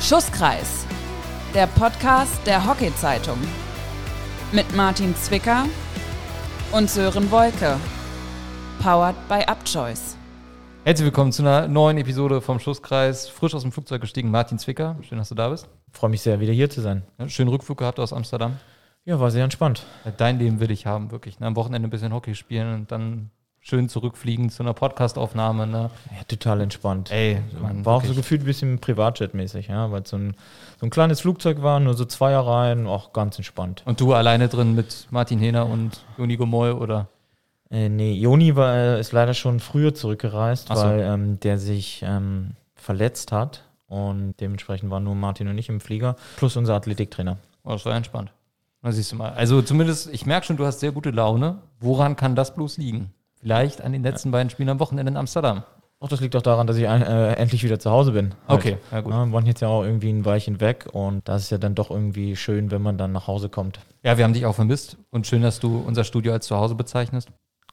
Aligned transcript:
Schusskreis, 0.00 0.86
der 1.52 1.66
Podcast 1.66 2.46
der 2.46 2.64
Hockey-Zeitung. 2.64 3.38
Mit 4.52 4.76
Martin 4.76 5.16
Zwicker 5.16 5.64
und 6.70 6.88
Sören 6.88 7.30
Wolke. 7.30 7.76
Powered 8.80 9.16
by 9.28 9.42
Upchoice. 9.50 10.16
Herzlich 10.84 11.06
willkommen 11.06 11.32
zu 11.32 11.42
einer 11.42 11.66
neuen 11.66 11.96
Episode 11.98 12.40
vom 12.40 12.60
Schusskreis. 12.60 13.28
Frisch 13.28 13.54
aus 13.54 13.62
dem 13.62 13.72
Flugzeug 13.72 14.02
gestiegen, 14.02 14.30
Martin 14.30 14.58
Zwicker. 14.58 14.96
Schön, 15.00 15.18
dass 15.18 15.30
du 15.30 15.34
da 15.34 15.48
bist. 15.48 15.66
Freue 15.90 16.10
mich 16.10 16.20
sehr, 16.20 16.38
wieder 16.40 16.52
hier 16.52 16.70
zu 16.70 16.82
sein. 16.82 17.02
Ja, 17.18 17.28
schönen 17.28 17.48
Rückflug 17.48 17.78
gehabt 17.78 17.98
aus 17.98 18.12
Amsterdam. 18.12 18.58
Ja, 19.06 19.18
war 19.18 19.30
sehr 19.30 19.44
entspannt. 19.44 19.86
Dein 20.18 20.38
Leben 20.38 20.60
will 20.60 20.70
ich 20.70 20.86
haben, 20.86 21.10
wirklich. 21.10 21.40
Am 21.40 21.56
Wochenende 21.56 21.88
ein 21.88 21.90
bisschen 21.90 22.12
Hockey 22.12 22.34
spielen 22.34 22.74
und 22.74 22.92
dann 22.92 23.30
schön 23.68 23.88
zurückfliegen 23.88 24.48
zu 24.48 24.62
einer 24.62 24.74
Podcastaufnahme. 24.74 25.66
Ne? 25.66 25.90
Ja, 26.16 26.22
total 26.28 26.60
entspannt. 26.60 27.10
Ey, 27.10 27.42
man, 27.60 27.84
war 27.84 27.96
auch 27.96 28.04
so 28.04 28.14
gefühlt 28.14 28.42
ein 28.42 28.46
bisschen 28.46 28.78
Privatjet-mäßig, 28.78 29.68
ja, 29.68 29.90
weil 29.90 30.02
es 30.02 30.10
so 30.10 30.16
ein, 30.16 30.36
so 30.78 30.86
ein 30.86 30.90
kleines 30.90 31.20
Flugzeug 31.20 31.62
war, 31.62 31.80
nur 31.80 31.94
so 31.94 32.04
Zweierreihen, 32.04 32.86
auch 32.86 33.12
ganz 33.12 33.36
entspannt. 33.38 33.82
Und 33.84 34.00
du 34.00 34.14
alleine 34.14 34.48
drin 34.48 34.76
mit 34.76 35.08
Martin 35.10 35.40
Hehner 35.40 35.66
und 35.66 36.04
Joni 36.16 36.36
Gomoy 36.36 36.70
oder? 36.72 37.08
Äh, 37.68 37.88
nee, 37.88 38.12
Joni 38.12 38.54
war, 38.54 38.76
äh, 38.76 39.00
ist 39.00 39.10
leider 39.10 39.34
schon 39.34 39.58
früher 39.58 39.92
zurückgereist, 39.94 40.68
so. 40.68 40.76
weil 40.76 41.00
ähm, 41.00 41.40
der 41.40 41.58
sich 41.58 42.04
ähm, 42.06 42.52
verletzt 42.76 43.32
hat 43.32 43.64
und 43.88 44.34
dementsprechend 44.38 44.90
waren 44.90 45.02
nur 45.02 45.16
Martin 45.16 45.48
und 45.48 45.58
ich 45.58 45.68
im 45.68 45.80
Flieger, 45.80 46.14
plus 46.36 46.56
unser 46.56 46.74
Athletiktrainer. 46.74 47.36
Oh, 47.64 47.72
das 47.72 47.84
war 47.84 47.96
entspannt. 47.96 48.30
Da 48.80 48.92
siehst 48.92 49.10
du 49.10 49.16
mal. 49.16 49.32
Also 49.32 49.60
zumindest, 49.62 50.08
ich 50.12 50.24
merke 50.24 50.46
schon, 50.46 50.56
du 50.56 50.64
hast 50.64 50.78
sehr 50.78 50.92
gute 50.92 51.10
Laune. 51.10 51.58
Woran 51.80 52.14
kann 52.14 52.36
das 52.36 52.54
bloß 52.54 52.78
liegen? 52.78 53.10
Vielleicht 53.46 53.80
an 53.80 53.92
den 53.92 54.02
letzten 54.02 54.32
beiden 54.32 54.50
Spielen 54.50 54.68
am 54.70 54.80
Wochenende 54.80 55.12
in 55.12 55.16
Amsterdam. 55.16 55.62
Auch 56.00 56.08
das 56.08 56.20
liegt 56.20 56.34
auch 56.34 56.42
daran, 56.42 56.66
dass 56.66 56.78
ich 56.78 56.82
äh, 56.82 57.32
endlich 57.34 57.62
wieder 57.62 57.78
zu 57.78 57.92
Hause 57.92 58.10
bin. 58.10 58.34
Halt. 58.48 58.58
Okay, 58.58 58.78
ja 58.90 59.00
gut. 59.02 59.12
Ja, 59.12 59.30
waren 59.30 59.46
jetzt 59.46 59.60
ja 59.60 59.68
auch 59.68 59.84
irgendwie 59.84 60.10
ein 60.10 60.24
Weilchen 60.24 60.60
weg 60.60 60.88
und 60.90 61.28
das 61.28 61.42
ist 61.42 61.50
ja 61.50 61.58
dann 61.58 61.76
doch 61.76 61.92
irgendwie 61.92 62.34
schön, 62.34 62.72
wenn 62.72 62.82
man 62.82 62.98
dann 62.98 63.12
nach 63.12 63.28
Hause 63.28 63.48
kommt. 63.48 63.78
Ja, 64.02 64.18
wir 64.18 64.24
haben 64.24 64.32
dich 64.32 64.46
auch 64.46 64.56
vermisst 64.56 64.96
und 65.10 65.28
schön, 65.28 65.42
dass 65.42 65.60
du 65.60 65.78
unser 65.78 66.02
Studio 66.02 66.32
als 66.32 66.48
zu 66.48 66.56
Hause 66.56 66.74
bezeichnest. 66.74 67.28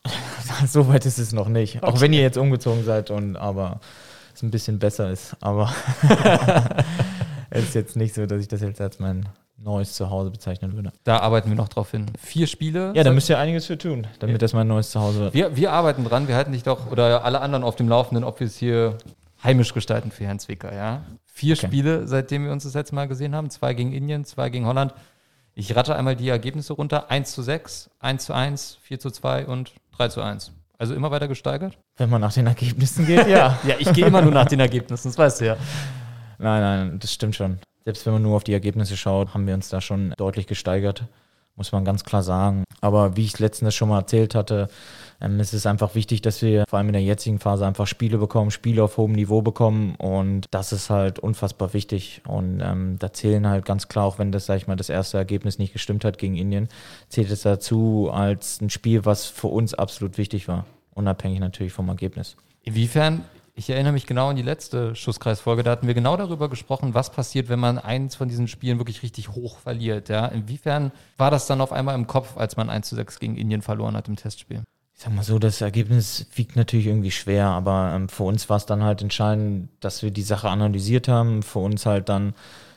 so 0.68 0.88
weit 0.90 1.08
ist 1.08 1.18
es 1.18 1.34
noch 1.34 1.48
nicht. 1.48 1.78
Okay. 1.78 1.88
Auch 1.88 2.02
wenn 2.02 2.14
ihr 2.14 2.22
jetzt 2.22 2.38
umgezogen 2.38 2.84
seid 2.84 3.10
und 3.10 3.36
aber 3.36 3.80
es 4.32 4.44
ein 4.44 4.52
bisschen 4.52 4.78
besser 4.78 5.10
ist. 5.10 5.36
Aber 5.42 5.74
es 7.50 7.64
ist 7.64 7.74
jetzt 7.74 7.96
nicht 7.96 8.14
so, 8.14 8.28
dass 8.28 8.40
ich 8.40 8.48
das 8.48 8.62
jetzt 8.62 8.80
als 8.80 9.00
mein 9.00 9.28
neues 9.58 9.94
Zuhause 9.94 10.32
bezeichnen 10.32 10.74
würde. 10.74 10.92
Da 11.04 11.20
arbeiten 11.20 11.50
wir 11.50 11.56
noch 11.56 11.70
drauf 11.70 11.92
hin. 11.92 12.08
Vier 12.20 12.48
Spiele. 12.48 12.92
Ja, 12.96 13.04
da 13.04 13.12
müsst 13.12 13.30
ihr 13.30 13.38
einiges 13.38 13.66
für 13.66 13.78
tun, 13.78 14.08
damit 14.20 14.36
ja. 14.36 14.38
das 14.40 14.54
mein 14.54 14.68
neues 14.68 14.92
Zuhause 14.92 15.20
wird. 15.20 15.34
Wir, 15.34 15.56
wir 15.56 15.72
arbeiten 15.72 16.04
dran, 16.04 16.28
wir 16.28 16.36
halten 16.36 16.52
dich 16.52 16.64
doch 16.64 16.92
oder 16.92 17.24
alle 17.24 17.42
anderen 17.42 17.64
auf 17.64 17.76
dem 17.76 17.88
Laufenden, 17.88 18.24
ob 18.24 18.40
wir 18.40 18.48
es 18.48 18.58
hier 18.58 18.98
heimisch 19.44 19.74
gestalten 19.74 20.12
für 20.12 20.26
Herrn 20.26 20.40
Zwicker, 20.40 20.74
ja. 20.74 21.04
Vier 21.26 21.56
okay. 21.56 21.68
Spiele, 21.68 22.08
seitdem 22.08 22.46
wir 22.46 22.52
uns 22.52 22.64
das 22.64 22.74
letzte 22.74 22.96
Mal 22.96 23.08
gesehen 23.08 23.36
haben. 23.36 23.50
Zwei 23.50 23.74
gegen 23.74 23.92
Indien, 23.92 24.26
zwei 24.26 24.50
gegen 24.50 24.66
Holland. 24.66 24.94
Ich 25.56 25.76
rate 25.76 25.96
einmal 25.96 26.16
die 26.16 26.30
Ergebnisse 26.30 26.74
runter. 26.74 27.10
1 27.12 27.32
zu 27.32 27.42
6, 27.42 27.90
1 28.00 28.26
zu 28.26 28.34
1, 28.34 28.80
4 28.82 29.00
zu 29.00 29.12
2 29.12 29.46
und 29.48 29.74
3 29.98 30.08
zu 30.10 30.22
1. 30.22 30.52
Also 30.78 30.96
immer 30.96 31.12
weiter 31.12 31.28
gesteigert? 31.28 31.78
Wenn 31.98 32.10
man 32.10 32.22
nach 32.22 32.34
den 32.34 32.48
Ergebnissen 32.48 33.06
geht, 33.06 33.28
ja. 33.28 33.60
ja, 33.68 33.76
ich 33.78 33.92
gehe 33.94 34.06
immer 34.06 34.22
nur 34.22 34.32
nach 34.32 34.48
den 34.48 34.60
Ergebnissen, 34.60 35.10
das 35.10 35.18
weißt 35.18 35.42
du 35.42 35.46
ja. 35.46 35.58
Nein, 36.40 36.62
nein, 36.62 37.00
das 37.00 37.14
stimmt 37.14 37.36
schon. 37.36 37.60
Selbst 37.86 38.06
wenn 38.06 38.14
man 38.14 38.22
nur 38.22 38.36
auf 38.36 38.44
die 38.44 38.54
Ergebnisse 38.54 38.96
schaut, 38.96 39.34
haben 39.34 39.48
wir 39.48 39.54
uns 39.54 39.70
da 39.70 39.82
schon 39.82 40.14
deutlich 40.18 40.48
gesteigert, 40.48 41.06
muss 41.56 41.72
man 41.72 41.84
ganz 41.84 42.04
klar 42.04 42.24
sagen. 42.24 42.64
Aber 42.82 43.16
wie 43.18 43.26
ich 43.26 43.38
letztens 43.40 43.76
schon 43.76 43.90
mal 43.90 44.00
erzählt 44.00 44.36
hatte, 44.36 44.70
ähm, 45.22 45.40
es 45.40 45.54
ist 45.54 45.66
einfach 45.66 45.94
wichtig, 45.96 46.22
dass 46.22 46.42
wir 46.42 46.64
vor 46.68 46.80
allem 46.80 46.88
in 46.88 46.94
der 46.94 47.02
jetzigen 47.02 47.40
Phase 47.40 47.66
einfach 47.66 47.88
Spiele 47.88 48.18
bekommen, 48.18 48.52
Spiele 48.52 48.84
auf 48.84 48.98
hohem 48.98 49.14
Niveau 49.14 49.42
bekommen 49.42 49.96
und 49.96 50.46
das 50.52 50.72
ist 50.72 50.90
halt 50.90 51.20
unfassbar 51.20 51.74
wichtig. 51.74 52.22
Und 52.28 52.62
ähm, 52.62 52.98
da 53.00 53.12
zählen 53.14 53.48
halt 53.48 53.66
ganz 53.66 53.88
klar, 53.88 54.06
auch 54.06 54.18
wenn 54.18 54.32
das, 54.32 54.46
sag 54.46 54.58
ich 54.58 54.68
mal, 54.68 54.76
das 54.76 54.90
erste 54.90 55.18
Ergebnis 55.18 55.60
nicht 55.60 55.74
gestimmt 55.74 56.06
hat 56.06 56.18
gegen 56.18 56.36
Indien, 56.36 56.70
zählt 57.10 57.32
es 57.32 57.42
dazu 57.42 58.10
als 58.12 58.62
ein 58.62 58.70
Spiel, 58.70 59.06
was 59.06 59.26
für 59.26 59.48
uns 59.48 59.74
absolut 59.74 60.18
wichtig 60.18 60.48
war, 60.48 60.66
unabhängig 60.94 61.40
natürlich 61.40 61.74
vom 61.74 61.90
Ergebnis. 61.90 62.38
Inwiefern 62.64 63.24
ich 63.56 63.70
erinnere 63.70 63.94
mich 63.94 64.08
genau 64.08 64.30
an 64.30 64.36
die 64.36 64.42
letzte 64.42 64.96
Schusskreisfolge, 64.96 65.62
da 65.62 65.72
hatten 65.72 65.86
wir 65.86 65.94
genau 65.94 66.18
darüber 66.18 66.50
gesprochen, 66.50 66.96
was 66.96 67.12
passiert, 67.12 67.50
wenn 67.50 67.60
man 67.60 67.78
eins 67.78 68.16
von 68.16 68.28
diesen 68.28 68.48
Spielen 68.48 68.80
wirklich 68.80 69.04
richtig 69.04 69.30
hoch 69.30 69.60
verliert. 69.60 70.10
Ja? 70.10 70.26
Inwiefern 70.26 70.92
war 71.18 71.30
das 71.30 71.46
dann 71.46 71.62
auf 71.62 71.72
einmal 71.72 71.96
im 71.96 72.08
Kopf, 72.08 72.36
als 72.36 72.58
man 72.58 72.70
1 72.70 72.90
zu 72.90 72.96
6 72.96 73.20
gegen 73.20 73.38
Indien 73.38 73.62
verloren 73.62 73.96
hat 73.96 74.08
im 74.08 74.16
Testspiel? 74.16 74.64
Ich 74.96 75.02
sag 75.02 75.14
mal 75.14 75.24
so, 75.24 75.38
das 75.38 75.62
Ergebnis 75.62 76.28
wiegt 76.36 76.56
natürlich 76.56 76.88
irgendwie 76.88 77.12
schwer, 77.12 77.48
aber 77.48 77.94
ähm, 77.96 78.10
für 78.10 78.24
uns 78.24 78.50
war 78.50 78.58
es 78.58 78.66
dann 78.66 78.84
halt 78.84 79.02
entscheidend, 79.02 79.70
dass 79.80 80.02
wir 80.02 80.12
die 80.12 80.22
Sache 80.24 80.50
analysiert 80.50 81.08
haben, 81.08 81.44
für 81.44 81.60
uns 81.60 81.86
halt 81.86 82.10
dann 82.10 82.34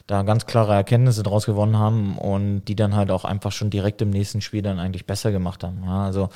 da 0.06 0.22
ganz 0.22 0.46
klare 0.46 0.74
Erkenntnisse 0.74 1.22
draus 1.22 1.46
gewonnen 1.46 1.78
haben 1.78 2.16
und 2.18 2.64
die 2.66 2.76
dann 2.76 2.94
halt 2.94 3.10
auch 3.10 3.24
einfach 3.24 3.52
schon 3.52 3.70
direkt 3.70 4.02
im 4.02 4.10
nächsten 4.10 4.40
Spiel 4.40 4.62
dann 4.62 4.78
eigentlich 4.78 5.06
besser 5.06 5.32
gemacht 5.32 5.64
haben. 5.64 5.82
Ja, 5.84 6.04
also 6.04 6.28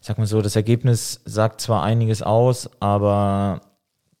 ich 0.00 0.06
sag 0.06 0.18
mal 0.18 0.26
so, 0.26 0.42
das 0.42 0.56
Ergebnis 0.56 1.20
sagt 1.24 1.60
zwar 1.60 1.82
einiges 1.82 2.22
aus, 2.22 2.68
aber 2.80 3.60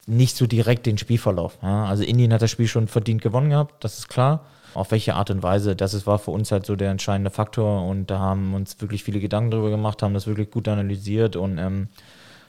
nicht 0.06 0.36
so 0.36 0.46
direkt 0.46 0.86
den 0.86 0.98
Spielverlauf. 0.98 1.58
Ja. 1.62 1.86
Also 1.86 2.02
Indien 2.02 2.32
hat 2.32 2.42
das 2.42 2.50
Spiel 2.50 2.66
schon 2.66 2.88
verdient 2.88 3.22
gewonnen 3.22 3.50
gehabt, 3.50 3.82
das 3.84 3.98
ist 3.98 4.08
klar. 4.08 4.46
Auf 4.74 4.90
welche 4.90 5.14
Art 5.14 5.30
und 5.30 5.42
Weise, 5.42 5.76
das 5.76 5.94
ist, 5.94 6.06
war 6.06 6.18
für 6.18 6.32
uns 6.32 6.50
halt 6.50 6.66
so 6.66 6.74
der 6.74 6.90
entscheidende 6.90 7.30
Faktor 7.30 7.86
und 7.86 8.10
da 8.10 8.18
haben 8.18 8.54
uns 8.54 8.80
wirklich 8.80 9.04
viele 9.04 9.20
Gedanken 9.20 9.52
darüber 9.52 9.70
gemacht, 9.70 10.02
haben 10.02 10.14
das 10.14 10.26
wirklich 10.26 10.50
gut 10.50 10.66
analysiert 10.66 11.36
und 11.36 11.58
ähm, 11.58 11.88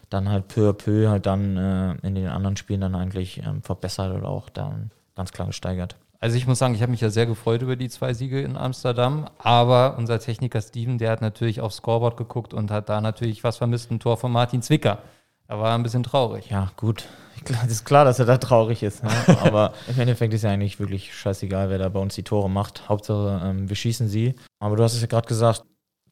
dann 0.10 0.30
halt 0.30 0.48
peu 0.48 0.70
à 0.70 0.74
peu 0.74 1.08
halt 1.08 1.28
dann 1.28 1.56
äh, 1.58 2.08
in 2.08 2.16
den 2.16 2.28
anderen 2.28 2.58
Spielen 2.58 2.82
dann 2.82 2.96
eigentlich 2.96 3.44
ähm, 3.46 3.62
verbessert 3.62 4.16
oder 4.16 4.28
auch 4.28 4.50
dann 4.50 4.90
ganz 5.16 5.32
klar 5.32 5.48
gesteigert. 5.48 5.98
Also 6.20 6.38
ich 6.38 6.48
muss 6.48 6.58
sagen, 6.58 6.74
ich 6.74 6.82
habe 6.82 6.92
mich 6.92 7.02
ja 7.02 7.12
sehr 7.12 7.28
gefreut 7.28 7.62
über 7.62 7.76
die 7.76 7.90
zwei 7.90 8.14
Siege 8.16 8.42
in 8.42 8.58
Amsterdam, 8.58 9.30
aber 9.38 9.96
unser 9.98 10.20
Techniker 10.20 10.62
Steven, 10.62 10.98
der 10.98 11.12
hat 11.12 11.22
natürlich 11.22 11.62
aufs 11.62 11.78
Scoreboard 11.78 12.18
geguckt 12.18 12.54
und 12.54 12.72
hat 12.72 12.90
da 12.90 13.02
natürlich 13.02 13.44
was 13.44 13.58
vermisst, 13.58 13.92
ein 13.92 14.00
Tor 14.00 14.18
von 14.18 14.32
Martin 14.32 14.64
Zwicker. 14.64 15.00
Er 15.48 15.60
war 15.60 15.76
ein 15.76 15.84
bisschen 15.84 16.02
traurig. 16.02 16.50
Ja, 16.50 16.72
gut. 16.78 17.06
Es 17.50 17.72
ist 17.72 17.85
klar, 17.85 18.06
dass 18.06 18.19
er 18.19 18.25
da 18.25 18.38
traurig 18.38 18.83
ist. 18.83 19.03
Ne? 19.03 19.09
Aber 19.44 19.73
im 19.88 20.00
Endeffekt 20.00 20.33
ist 20.33 20.44
ja 20.44 20.51
eigentlich 20.51 20.79
wirklich 20.79 21.13
scheißegal, 21.13 21.69
wer 21.69 21.78
da 21.78 21.89
bei 21.89 22.00
uns 22.00 22.16
die 22.16 22.23
Tore 22.23 22.50
macht. 22.50 22.89
Hauptsache, 22.89 23.41
ähm, 23.44 23.69
wir 23.69 23.75
schießen 23.75 24.07
sie. 24.07 24.35
Aber 24.59 24.75
du 24.75 24.83
hast 24.83 24.94
es 24.94 25.01
ja 25.01 25.07
gerade 25.07 25.28
gesagt, 25.28 25.63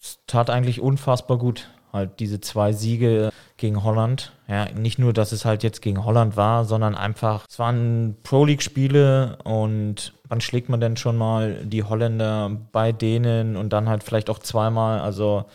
es 0.02 0.20
tat 0.28 0.50
eigentlich 0.50 0.82
unfassbar 0.82 1.38
gut. 1.38 1.70
Halt 1.92 2.20
diese 2.20 2.42
zwei 2.42 2.74
Siege 2.74 3.30
gegen 3.58 3.84
Holland. 3.84 4.34
Ja, 4.48 4.66
nicht 4.72 4.98
nur, 4.98 5.14
dass 5.14 5.32
es 5.32 5.46
halt 5.46 5.62
jetzt 5.62 5.82
gegen 5.82 6.04
Holland 6.04 6.36
war, 6.36 6.66
sondern 6.66 6.96
einfach, 6.96 7.46
es 7.48 7.60
waren 7.60 8.18
Pro-League-Spiele 8.24 9.38
und 9.44 10.14
wann 10.28 10.42
schlägt 10.42 10.70
man 10.70 10.82
denn 10.82 10.98
schon 10.98 11.18
mal 11.18 11.64
die 11.64 11.84
Holländer 11.84 12.50
bei 12.72 12.92
denen 12.92 13.56
und 13.56 13.74
dann 13.74 13.88
halt 13.88 14.04
vielleicht 14.04 14.32
auch 14.32 14.40
zweimal. 14.40 15.00
Also 15.02 15.46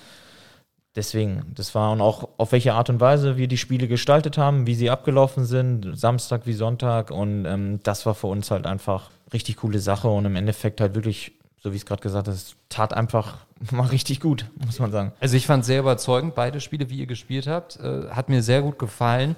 deswegen, 0.99 1.45
das 1.55 1.75
war 1.75 1.93
und 1.93 2.01
auch 2.01 2.29
auf 2.37 2.53
welche 2.53 2.75
Art 2.75 2.91
und 2.91 3.01
Weise 3.01 3.39
wir 3.39 3.49
die 3.49 3.57
Spiele 3.57 3.89
gestaltet 3.89 4.37
haben, 4.37 4.67
wie 4.67 4.75
sie 4.75 4.91
abgelaufen 4.91 5.47
sind, 5.47 5.97
Samstag 5.97 6.43
wie 6.45 6.53
Sonntag 6.53 7.11
und 7.11 7.47
ähm, 7.47 7.81
das 7.85 8.05
war 8.05 8.15
für 8.15 8.27
uns 8.27 8.51
halt 8.51 8.67
einfach 8.67 9.11
richtig 9.33 9.57
coole 9.59 9.79
Sache 9.79 10.09
und 10.09 10.25
im 10.25 10.37
Endeffekt 10.37 10.81
halt 10.81 10.95
wirklich, 10.95 11.33
so 11.63 11.73
wie 11.73 11.77
es 11.77 11.87
gerade 11.87 12.03
gesagt 12.03 12.29
es 12.29 12.57
tat 12.69 12.93
einfach 12.93 13.39
mal 13.71 13.87
richtig 13.87 14.21
gut, 14.21 14.47
muss 14.67 14.81
man 14.81 14.91
sagen. 14.91 15.13
Also 15.21 15.37
ich 15.37 15.47
fand 15.47 15.65
sehr 15.65 15.81
überzeugend, 15.81 16.35
beide 16.35 16.61
Spiele, 16.61 16.91
wie 16.91 16.99
ihr 16.99 17.07
gespielt 17.07 17.47
habt, 17.47 17.77
äh, 17.77 18.09
hat 18.11 18.29
mir 18.29 18.43
sehr 18.43 18.61
gut 18.61 18.79
gefallen. 18.79 19.37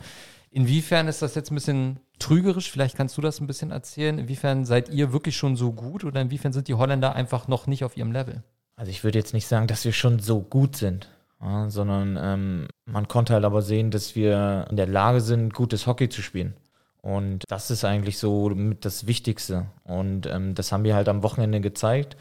Inwiefern 0.50 1.06
ist 1.06 1.22
das 1.22 1.36
jetzt 1.36 1.52
ein 1.52 1.54
bisschen 1.54 2.00
trügerisch? 2.18 2.70
Vielleicht 2.70 2.96
kannst 2.96 3.16
du 3.16 3.20
das 3.20 3.38
ein 3.40 3.46
bisschen 3.46 3.70
erzählen. 3.70 4.18
Inwiefern 4.18 4.64
seid 4.64 4.88
ihr 4.88 5.12
wirklich 5.12 5.36
schon 5.36 5.54
so 5.54 5.70
gut 5.70 6.02
oder 6.04 6.20
inwiefern 6.20 6.52
sind 6.52 6.66
die 6.66 6.74
Holländer 6.74 7.14
einfach 7.14 7.46
noch 7.46 7.68
nicht 7.68 7.84
auf 7.84 7.96
ihrem 7.96 8.10
Level? 8.10 8.42
Also 8.74 8.90
ich 8.90 9.04
würde 9.04 9.18
jetzt 9.18 9.32
nicht 9.32 9.46
sagen, 9.46 9.68
dass 9.68 9.84
wir 9.84 9.92
schon 9.92 10.18
so 10.18 10.40
gut 10.40 10.74
sind 10.74 11.08
ja, 11.42 11.70
sondern 11.70 12.18
ähm, 12.20 12.68
man 12.84 13.08
konnte 13.08 13.34
halt 13.34 13.44
aber 13.44 13.62
sehen, 13.62 13.90
dass 13.90 14.14
wir 14.14 14.66
in 14.70 14.76
der 14.76 14.86
Lage 14.86 15.20
sind, 15.20 15.54
gutes 15.54 15.86
Hockey 15.86 16.08
zu 16.08 16.22
spielen. 16.22 16.54
Und 17.02 17.44
das 17.48 17.70
ist 17.70 17.84
eigentlich 17.84 18.18
so 18.18 18.50
mit 18.50 18.84
das 18.84 19.06
Wichtigste. 19.06 19.66
Und 19.84 20.26
ähm, 20.26 20.54
das 20.54 20.70
haben 20.70 20.84
wir 20.84 20.94
halt 20.94 21.08
am 21.08 21.22
Wochenende 21.22 21.60
gezeigt. 21.60 22.16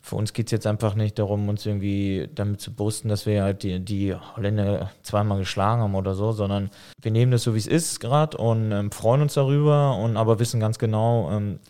Für 0.00 0.16
uns 0.16 0.32
geht 0.32 0.46
es 0.46 0.52
jetzt 0.52 0.66
einfach 0.66 0.94
nicht 0.94 1.18
darum, 1.18 1.48
uns 1.48 1.64
irgendwie 1.66 2.28
damit 2.34 2.60
zu 2.60 2.72
brüsten, 2.72 3.08
dass 3.08 3.26
wir 3.26 3.42
halt 3.42 3.62
die, 3.62 3.80
die 3.80 4.14
Holländer 4.14 4.90
zweimal 5.02 5.38
geschlagen 5.38 5.82
haben 5.82 5.94
oder 5.94 6.14
so, 6.14 6.32
sondern 6.32 6.70
wir 7.00 7.12
nehmen 7.12 7.32
das 7.32 7.44
so, 7.44 7.54
wie 7.54 7.58
es 7.58 7.68
ist 7.68 8.00
gerade 8.00 8.36
und 8.36 8.72
ähm, 8.72 8.90
freuen 8.90 9.22
uns 9.22 9.34
darüber 9.34 9.96
und 9.96 10.16
aber 10.16 10.40
wissen 10.40 10.60
ganz 10.60 10.78
genau, 10.78 11.30
ähm, 11.30 11.60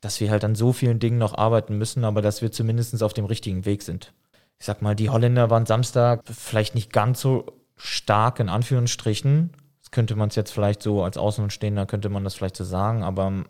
dass 0.00 0.20
wir 0.20 0.30
halt 0.30 0.42
an 0.44 0.54
so 0.54 0.72
vielen 0.72 1.00
Dingen 1.00 1.18
noch 1.18 1.36
arbeiten 1.36 1.76
müssen, 1.76 2.04
aber 2.04 2.22
dass 2.22 2.40
wir 2.40 2.50
zumindest 2.50 3.02
auf 3.02 3.12
dem 3.12 3.26
richtigen 3.26 3.66
Weg 3.66 3.82
sind 3.82 4.12
ich 4.62 4.66
sag 4.66 4.80
mal, 4.80 4.94
die 4.94 5.10
Holländer 5.10 5.50
waren 5.50 5.66
Samstag 5.66 6.22
vielleicht 6.24 6.76
nicht 6.76 6.92
ganz 6.92 7.20
so 7.20 7.46
stark 7.74 8.38
in 8.38 8.48
Anführungsstrichen. 8.48 9.50
Das 9.80 9.90
könnte 9.90 10.14
man 10.14 10.28
es 10.28 10.36
jetzt 10.36 10.52
vielleicht 10.52 10.84
so 10.84 11.02
als 11.02 11.18
Außenstehender 11.18 11.84
könnte 11.84 12.08
man 12.08 12.22
das 12.22 12.36
vielleicht 12.36 12.56
so 12.56 12.62
sagen, 12.62 13.02
aber 13.02 13.42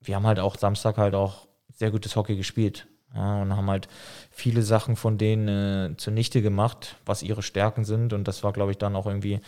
wir 0.00 0.16
haben 0.16 0.26
halt 0.26 0.40
auch 0.40 0.56
Samstag 0.56 0.96
halt 0.96 1.14
auch 1.14 1.46
sehr 1.72 1.92
gutes 1.92 2.16
Hockey 2.16 2.34
gespielt. 2.34 2.88
Ja, 3.14 3.40
und 3.40 3.56
haben 3.56 3.70
halt 3.70 3.86
viele 4.32 4.62
Sachen 4.62 4.96
von 4.96 5.16
denen 5.16 5.92
äh, 5.92 5.96
zunichte 5.96 6.42
gemacht, 6.42 6.96
was 7.06 7.22
ihre 7.22 7.42
Stärken 7.44 7.84
sind. 7.84 8.12
Und 8.12 8.26
das 8.26 8.42
war, 8.42 8.52
glaube 8.52 8.72
ich, 8.72 8.78
dann 8.78 8.96
auch 8.96 9.06
irgendwie 9.06 9.40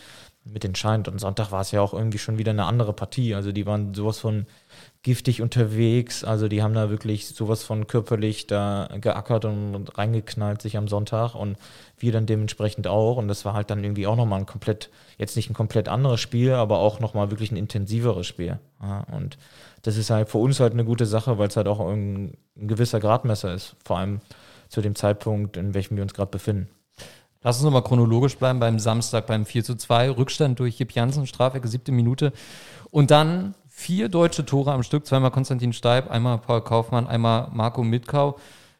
mit 0.43 0.65
entscheidend. 0.65 1.07
Und 1.07 1.19
Sonntag 1.19 1.51
war 1.51 1.61
es 1.61 1.71
ja 1.71 1.81
auch 1.81 1.93
irgendwie 1.93 2.17
schon 2.17 2.37
wieder 2.37 2.51
eine 2.51 2.65
andere 2.65 2.93
Partie. 2.93 3.35
Also 3.35 3.51
die 3.51 3.65
waren 3.65 3.93
sowas 3.93 4.19
von 4.19 4.47
giftig 5.03 5.41
unterwegs. 5.41 6.23
Also 6.23 6.47
die 6.47 6.63
haben 6.63 6.73
da 6.73 6.89
wirklich 6.89 7.27
sowas 7.27 7.63
von 7.63 7.85
körperlich 7.85 8.47
da 8.47 8.89
geackert 8.99 9.45
und 9.45 9.97
reingeknallt 9.97 10.61
sich 10.61 10.77
am 10.77 10.87
Sonntag 10.87 11.35
und 11.35 11.57
wir 11.97 12.11
dann 12.11 12.25
dementsprechend 12.25 12.87
auch. 12.87 13.17
Und 13.17 13.27
das 13.27 13.45
war 13.45 13.53
halt 13.53 13.69
dann 13.69 13.83
irgendwie 13.83 14.07
auch 14.07 14.15
nochmal 14.15 14.39
ein 14.39 14.45
komplett, 14.47 14.89
jetzt 15.17 15.35
nicht 15.35 15.49
ein 15.49 15.55
komplett 15.55 15.87
anderes 15.87 16.19
Spiel, 16.19 16.53
aber 16.53 16.79
auch 16.79 16.99
nochmal 16.99 17.29
wirklich 17.29 17.51
ein 17.51 17.57
intensiveres 17.57 18.25
Spiel. 18.25 18.59
Ja, 18.81 19.05
und 19.11 19.37
das 19.83 19.95
ist 19.97 20.09
halt 20.09 20.29
für 20.29 20.39
uns 20.39 20.59
halt 20.59 20.73
eine 20.73 20.85
gute 20.85 21.05
Sache, 21.05 21.37
weil 21.37 21.49
es 21.49 21.57
halt 21.57 21.67
auch 21.67 21.79
ein, 21.79 22.37
ein 22.57 22.67
gewisser 22.67 22.99
Gradmesser 22.99 23.53
ist. 23.53 23.75
Vor 23.85 23.99
allem 23.99 24.21
zu 24.69 24.81
dem 24.81 24.95
Zeitpunkt, 24.95 25.57
in 25.57 25.73
welchem 25.75 25.97
wir 25.97 26.03
uns 26.03 26.13
gerade 26.13 26.31
befinden. 26.31 26.69
Lass 27.43 27.57
uns 27.57 27.63
nochmal 27.63 27.83
chronologisch 27.83 28.37
bleiben 28.37 28.59
beim 28.59 28.77
Samstag 28.77 29.25
beim 29.25 29.45
4 29.45 29.63
zu 29.63 29.75
2. 29.75 30.11
Rückstand 30.11 30.59
durch 30.59 30.77
Jip 30.77 30.91
Jansen, 30.91 31.25
Strafecke, 31.25 31.67
siebte 31.67 31.91
Minute. 31.91 32.33
Und 32.91 33.09
dann 33.09 33.55
vier 33.67 34.09
deutsche 34.09 34.45
Tore 34.45 34.71
am 34.71 34.83
Stück, 34.83 35.07
zweimal 35.07 35.31
Konstantin 35.31 35.73
Steib, 35.73 36.11
einmal 36.11 36.37
Paul 36.37 36.61
Kaufmann, 36.61 37.07
einmal 37.07 37.49
Marco 37.51 37.83
Mitkau. 37.83 38.37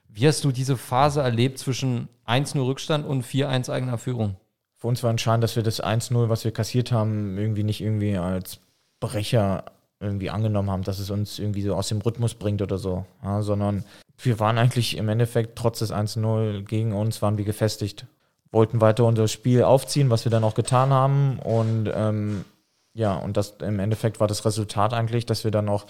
Wie 0.10 0.28
hast 0.28 0.44
du 0.44 0.52
diese 0.52 0.78
Phase 0.78 1.22
erlebt 1.22 1.58
zwischen 1.58 2.08
1-0 2.28 2.64
Rückstand 2.64 3.08
und 3.08 3.26
4-1 3.26 3.72
eigener 3.72 3.98
Führung? 3.98 4.36
Für 4.78 4.88
uns 4.88 5.02
war 5.02 5.10
entscheidend, 5.10 5.44
dass 5.44 5.56
wir 5.56 5.64
das 5.64 5.82
1-0, 5.82 6.30
was 6.30 6.44
wir 6.44 6.52
kassiert 6.52 6.92
haben, 6.92 7.38
irgendwie 7.38 7.64
nicht 7.64 7.82
irgendwie 7.82 8.18
als 8.18 8.60
Brecher 9.00 9.66
irgendwie 10.00 10.30
angenommen 10.30 10.70
haben, 10.70 10.84
dass 10.84 11.00
es 11.00 11.10
uns 11.10 11.40
irgendwie 11.40 11.62
so 11.62 11.76
aus 11.76 11.88
dem 11.88 12.02
Rhythmus 12.02 12.36
bringt 12.36 12.62
oder 12.62 12.78
so, 12.78 13.06
ja, 13.24 13.42
sondern 13.42 13.84
wir 14.18 14.40
waren 14.40 14.58
eigentlich 14.58 14.98
im 14.98 15.10
Endeffekt 15.10 15.58
trotz 15.58 15.80
des 15.80 15.94
1-0 15.94 16.64
gegen 16.64 16.94
uns, 16.94 17.22
waren 17.22 17.38
wir 17.38 17.46
gefestigt, 17.46 18.06
wollten 18.52 18.82
weiter 18.82 19.06
unser 19.06 19.28
Spiel 19.28 19.64
aufziehen, 19.64 20.10
was 20.10 20.26
wir 20.26 20.32
dann 20.32 20.44
auch 20.44 20.56
getan 20.56 20.92
haben 20.92 21.40
und 21.40 21.90
ähm, 21.94 22.46
ja, 22.94 23.16
und 23.16 23.38
das 23.38 23.56
im 23.62 23.80
Endeffekt 23.80 24.20
war 24.20 24.28
das 24.28 24.44
Resultat 24.44 24.94
eigentlich, 24.94 25.26
dass 25.26 25.46
wir 25.46 25.52
dann 25.52 25.70
auch 25.70 25.86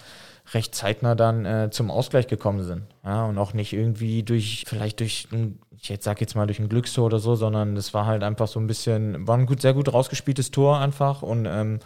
recht 0.54 0.74
zeitnah 0.74 1.16
dann 1.16 1.44
äh, 1.44 1.68
zum 1.70 1.90
Ausgleich 1.90 2.28
gekommen 2.28 2.62
sind. 2.62 2.82
Ja, 3.04 3.24
und 3.24 3.38
auch 3.38 3.54
nicht 3.54 3.72
irgendwie 3.72 4.22
durch, 4.22 4.64
vielleicht 4.68 5.00
durch 5.00 5.26
ein, 5.32 5.58
ich 5.76 5.88
jetzt 5.88 6.04
sag 6.04 6.20
jetzt 6.20 6.36
mal 6.36 6.46
durch 6.46 6.60
ein 6.60 6.68
Glückstor 6.68 7.06
oder 7.06 7.18
so, 7.18 7.34
sondern 7.34 7.76
es 7.76 7.92
war 7.92 8.06
halt 8.06 8.22
einfach 8.22 8.46
so 8.46 8.60
ein 8.60 8.68
bisschen, 8.68 9.26
war 9.26 9.36
ein 9.36 9.46
gut, 9.46 9.60
sehr 9.60 9.74
gut 9.74 9.92
rausgespieltes 9.92 10.52
Tor 10.52 10.78
einfach 10.78 11.22
und 11.22 11.46
ähm, 11.46 11.80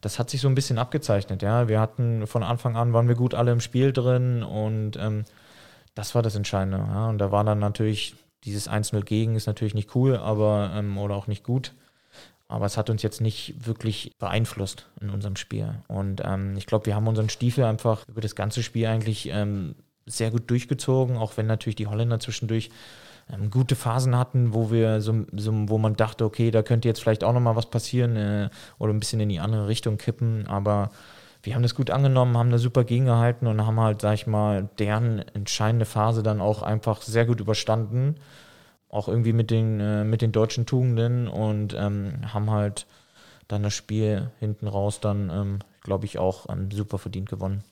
das 0.00 0.18
hat 0.18 0.30
sich 0.30 0.40
so 0.40 0.48
ein 0.48 0.54
bisschen 0.54 0.78
abgezeichnet, 0.78 1.42
ja. 1.42 1.68
Wir 1.68 1.80
hatten 1.80 2.26
von 2.26 2.42
Anfang 2.42 2.76
an 2.76 2.92
waren 2.92 3.08
wir 3.08 3.14
gut 3.14 3.34
alle 3.34 3.52
im 3.52 3.60
Spiel 3.60 3.92
drin 3.92 4.42
und 4.42 4.96
ähm, 4.96 5.24
das 5.94 6.14
war 6.14 6.22
das 6.22 6.34
Entscheidende. 6.34 6.78
Ja? 6.78 7.08
Und 7.08 7.18
da 7.18 7.32
war 7.32 7.44
dann 7.44 7.58
natürlich 7.58 8.14
dieses 8.46 8.70
1-0 8.70 9.02
gegen 9.02 9.36
ist 9.36 9.46
natürlich 9.46 9.74
nicht 9.74 9.94
cool, 9.94 10.16
aber 10.16 10.70
ähm, 10.74 10.96
oder 10.96 11.16
auch 11.16 11.26
nicht 11.26 11.44
gut. 11.44 11.74
Aber 12.48 12.64
es 12.64 12.76
hat 12.76 12.90
uns 12.90 13.02
jetzt 13.02 13.20
nicht 13.20 13.66
wirklich 13.66 14.12
beeinflusst 14.18 14.88
in 15.00 15.10
unserem 15.10 15.34
Spiel. 15.34 15.82
Und 15.88 16.22
ähm, 16.24 16.56
ich 16.56 16.66
glaube, 16.66 16.86
wir 16.86 16.94
haben 16.94 17.08
unseren 17.08 17.28
Stiefel 17.28 17.64
einfach 17.64 18.06
über 18.08 18.20
das 18.20 18.36
ganze 18.36 18.62
Spiel 18.62 18.86
eigentlich 18.86 19.28
ähm, 19.30 19.74
sehr 20.06 20.30
gut 20.30 20.48
durchgezogen, 20.48 21.16
auch 21.16 21.36
wenn 21.36 21.46
natürlich 21.46 21.74
die 21.74 21.88
Holländer 21.88 22.20
zwischendurch 22.20 22.70
ähm, 23.32 23.50
gute 23.50 23.74
Phasen 23.74 24.16
hatten, 24.16 24.54
wo 24.54 24.70
wir 24.70 25.00
so, 25.00 25.26
so, 25.32 25.52
wo 25.68 25.78
man 25.78 25.96
dachte, 25.96 26.24
okay, 26.24 26.52
da 26.52 26.62
könnte 26.62 26.86
jetzt 26.86 27.00
vielleicht 27.00 27.24
auch 27.24 27.32
nochmal 27.32 27.56
was 27.56 27.66
passieren 27.66 28.14
äh, 28.14 28.48
oder 28.78 28.92
ein 28.92 29.00
bisschen 29.00 29.18
in 29.18 29.28
die 29.28 29.40
andere 29.40 29.66
Richtung 29.66 29.98
kippen. 29.98 30.46
Aber 30.46 30.92
wir 31.46 31.54
haben 31.54 31.62
das 31.62 31.74
gut 31.74 31.90
angenommen, 31.90 32.36
haben 32.36 32.50
da 32.50 32.58
super 32.58 32.84
gegengehalten 32.84 33.48
und 33.48 33.66
haben 33.66 33.80
halt, 33.80 34.02
sag 34.02 34.14
ich 34.14 34.26
mal, 34.26 34.68
deren 34.78 35.20
entscheidende 35.34 35.86
Phase 35.86 36.22
dann 36.22 36.40
auch 36.40 36.62
einfach 36.62 37.00
sehr 37.00 37.24
gut 37.24 37.40
überstanden 37.40 38.16
auch 38.96 39.08
irgendwie 39.08 39.32
mit 39.32 39.50
den, 39.50 39.80
äh, 39.80 40.04
mit 40.04 40.22
den 40.22 40.32
deutschen 40.32 40.66
Tugenden 40.66 41.28
und 41.28 41.74
ähm, 41.74 42.32
haben 42.32 42.50
halt 42.50 42.86
dann 43.48 43.62
das 43.62 43.74
Spiel 43.74 44.30
hinten 44.40 44.66
raus 44.66 45.00
dann, 45.00 45.30
ähm, 45.30 45.58
glaube 45.82 46.06
ich, 46.06 46.18
auch 46.18 46.48
ähm, 46.48 46.70
super 46.70 46.98
verdient 46.98 47.28
gewonnen. 47.28 47.62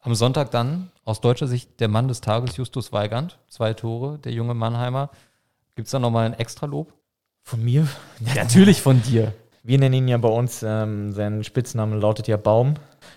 Am 0.00 0.14
Sonntag 0.14 0.50
dann 0.50 0.90
aus 1.04 1.20
deutscher 1.20 1.46
Sicht 1.46 1.80
der 1.80 1.88
Mann 1.88 2.08
des 2.08 2.22
Tages, 2.22 2.56
Justus 2.56 2.92
Weigand. 2.92 3.38
Zwei 3.48 3.74
Tore, 3.74 4.18
der 4.18 4.32
junge 4.32 4.54
Mannheimer. 4.54 5.10
Gibt 5.74 5.86
es 5.86 5.92
da 5.92 5.98
nochmal 5.98 6.26
ein 6.26 6.34
Extralob? 6.34 6.94
Von 7.42 7.62
mir? 7.62 7.86
Ja, 8.20 8.44
natürlich 8.44 8.80
von 8.80 9.02
dir. 9.02 9.34
Wir 9.62 9.78
nennen 9.78 9.94
ihn 9.94 10.08
ja 10.08 10.16
bei 10.16 10.28
uns, 10.28 10.62
ähm, 10.62 11.12
sein 11.12 11.44
Spitzname 11.44 11.96
lautet 11.96 12.28
ja 12.28 12.38
Baum. 12.38 12.74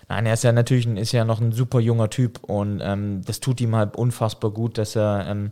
Nein, 0.08 0.26
er 0.26 0.34
ist 0.34 0.44
ja 0.44 0.52
natürlich 0.52 0.86
ist 0.86 1.12
ja 1.12 1.24
noch 1.24 1.40
ein 1.40 1.52
super 1.52 1.80
junger 1.80 2.10
Typ 2.10 2.42
und 2.44 2.80
ähm, 2.82 3.22
das 3.24 3.40
tut 3.40 3.60
ihm 3.60 3.74
halt 3.74 3.96
unfassbar 3.96 4.50
gut, 4.50 4.78
dass 4.78 4.96
er 4.96 5.26
ähm, 5.28 5.50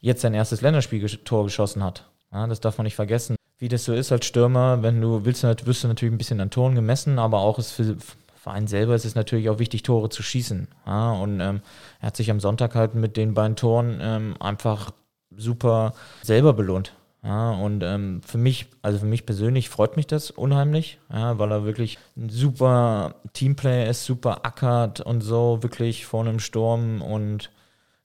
jetzt 0.00 0.22
sein 0.22 0.34
erstes 0.34 0.60
Länderspieltor 0.60 1.44
geschossen 1.44 1.82
hat. 1.82 2.10
Ja, 2.32 2.46
das 2.46 2.60
darf 2.60 2.78
man 2.78 2.84
nicht 2.84 2.96
vergessen. 2.96 3.36
Wie 3.58 3.68
das 3.68 3.84
so 3.84 3.92
ist 3.92 4.10
als 4.10 4.26
Stürmer, 4.26 4.82
wenn 4.82 5.00
du 5.00 5.24
willst, 5.24 5.44
wirst 5.44 5.84
du 5.84 5.88
natürlich 5.88 6.12
ein 6.12 6.18
bisschen 6.18 6.40
an 6.40 6.50
Toren 6.50 6.74
gemessen, 6.74 7.18
aber 7.18 7.38
auch 7.40 7.58
ist 7.58 7.72
für, 7.72 7.96
einen 8.44 8.66
selber 8.66 8.94
ist 8.94 9.04
es 9.04 9.14
natürlich 9.14 9.48
auch 9.50 9.58
wichtig, 9.60 9.84
Tore 9.84 10.08
zu 10.08 10.22
schießen. 10.22 10.66
Ja, 10.86 11.12
und 11.12 11.40
ähm, 11.40 11.60
er 12.00 12.08
hat 12.08 12.16
sich 12.16 12.30
am 12.30 12.40
Sonntag 12.40 12.74
halt 12.74 12.94
mit 12.94 13.16
den 13.16 13.34
beiden 13.34 13.54
Toren 13.54 13.98
ähm, 14.00 14.34
einfach 14.40 14.90
super 15.36 15.94
selber 16.22 16.52
belohnt. 16.52 16.94
Ja, 17.24 17.52
und 17.52 17.84
ähm, 17.84 18.20
für 18.26 18.38
mich, 18.38 18.66
also 18.82 18.98
für 18.98 19.06
mich 19.06 19.24
persönlich 19.24 19.68
freut 19.68 19.96
mich 19.96 20.08
das 20.08 20.32
unheimlich, 20.32 20.98
ja, 21.12 21.38
weil 21.38 21.52
er 21.52 21.64
wirklich 21.64 21.98
ein 22.16 22.28
super 22.28 23.14
Teamplayer 23.32 23.88
ist, 23.88 24.04
super 24.04 24.44
ackert 24.44 25.00
und 25.00 25.20
so, 25.20 25.62
wirklich 25.62 26.04
vor 26.04 26.22
einem 26.22 26.40
Sturm 26.40 27.00
und 27.00 27.50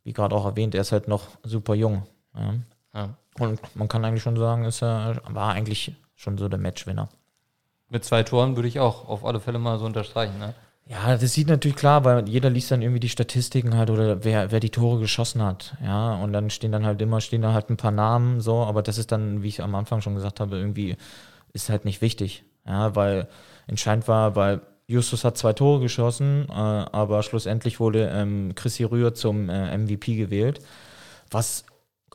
wie 0.04 0.14
gerade 0.14 0.36
auch 0.36 0.46
erwähnt, 0.46 0.76
er 0.76 0.82
ist 0.82 0.92
halt 0.92 1.08
noch 1.08 1.30
super 1.44 1.74
jung. 1.74 2.04
Ja. 2.36 2.54
Ja. 2.94 3.10
Und 3.40 3.60
man 3.76 3.88
kann 3.88 4.06
eigentlich 4.06 4.24
schon 4.24 4.38
sagen, 4.38 4.66
ist 4.66 4.84
er 4.84 5.22
war 5.30 5.54
eigentlich 5.54 5.96
schon 6.16 6.38
so 6.38 6.48
der 6.48 6.60
Matchwinner. 6.60 7.10
Mit 7.90 8.06
zwei 8.06 8.24
Toren 8.24 8.56
würde 8.56 8.68
ich 8.68 8.80
auch 8.80 9.08
auf 9.08 9.26
alle 9.26 9.40
Fälle 9.40 9.60
mal 9.60 9.80
so 9.80 9.86
unterstreichen. 9.86 10.38
Ne? 10.38 10.54
Ja, 10.90 11.18
das 11.18 11.34
sieht 11.34 11.48
natürlich 11.50 11.76
klar, 11.76 12.06
weil 12.06 12.30
jeder 12.30 12.50
liest 12.50 12.72
dann 12.72 12.82
irgendwie 12.82 13.02
die 13.02 13.10
Statistiken 13.10 13.76
halt 13.76 13.90
oder 13.90 14.24
wer, 14.24 14.52
wer 14.52 14.62
die 14.62 14.70
Tore 14.70 15.00
geschossen 15.02 15.42
hat. 15.44 15.76
Ja, 15.84 16.16
und 16.16 16.32
dann 16.32 16.50
stehen 16.50 16.72
dann 16.72 16.86
halt 16.86 17.02
immer, 17.02 17.20
stehen 17.20 17.42
da 17.42 17.52
halt 17.52 17.70
ein 17.70 17.76
paar 17.78 17.92
Namen 17.92 18.40
so, 18.40 18.64
aber 18.64 18.82
das 18.82 18.98
ist 18.98 19.12
dann, 19.12 19.44
wie 19.44 19.50
ich 19.50 19.62
am 19.62 19.76
Anfang 19.76 20.00
schon 20.02 20.16
gesagt 20.16 20.40
habe, 20.40 20.56
irgendwie 20.58 20.96
ist 21.54 21.70
halt 21.70 21.84
nicht 21.86 22.02
wichtig. 22.02 22.46
Ja, 22.66 22.96
weil 22.96 23.28
entscheidend 23.68 24.08
war, 24.08 24.36
weil 24.38 24.62
Justus 24.88 25.26
hat 25.26 25.38
zwei 25.38 25.52
Tore 25.54 25.82
geschossen, 25.82 26.48
äh, 26.50 26.54
aber 26.54 27.22
schlussendlich 27.24 27.80
wurde 27.82 28.10
ähm, 28.14 28.54
Chrissy 28.56 28.84
Rühr 28.86 29.14
zum 29.14 29.50
äh, 29.50 29.78
MVP 29.78 30.16
gewählt, 30.16 30.62
was 31.32 31.66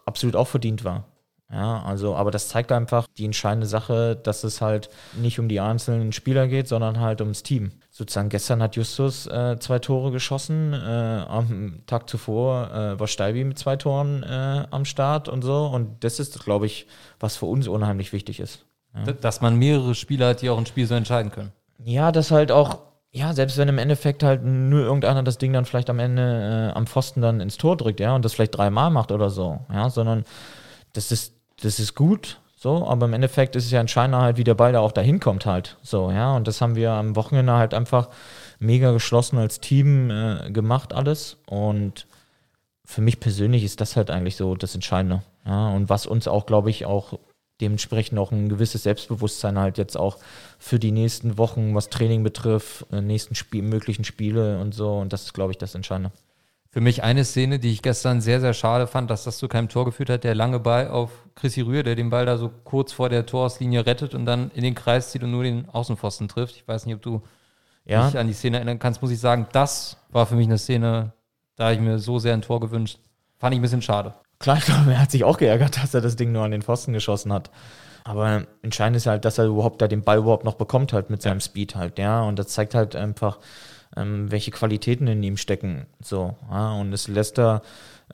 absolut 0.07 0.37
auch 0.37 0.49
verdient 0.49 0.85
war. 0.85 1.07
Ja, 1.53 1.83
also, 1.83 2.17
aber 2.17 2.31
das 2.31 2.49
zeigt 2.49 2.73
einfach 2.73 3.07
die 3.19 3.27
entscheidende 3.27 3.67
Sache, 3.67 4.17
dass 4.17 4.45
es 4.45 4.61
halt 4.63 4.89
nicht 5.15 5.39
um 5.39 5.49
die 5.49 5.61
einzelnen 5.61 6.13
Spieler 6.13 6.49
geht, 6.49 6.69
sondern 6.69 7.01
halt 7.01 7.21
ums 7.21 7.43
Team. 7.43 7.73
Sozusagen 8.03 8.31
gestern 8.31 8.61
hat 8.61 8.75
Justus 8.75 9.29
äh, 9.29 9.61
zwei 9.61 9.79
Tore 9.79 10.11
geschossen, 10.11 10.73
äh, 10.73 10.77
am 10.77 11.83
Tag 11.87 12.11
zuvor 12.11 12.69
äh, 12.73 12.99
war 12.99 13.07
Steibi 13.07 13.45
mit 13.45 13.61
zwei 13.61 13.77
Toren 13.77 14.25
äh, 14.25 14.67
am 14.73 14.85
Start 14.85 15.29
und 15.29 15.43
so. 15.43 15.67
Und 15.67 16.03
das 16.03 16.19
ist, 16.19 16.43
glaube 16.43 16.67
ich, 16.67 16.89
was 17.21 17.37
für 17.37 17.47
uns 17.47 17.69
unheimlich 17.69 18.13
wichtig 18.13 18.41
ist. 18.41 18.67
Ja. 18.93 19.13
Dass 19.13 19.41
man 19.41 19.55
mehrere 19.55 19.95
Spieler 19.95 20.31
hat, 20.31 20.43
die 20.43 20.51
auch 20.51 20.59
ein 20.59 20.67
Spiel 20.67 20.85
so 20.85 20.97
entscheiden 20.97 21.31
können. 21.31 21.53
Ja, 21.79 22.11
das 22.11 22.33
halt 22.33 22.51
auch, 22.51 22.81
ja, 23.13 23.35
selbst 23.35 23.57
wenn 23.57 23.69
im 23.69 23.79
Endeffekt 23.79 24.25
halt 24.25 24.43
nur 24.43 24.81
irgendeiner 24.81 25.23
das 25.23 25.39
Ding 25.39 25.53
dann 25.53 25.65
vielleicht 25.65 25.89
am 25.89 26.01
Ende 26.01 26.73
äh, 26.73 26.77
am 26.77 26.89
Pfosten 26.89 27.21
dann 27.21 27.39
ins 27.39 27.57
Tor 27.57 27.77
drückt, 27.77 28.01
ja, 28.01 28.17
und 28.17 28.25
das 28.25 28.33
vielleicht 28.33 28.57
dreimal 28.59 28.91
macht 28.91 29.13
oder 29.13 29.31
so, 29.31 29.61
ja, 29.73 29.91
sondern 29.91 30.25
das 30.93 31.13
ist, 31.13 31.35
das 31.63 31.79
ist 31.79 31.95
gut, 31.95 32.41
so, 32.63 32.87
aber 32.87 33.07
im 33.07 33.13
Endeffekt 33.13 33.57
ist 33.57 33.65
es 33.65 33.73
ja 33.73 33.81
entscheidend 33.81 34.15
halt, 34.15 34.37
wie 34.37 34.45
der 34.45 34.55
Ball 34.55 34.73
da 34.73 34.79
auch 34.79 34.93
dahin 34.93 35.19
kommt 35.19 35.47
halt, 35.47 35.79
so, 35.83 36.13
ja, 36.13 36.37
und 36.37 36.47
das 36.47 36.61
haben 36.61 36.77
wir 36.77 36.93
am 36.93 37.17
Wochenende 37.17 37.55
halt 37.55 37.75
einfach 37.75 38.09
mega 38.61 38.93
geschlossen 38.93 39.37
als 39.37 39.59
Team 39.59 40.11
äh, 40.11 40.49
gemacht 40.53 40.93
alles 40.93 41.39
und 41.47 42.07
für 42.85 43.01
mich 43.01 43.19
persönlich 43.19 43.65
ist 43.65 43.81
das 43.81 43.97
halt 43.97 44.11
eigentlich 44.11 44.37
so 44.37 44.55
das 44.55 44.77
Entscheidende, 44.77 45.23
ja, 45.45 45.71
und 45.71 45.89
was 45.89 46.07
uns 46.07 46.29
auch, 46.29 46.47
glaube 46.47 46.71
ich, 46.71 46.87
auch 46.87 47.19
dementsprechend 47.61 48.17
auch 48.21 48.31
ein 48.31 48.49
gewisses 48.49 48.85
Selbstbewusstsein 48.85 49.59
halt 49.59 49.77
jetzt 49.77 49.97
auch 49.97 50.19
für 50.61 50.79
die 50.79 50.93
nächsten 50.93 51.39
Wochen, 51.39 51.75
was 51.75 51.89
Training 51.89 52.23
betrifft, 52.23 52.87
äh, 52.93 53.01
nächsten 53.01 53.35
Spiel, 53.35 53.63
möglichen 53.63 54.05
Spiele 54.05 54.61
und 54.61 54.73
so. 54.75 54.99
Und 54.99 55.13
das 55.13 55.23
ist, 55.23 55.33
glaube 55.33 55.53
ich, 55.53 55.59
das 55.59 55.75
Entscheidende. 55.75 56.13
Für 56.73 56.81
mich 56.81 57.03
eine 57.03 57.27
Szene, 57.27 57.59
die 57.59 57.71
ich 57.71 57.83
gestern 57.83 58.23
sehr, 58.23 58.41
sehr 58.41 58.55
schade 58.55 58.87
fand, 58.87 59.11
dass 59.11 59.25
das 59.25 59.37
zu 59.37 59.47
keinem 59.47 59.69
Tor 59.69 59.85
geführt 59.85 60.09
hat, 60.09 60.25
der 60.25 60.35
lange 60.35 60.59
Ball 60.59 60.89
auf 60.89 61.11
Chrissy 61.35 61.61
Rühr, 61.61 61.83
der 61.83 61.97
den 61.97 62.09
Ball 62.09 62.25
da 62.25 62.39
so 62.39 62.51
kurz 62.65 62.93
vor 62.93 63.11
der 63.11 63.27
Torauslinie 63.27 63.85
rettet 63.85 64.15
und 64.15 64.25
dann 64.25 64.51
in 64.55 64.63
den 64.63 64.75
Kreis 64.75 65.11
zieht 65.11 65.23
und 65.23 65.33
nur 65.33 65.45
den 65.45 65.69
Außenpfosten 65.69 66.29
trifft. 66.29 66.57
Ich 66.57 66.67
weiß 66.67 66.87
nicht, 66.87 66.95
ob 66.95 67.03
du 67.03 67.23
ja. 67.85 68.07
dich 68.07 68.19
an 68.19 68.27
die 68.27 68.33
Szene 68.33 68.57
erinnern 68.57 68.79
kannst, 68.79 69.03
muss 69.03 69.11
ich 69.11 69.21
sagen, 69.21 69.49
das 69.53 69.99
war 70.09 70.25
für 70.25 70.35
mich 70.35 70.47
eine 70.47 70.57
Szene, 70.57 71.13
da 71.57 71.65
habe 71.65 71.75
ich 71.75 71.81
mir 71.81 71.99
so 71.99 72.19
sehr 72.19 72.33
ein 72.33 72.41
Tor 72.41 72.59
gewünscht. 72.61 73.01
Fand 73.37 73.53
ich 73.53 73.59
ein 73.59 73.63
bisschen 73.63 73.83
schade. 73.83 74.15
Klar, 74.39 74.57
ich 74.57 74.65
glaube, 74.65 74.93
er 74.93 75.01
hat 75.01 75.11
sich 75.11 75.25
auch 75.25 75.37
geärgert, 75.37 75.77
dass 75.83 75.93
er 75.93 76.01
das 76.01 76.17
Ding 76.17 76.33
nur 76.33 76.43
an 76.43 76.53
den 76.53 76.63
Pfosten 76.63 76.95
geschossen 76.95 77.35
hat. 77.35 77.51
Aber 78.05 78.47
entscheidend 78.63 78.97
ist 78.97 79.07
halt, 79.07 79.27
dass 79.27 79.37
er 79.37 79.45
überhaupt 79.45 79.83
da 79.83 79.89
den 79.89 80.03
Ball 80.03 80.19
überhaupt 80.19 80.45
noch 80.45 80.55
bekommt, 80.55 80.95
halt 80.95 81.11
mit 81.11 81.21
seinem. 81.23 81.41
Speed 81.41 81.77
halt, 81.77 81.99
ja. 81.99 82.23
Und 82.23 82.39
das 82.39 82.49
zeigt 82.49 82.75
halt 82.75 82.97
einfach, 82.97 83.39
ähm, 83.97 84.31
welche 84.31 84.51
Qualitäten 84.51 85.07
in 85.07 85.23
ihm 85.23 85.37
stecken. 85.37 85.87
So, 86.01 86.37
ja, 86.51 86.73
und 86.73 86.91
das 86.91 87.09
Leicester 87.09 87.63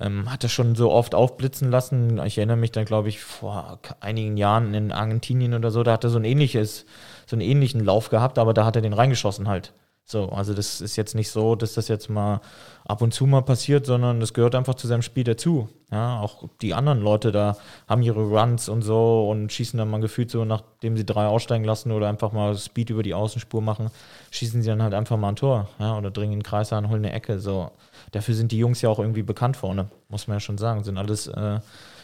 ähm, 0.01 0.31
hat 0.31 0.43
er 0.45 0.49
schon 0.49 0.75
so 0.75 0.91
oft 0.91 1.15
aufblitzen 1.15 1.71
lassen. 1.71 2.21
Ich 2.25 2.39
erinnere 2.39 2.57
mich 2.57 2.73
dann, 2.73 2.85
glaube 2.85 3.09
ich, 3.09 3.21
vor 3.21 3.81
einigen 4.01 4.37
Jahren 4.37 4.75
in 4.75 4.93
Argentinien 4.93 5.55
oder 5.55 5.71
so, 5.71 5.83
da 5.83 5.93
hat 5.93 6.05
er 6.05 6.11
so 6.11 6.19
ein 6.19 6.25
ähnliches, 6.25 6.87
so 7.27 7.37
einen 7.37 7.43
ähnlichen 7.43 7.85
Lauf 7.85 8.09
gehabt, 8.09 8.39
aber 8.39 8.55
da 8.55 8.65
hat 8.65 8.77
er 8.77 8.83
den 8.83 8.93
reingeschossen 8.93 9.49
halt. 9.49 9.73
So, 10.11 10.31
also 10.31 10.55
das 10.55 10.81
ist 10.81 10.97
jetzt 10.97 11.15
nicht 11.15 11.31
so, 11.31 11.55
dass 11.55 11.75
das 11.75 11.89
jetzt 11.89 12.09
mal 12.09 12.41
ab 12.87 13.03
und 13.03 13.13
zu 13.13 13.27
mal 13.27 13.43
passiert, 13.43 13.85
sondern 13.85 14.21
das 14.21 14.33
gehört 14.33 14.55
einfach 14.55 14.75
zu 14.75 14.87
seinem 14.87 15.03
Spiel 15.03 15.25
dazu. 15.25 15.69
Ja, 15.91 16.21
auch 16.21 16.49
die 16.63 16.73
anderen 16.73 17.03
Leute 17.03 17.31
da 17.31 17.59
haben 17.87 18.01
ihre 18.01 18.23
Runs 18.23 18.71
und 18.71 18.81
so 18.81 19.29
und 19.29 19.53
schießen 19.53 19.77
dann 19.79 19.91
mal 19.91 20.01
gefühlt 20.01 20.31
so, 20.31 20.47
nachdem 20.47 20.97
sie 20.97 21.05
drei 21.05 21.27
aussteigen 21.27 21.65
lassen 21.65 21.93
oder 21.93 22.09
einfach 22.09 22.33
mal 22.33 22.57
Speed 22.57 22.89
über 22.89 23.03
die 23.03 23.13
Außenspur 23.13 23.61
machen, 23.61 23.91
schießen 24.31 24.63
sie 24.63 24.71
dann 24.71 24.83
halt 24.83 24.95
einfach 24.95 25.19
mal 25.19 25.29
ein 25.29 25.37
Tor, 25.37 25.69
ja, 25.79 25.99
oder 25.99 26.11
dringen 26.11 26.39
den 26.39 26.43
Kreis 26.43 26.73
an, 26.73 26.89
holen 26.89 27.05
eine 27.05 27.13
Ecke. 27.13 27.39
So, 27.39 27.71
dafür 28.13 28.35
sind 28.35 28.51
die 28.51 28.59
Jungs 28.59 28.81
ja 28.81 28.89
auch 28.89 29.01
irgendwie 29.01 29.23
bekannt 29.23 29.59
vorne, 29.59 29.91
muss 30.09 30.27
man 30.27 30.37
ja 30.37 30.41
schon 30.41 30.57
sagen. 30.57 30.85
Sind 30.85 30.97
alles 30.97 31.27
äh, 31.27 31.61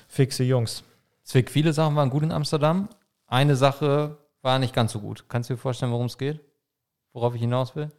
fixe 0.09 0.45
Jungs. 0.45 0.85
Zwick, 1.23 1.51
viele 1.51 1.73
Sachen 1.73 1.97
waren 1.97 2.11
gut 2.11 2.23
in 2.23 2.33
Amsterdam. 2.33 2.91
Eine 3.27 3.57
Sache 3.57 4.19
war 4.43 4.59
nicht 4.59 4.75
ganz 4.75 4.93
so 4.93 5.01
gut. 5.01 5.25
Kannst 5.31 5.49
du 5.49 5.55
dir 5.55 5.59
vorstellen, 5.59 5.91
worum 5.93 6.05
es 6.05 6.19
geht? 6.19 6.41
Worauf 7.15 7.35
ich 7.35 7.41
hinaus 7.41 7.75
will? 7.75 7.91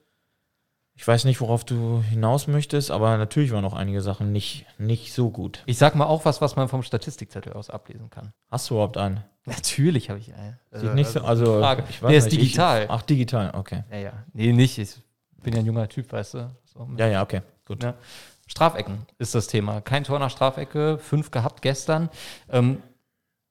Ich 0.98 1.06
weiß 1.06 1.26
nicht, 1.26 1.42
worauf 1.42 1.66
du 1.66 2.02
hinaus 2.04 2.48
möchtest, 2.48 2.90
aber 2.90 3.18
natürlich 3.18 3.52
waren 3.52 3.64
noch 3.64 3.74
einige 3.74 4.02
Sachen 4.02 4.32
nicht, 4.32 4.66
nicht 4.78 5.14
so 5.14 5.30
gut. 5.30 5.62
Ich 5.66 5.78
sag 5.78 5.96
mal 5.96 6.06
auch 6.06 6.24
was, 6.24 6.40
was 6.40 6.56
man 6.56 6.70
vom 6.70 6.84
Statistikzettel 6.84 7.52
aus 7.54 7.70
ablesen 7.70 8.10
kann. 8.10 8.32
Hast 8.50 8.70
du 8.70 8.76
überhaupt 8.76 8.98
einen? 8.98 9.22
Natürlich 9.46 10.10
habe 10.10 10.20
ich 10.20 10.34
einen. 10.34 10.58
Sieht 10.72 10.94
nicht 10.94 11.10
so, 11.10 11.22
also, 11.22 11.60
Frage. 11.60 11.84
Der 12.02 12.18
ist 12.18 12.32
digital. 12.32 12.84
Ich, 12.84 12.90
ach, 12.90 13.02
digital, 13.02 13.52
okay. 13.56 13.84
Ja, 13.92 13.98
ja. 13.98 14.14
Nee, 14.34 14.54
nicht. 14.54 14.78
Ich 14.78 14.96
bin 15.44 15.54
ja 15.54 15.60
ein 15.60 15.66
junger 15.66 15.88
Typ, 15.90 16.12
weißt 16.12 16.36
du. 16.36 16.56
So, 16.64 16.88
ja, 16.98 17.08
ja, 17.08 17.24
okay, 17.24 17.42
gut. 17.66 17.84
Ja. 17.84 17.96
Strafecken 18.48 19.06
ist 19.18 19.36
das 19.36 19.48
Thema. 19.48 19.82
Kein 19.82 20.06
Tor 20.06 20.20
nach 20.20 20.30
Strafecke, 20.30 20.98
fünf 20.98 21.30
gehabt 21.30 21.62
gestern. 21.62 22.10
Ähm, 22.50 22.82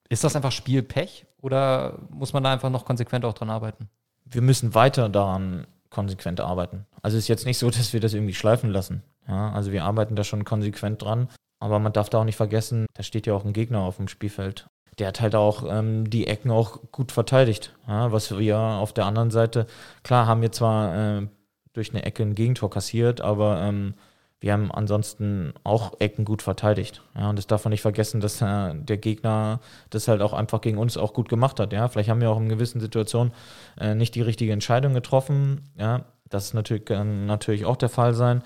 ist 0.09 0.23
das 0.23 0.35
einfach 0.35 0.51
Spielpech 0.51 1.27
oder 1.41 1.99
muss 2.09 2.33
man 2.33 2.43
da 2.43 2.51
einfach 2.51 2.69
noch 2.69 2.85
konsequent 2.85 3.23
auch 3.23 3.33
dran 3.33 3.49
arbeiten? 3.49 3.89
Wir 4.25 4.41
müssen 4.41 4.73
weiter 4.73 5.09
daran 5.09 5.67
konsequent 5.89 6.41
arbeiten. 6.41 6.85
Also 7.01 7.17
es 7.17 7.23
ist 7.23 7.27
jetzt 7.29 7.45
nicht 7.45 7.57
so, 7.57 7.69
dass 7.71 7.93
wir 7.93 7.99
das 7.99 8.13
irgendwie 8.13 8.33
schleifen 8.33 8.69
lassen. 8.69 9.03
Ja, 9.27 9.51
also 9.51 9.71
wir 9.71 9.83
arbeiten 9.83 10.15
da 10.15 10.23
schon 10.23 10.43
konsequent 10.43 11.01
dran. 11.01 11.29
Aber 11.59 11.79
man 11.79 11.93
darf 11.93 12.09
da 12.09 12.19
auch 12.19 12.25
nicht 12.25 12.35
vergessen, 12.35 12.85
da 12.93 13.01
steht 13.01 13.27
ja 13.27 13.33
auch 13.33 13.45
ein 13.45 13.53
Gegner 13.53 13.79
auf 13.79 13.97
dem 13.97 14.07
Spielfeld. 14.07 14.67
Der 14.99 15.07
hat 15.07 15.21
halt 15.21 15.35
auch 15.35 15.63
ähm, 15.67 16.09
die 16.09 16.27
Ecken 16.27 16.51
auch 16.51 16.91
gut 16.91 17.11
verteidigt. 17.11 17.73
Ja, 17.87 18.11
was 18.11 18.37
wir 18.37 18.57
auf 18.57 18.93
der 18.93 19.05
anderen 19.05 19.31
Seite, 19.31 19.65
klar, 20.03 20.27
haben 20.27 20.41
wir 20.41 20.51
zwar 20.51 21.21
äh, 21.21 21.27
durch 21.73 21.91
eine 21.91 22.03
Ecke 22.03 22.23
ein 22.23 22.35
Gegentor 22.35 22.69
kassiert, 22.69 23.21
aber 23.21 23.61
ähm, 23.61 23.95
wir 24.41 24.53
haben 24.53 24.71
ansonsten 24.71 25.53
auch 25.63 25.99
Ecken 25.99 26.25
gut 26.25 26.41
verteidigt. 26.41 27.01
Ja, 27.15 27.29
und 27.29 27.37
das 27.37 27.47
darf 27.47 27.63
man 27.63 27.71
nicht 27.71 27.81
vergessen, 27.81 28.19
dass 28.21 28.41
äh, 28.41 28.75
der 28.75 28.97
Gegner 28.97 29.59
das 29.89 30.07
halt 30.07 30.21
auch 30.21 30.33
einfach 30.33 30.61
gegen 30.61 30.77
uns 30.77 30.97
auch 30.97 31.13
gut 31.13 31.29
gemacht 31.29 31.59
hat. 31.59 31.73
Ja, 31.73 31.87
vielleicht 31.87 32.09
haben 32.09 32.21
wir 32.21 32.29
auch 32.29 32.39
in 32.39 32.49
gewissen 32.49 32.79
Situationen 32.79 33.33
äh, 33.79 33.95
nicht 33.95 34.13
die 34.13 34.21
richtige 34.21 34.51
Entscheidung 34.51 34.93
getroffen. 34.93 35.69
Ja, 35.77 36.05
das 36.29 36.53
natürlich, 36.53 36.85
kann 36.85 37.25
natürlich 37.25 37.65
auch 37.65 37.77
der 37.77 37.89
Fall 37.89 38.13
sein. 38.13 38.43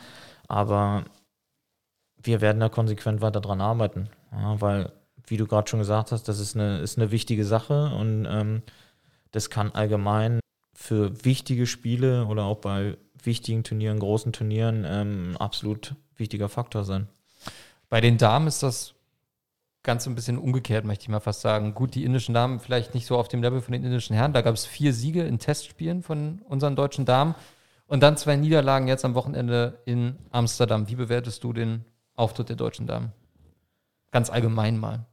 Aber 0.48 1.04
wir 2.22 2.42
werden 2.42 2.60
da 2.60 2.70
konsequent 2.70 3.22
weiter 3.22 3.42
dran 3.42 3.62
arbeiten. 3.62 4.10
Ja, 4.32 4.62
weil, 4.62 4.92
wie 5.26 5.38
du 5.38 5.48
gerade 5.48 5.70
schon 5.70 5.80
gesagt 5.80 6.12
hast, 6.12 6.28
das 6.28 6.40
ist 6.40 6.56
eine, 6.56 6.80
ist 6.80 6.98
eine 6.98 7.12
wichtige 7.12 7.46
Sache 7.46 7.92
und 7.96 8.26
ähm, 8.30 8.62
das 9.32 9.50
kann 9.50 9.72
allgemein 9.72 10.40
für 10.74 11.26
wichtige 11.26 11.66
Spiele 11.68 12.26
oder 12.26 12.46
auch 12.46 12.58
bei 12.58 12.98
wichtigen 13.26 13.64
Turnieren, 13.64 14.00
großen 14.00 14.34
Turnieren 14.34 14.86
ähm, 14.88 15.38
absolut 15.38 15.96
wichtiger 16.18 16.50
Faktor 16.50 16.84
sein. 16.84 17.08
Bei 17.90 18.02
den 18.02 18.18
Damen 18.18 18.48
ist 18.48 18.64
das 18.64 18.94
ganz 19.84 20.06
ein 20.06 20.16
bisschen 20.16 20.38
umgekehrt, 20.38 20.86
möchte 20.86 21.04
ich 21.04 21.10
mal 21.10 21.20
fast 21.20 21.42
sagen. 21.42 21.74
Gut, 21.74 21.96
die 21.96 22.04
indischen 22.04 22.34
Damen 22.34 22.60
vielleicht 22.60 22.94
nicht 22.94 23.06
so 23.06 23.18
auf 23.18 23.28
dem 23.28 23.42
Level 23.42 23.62
von 23.62 23.72
den 23.72 23.84
indischen 23.84 24.16
Herren. 24.16 24.34
Da 24.34 24.42
gab 24.42 24.54
es 24.54 24.66
vier 24.66 24.94
Siege 24.94 25.24
in 25.24 25.40
Testspielen 25.40 26.04
von 26.04 26.42
unseren 26.48 26.76
deutschen 26.76 27.06
Damen 27.06 27.36
und 27.88 28.04
dann 28.04 28.18
zwei 28.18 28.36
Niederlagen 28.36 28.88
jetzt 28.88 29.06
am 29.06 29.16
Wochenende 29.16 29.80
in 29.86 30.18
Amsterdam. 30.32 30.90
Wie 30.90 30.96
bewertest 30.96 31.44
du 31.44 31.54
den 31.54 31.86
Auftritt 32.16 32.50
der 32.50 32.56
deutschen 32.56 32.88
Damen? 32.88 33.14
Ganz 34.12 34.30
allgemein 34.30 34.78
mal. 34.78 35.06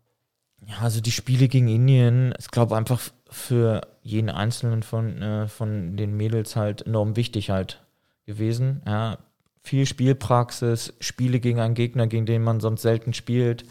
Ja, 0.66 0.78
also 0.80 1.00
die 1.00 1.12
Spiele 1.12 1.48
gegen 1.48 1.68
Indien, 1.68 2.34
ich 2.38 2.50
glaube 2.50 2.76
einfach 2.76 3.00
für 3.30 3.82
jeden 4.02 4.30
einzelnen 4.30 4.82
von, 4.82 5.22
äh, 5.22 5.48
von 5.48 5.96
den 5.96 6.16
Mädels 6.16 6.56
halt 6.56 6.82
enorm 6.82 7.16
wichtig 7.16 7.50
halt 7.50 7.86
gewesen. 8.26 8.83
Ja, 8.87 9.18
viel 9.62 9.87
Spielpraxis, 9.87 10.95
Spiele 11.00 11.40
gegen 11.40 11.61
einen 11.61 11.75
Gegner, 11.75 12.06
gegen 12.06 12.26
den 12.26 12.42
man 12.42 12.61
sonst 12.61 12.83
selten 12.83 13.12
spielt. 13.12 13.64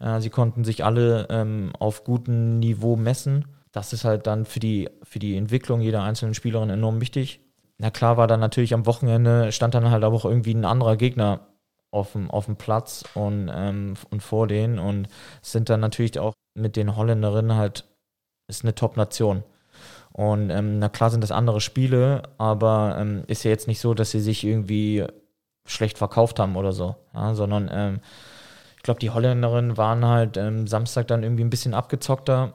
Äh, 0.00 0.20
sie 0.20 0.30
konnten 0.30 0.64
sich 0.64 0.84
alle 0.84 1.26
ähm, 1.30 1.72
auf 1.78 2.04
gutem 2.04 2.58
Niveau 2.58 2.96
messen. 2.96 3.46
Das 3.72 3.92
ist 3.92 4.04
halt 4.04 4.26
dann 4.26 4.44
für 4.44 4.60
die, 4.60 4.90
für 5.02 5.18
die 5.18 5.36
Entwicklung 5.36 5.80
jeder 5.80 6.02
einzelnen 6.02 6.34
Spielerin 6.34 6.70
enorm 6.70 7.00
wichtig. 7.00 7.40
Na 7.78 7.90
klar 7.90 8.16
war 8.16 8.26
dann 8.26 8.40
natürlich 8.40 8.74
am 8.74 8.86
Wochenende, 8.86 9.50
stand 9.50 9.74
dann 9.74 9.90
halt 9.90 10.04
auch 10.04 10.24
irgendwie 10.24 10.54
ein 10.54 10.64
anderer 10.64 10.96
Gegner 10.96 11.48
auf 11.90 12.12
dem, 12.12 12.30
auf 12.30 12.46
dem 12.46 12.56
Platz 12.56 13.04
und, 13.14 13.50
ähm, 13.52 13.94
und 14.10 14.22
vor 14.22 14.46
denen 14.46 14.78
und 14.78 15.08
sind 15.42 15.68
dann 15.68 15.80
natürlich 15.80 16.18
auch 16.18 16.34
mit 16.54 16.76
den 16.76 16.96
Holländerinnen 16.96 17.56
halt, 17.56 17.84
ist 18.48 18.64
eine 18.64 18.74
Top-Nation. 18.74 19.42
Und 20.12 20.50
ähm, 20.50 20.78
na 20.78 20.88
klar 20.88 21.10
sind 21.10 21.22
das 21.22 21.32
andere 21.32 21.60
Spiele, 21.60 22.22
aber 22.38 22.96
ähm, 22.98 23.24
ist 23.28 23.44
ja 23.44 23.50
jetzt 23.50 23.66
nicht 23.66 23.80
so, 23.80 23.94
dass 23.94 24.10
sie 24.10 24.20
sich 24.20 24.44
irgendwie 24.44 25.04
schlecht 25.64 25.96
verkauft 25.98 26.38
haben 26.38 26.56
oder 26.56 26.72
so, 26.72 26.96
ja, 27.14 27.34
sondern 27.34 27.70
ähm, 27.72 28.00
ich 28.76 28.82
glaube, 28.82 29.00
die 29.00 29.10
Holländerinnen 29.10 29.76
waren 29.76 30.04
halt 30.04 30.36
ähm, 30.36 30.66
Samstag 30.66 31.06
dann 31.06 31.22
irgendwie 31.22 31.44
ein 31.44 31.50
bisschen 31.50 31.72
abgezockter, 31.72 32.52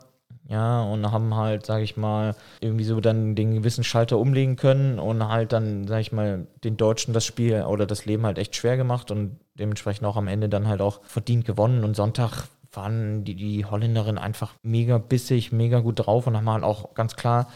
ja, 0.49 0.81
und 0.81 1.11
haben 1.11 1.35
halt, 1.35 1.65
sage 1.65 1.83
ich 1.83 1.97
mal, 1.97 2.33
irgendwie 2.61 2.85
so 2.85 3.01
dann 3.01 3.35
den 3.35 3.55
gewissen 3.55 3.83
Schalter 3.83 4.17
umlegen 4.17 4.55
können 4.55 4.97
und 4.97 5.27
halt 5.27 5.51
dann, 5.51 5.87
sage 5.87 6.01
ich 6.01 6.13
mal, 6.13 6.47
den 6.63 6.77
Deutschen 6.77 7.13
das 7.13 7.25
Spiel 7.25 7.63
oder 7.63 7.85
das 7.85 8.05
Leben 8.05 8.25
halt 8.25 8.37
echt 8.37 8.55
schwer 8.55 8.77
gemacht 8.77 9.11
und 9.11 9.39
dementsprechend 9.55 10.05
auch 10.05 10.15
am 10.15 10.29
Ende 10.29 10.47
dann 10.47 10.67
halt 10.67 10.79
auch 10.79 11.01
verdient 11.03 11.43
gewonnen. 11.43 11.83
Und 11.83 11.97
Sonntag 11.97 12.47
waren 12.77 13.25
die, 13.25 13.35
die 13.35 13.65
Holländerin 13.65 14.17
einfach 14.17 14.53
mega 14.63 14.97
bissig, 14.99 15.51
mega 15.51 15.79
gut 15.79 16.05
drauf 16.05 16.27
und 16.27 16.37
haben 16.37 16.49
halt 16.49 16.63
auch 16.63 16.93
ganz 16.93 17.17
klar, 17.17 17.47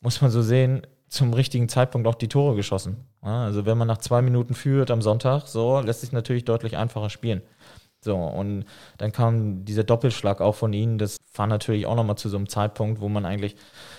muss 0.00 0.22
man 0.22 0.30
so 0.30 0.40
sehen, 0.40 0.86
zum 1.08 1.34
richtigen 1.34 1.68
Zeitpunkt 1.68 2.06
auch 2.06 2.14
die 2.14 2.28
Tore 2.28 2.54
geschossen. 2.56 3.04
Also 3.20 3.66
wenn 3.66 3.76
man 3.76 3.88
nach 3.88 3.98
zwei 3.98 4.22
Minuten 4.22 4.54
führt 4.54 4.90
am 4.90 5.02
Sonntag, 5.02 5.46
so 5.46 5.80
lässt 5.80 6.00
sich 6.00 6.12
natürlich 6.12 6.44
deutlich 6.44 6.76
einfacher 6.76 7.10
spielen. 7.10 7.42
So, 8.02 8.16
und 8.16 8.64
dann 8.96 9.12
kam 9.12 9.64
dieser 9.66 9.84
Doppelschlag 9.84 10.40
auch 10.40 10.54
von 10.54 10.72
ihnen. 10.72 10.96
Das 10.96 11.18
war 11.34 11.46
natürlich 11.46 11.84
auch 11.84 11.96
nochmal 11.96 12.16
zu 12.16 12.30
so 12.30 12.38
einem 12.38 12.48
Zeitpunkt, 12.48 13.00
wo 13.00 13.10
man 13.10 13.26
eigentlich 13.26 13.56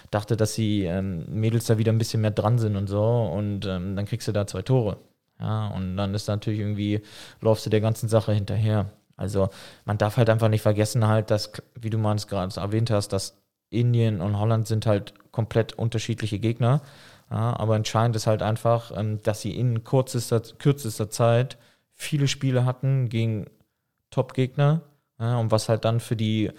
dachte, 0.09 0.35
dass 0.37 0.55
die 0.55 0.85
ähm, 0.85 1.25
Mädels 1.29 1.65
da 1.65 1.77
wieder 1.77 1.91
ein 1.91 1.99
bisschen 1.99 2.21
mehr 2.21 2.31
dran 2.31 2.57
sind 2.57 2.75
und 2.77 2.87
so. 2.87 3.03
Und 3.03 3.65
ähm, 3.67 3.95
dann 3.95 4.05
kriegst 4.05 4.27
du 4.27 4.31
da 4.31 4.47
zwei 4.47 4.63
Tore. 4.63 4.97
Ja, 5.39 5.67
und 5.67 5.97
dann 5.97 6.15
ist 6.15 6.27
natürlich 6.27 6.59
irgendwie, 6.61 7.01
laufst 7.41 7.65
du 7.65 7.69
der 7.69 7.81
ganzen 7.81 8.09
Sache 8.09 8.33
hinterher. 8.33 8.91
Also 9.21 9.49
man 9.85 9.97
darf 9.97 10.17
halt 10.17 10.29
einfach 10.29 10.49
nicht 10.49 10.63
vergessen 10.63 11.07
halt, 11.07 11.29
dass, 11.29 11.51
wie 11.79 11.91
du 11.91 11.97
mal 11.97 12.15
es 12.15 12.27
gerade 12.27 12.59
erwähnt 12.59 12.89
hast, 12.89 13.09
dass 13.09 13.37
Indien 13.69 14.19
und 14.19 14.37
Holland 14.37 14.67
sind 14.67 14.85
halt 14.85 15.13
komplett 15.31 15.73
unterschiedliche 15.73 16.39
Gegner. 16.39 16.81
Ja, 17.29 17.57
aber 17.57 17.75
entscheidend 17.75 18.15
ist 18.15 18.27
halt 18.27 18.41
einfach, 18.41 18.91
ähm, 18.95 19.21
dass 19.23 19.41
sie 19.41 19.55
in 19.55 19.83
kürzester, 19.83 20.41
kürzester 20.41 21.09
Zeit 21.09 21.57
viele 21.93 22.27
Spiele 22.27 22.65
hatten 22.65 23.07
gegen 23.09 23.45
Top-Gegner. 24.09 24.81
Ja, 25.19 25.37
und 25.37 25.51
was 25.51 25.69
halt 25.69 25.85
dann 25.85 25.99
für 25.99 26.15
die, 26.15 26.51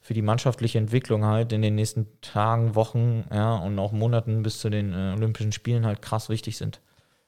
für 0.00 0.14
die 0.14 0.22
mannschaftliche 0.22 0.78
Entwicklung 0.78 1.24
halt 1.24 1.52
in 1.52 1.62
den 1.62 1.74
nächsten 1.74 2.06
Tagen, 2.20 2.74
Wochen 2.76 3.24
ja, 3.32 3.56
und 3.56 3.78
auch 3.78 3.92
Monaten 3.92 4.42
bis 4.42 4.60
zu 4.60 4.68
den 4.70 4.92
äh, 4.92 5.14
Olympischen 5.16 5.52
Spielen 5.52 5.86
halt 5.86 6.02
krass 6.02 6.28
wichtig 6.28 6.58
sind. 6.58 6.80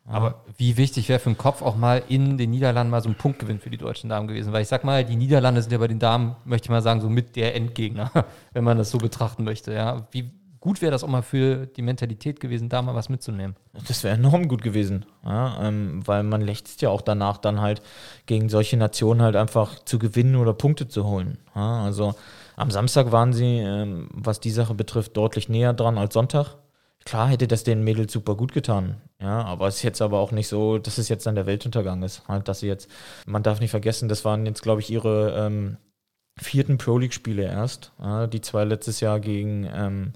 Aber 0.04 0.42
wie 0.56 0.76
wichtig 0.76 1.08
wäre 1.08 1.20
für 1.20 1.30
den 1.30 1.38
Kopf 1.38 1.62
auch 1.62 1.76
mal 1.76 2.02
in 2.08 2.36
den 2.36 2.50
Niederlanden 2.50 2.90
mal 2.90 3.02
so 3.02 3.08
ein 3.08 3.14
Punktgewinn 3.14 3.60
für 3.60 3.70
die 3.70 3.78
deutschen 3.78 4.10
Damen 4.10 4.26
gewesen? 4.26 4.52
Weil 4.52 4.62
ich 4.62 4.68
sag 4.68 4.82
mal, 4.84 5.04
die 5.04 5.16
Niederlande 5.16 5.62
sind 5.62 5.70
ja 5.70 5.78
bei 5.78 5.88
den 5.88 6.00
Damen, 6.00 6.34
möchte 6.44 6.66
ich 6.66 6.70
mal 6.70 6.82
sagen, 6.82 7.00
so 7.00 7.08
mit 7.08 7.36
der 7.36 7.54
Endgegner, 7.54 8.10
wenn 8.52 8.64
man 8.64 8.78
das 8.78 8.90
so 8.90 8.98
betrachten 8.98 9.44
möchte. 9.44 9.72
Ja, 9.72 10.08
wie 10.10 10.32
gut 10.62 10.80
wäre 10.80 10.92
das 10.92 11.04
auch 11.04 11.08
mal 11.08 11.22
für 11.22 11.66
die 11.66 11.82
Mentalität 11.82 12.40
gewesen, 12.40 12.68
da 12.68 12.82
mal 12.82 12.94
was 12.94 13.08
mitzunehmen? 13.08 13.56
Das 13.86 14.02
wäre 14.04 14.16
enorm 14.16 14.48
gut 14.48 14.62
gewesen, 14.62 15.04
ja, 15.24 15.68
ähm, 15.68 16.06
weil 16.06 16.22
man 16.22 16.40
lächzt 16.40 16.82
ja 16.82 16.88
auch 16.88 17.02
danach 17.02 17.36
dann 17.36 17.60
halt 17.60 17.82
gegen 18.26 18.48
solche 18.48 18.76
Nationen 18.76 19.22
halt 19.22 19.36
einfach 19.36 19.84
zu 19.84 19.98
gewinnen 19.98 20.36
oder 20.36 20.54
Punkte 20.54 20.88
zu 20.88 21.04
holen. 21.04 21.38
Ja, 21.54 21.84
also 21.84 22.14
am 22.56 22.70
Samstag 22.70 23.10
waren 23.12 23.32
sie, 23.32 23.58
ähm, 23.58 24.08
was 24.12 24.40
die 24.40 24.50
Sache 24.50 24.74
betrifft, 24.74 25.16
deutlich 25.16 25.48
näher 25.48 25.72
dran 25.72 25.98
als 25.98 26.14
Sonntag. 26.14 26.56
Klar 27.04 27.28
hätte 27.28 27.48
das 27.48 27.64
den 27.64 27.84
Mädels 27.84 28.12
super 28.12 28.34
gut 28.34 28.52
getan, 28.52 28.96
ja, 29.20 29.42
aber 29.42 29.66
es 29.66 29.76
ist 29.76 29.82
jetzt 29.82 30.02
aber 30.02 30.18
auch 30.18 30.32
nicht 30.32 30.48
so, 30.48 30.78
dass 30.78 30.98
es 30.98 31.08
jetzt 31.08 31.26
dann 31.26 31.34
der 31.34 31.46
Weltuntergang 31.46 32.02
ist. 32.02 32.26
Halt, 32.28 32.48
dass 32.48 32.60
sie 32.60 32.68
jetzt, 32.68 32.88
man 33.26 33.42
darf 33.42 33.60
nicht 33.60 33.70
vergessen, 33.70 34.08
das 34.08 34.24
waren 34.24 34.46
jetzt, 34.46 34.62
glaube 34.62 34.80
ich, 34.80 34.90
ihre, 34.90 35.34
ähm, 35.36 35.76
vierten 36.38 36.78
Pro 36.78 36.98
League-Spiele 36.98 37.44
erst. 37.44 37.92
Ja, 38.00 38.26
die 38.26 38.40
zwei 38.40 38.64
letztes 38.64 39.00
Jahr 39.00 39.20
gegen 39.20 39.68
ähm, 39.72 40.12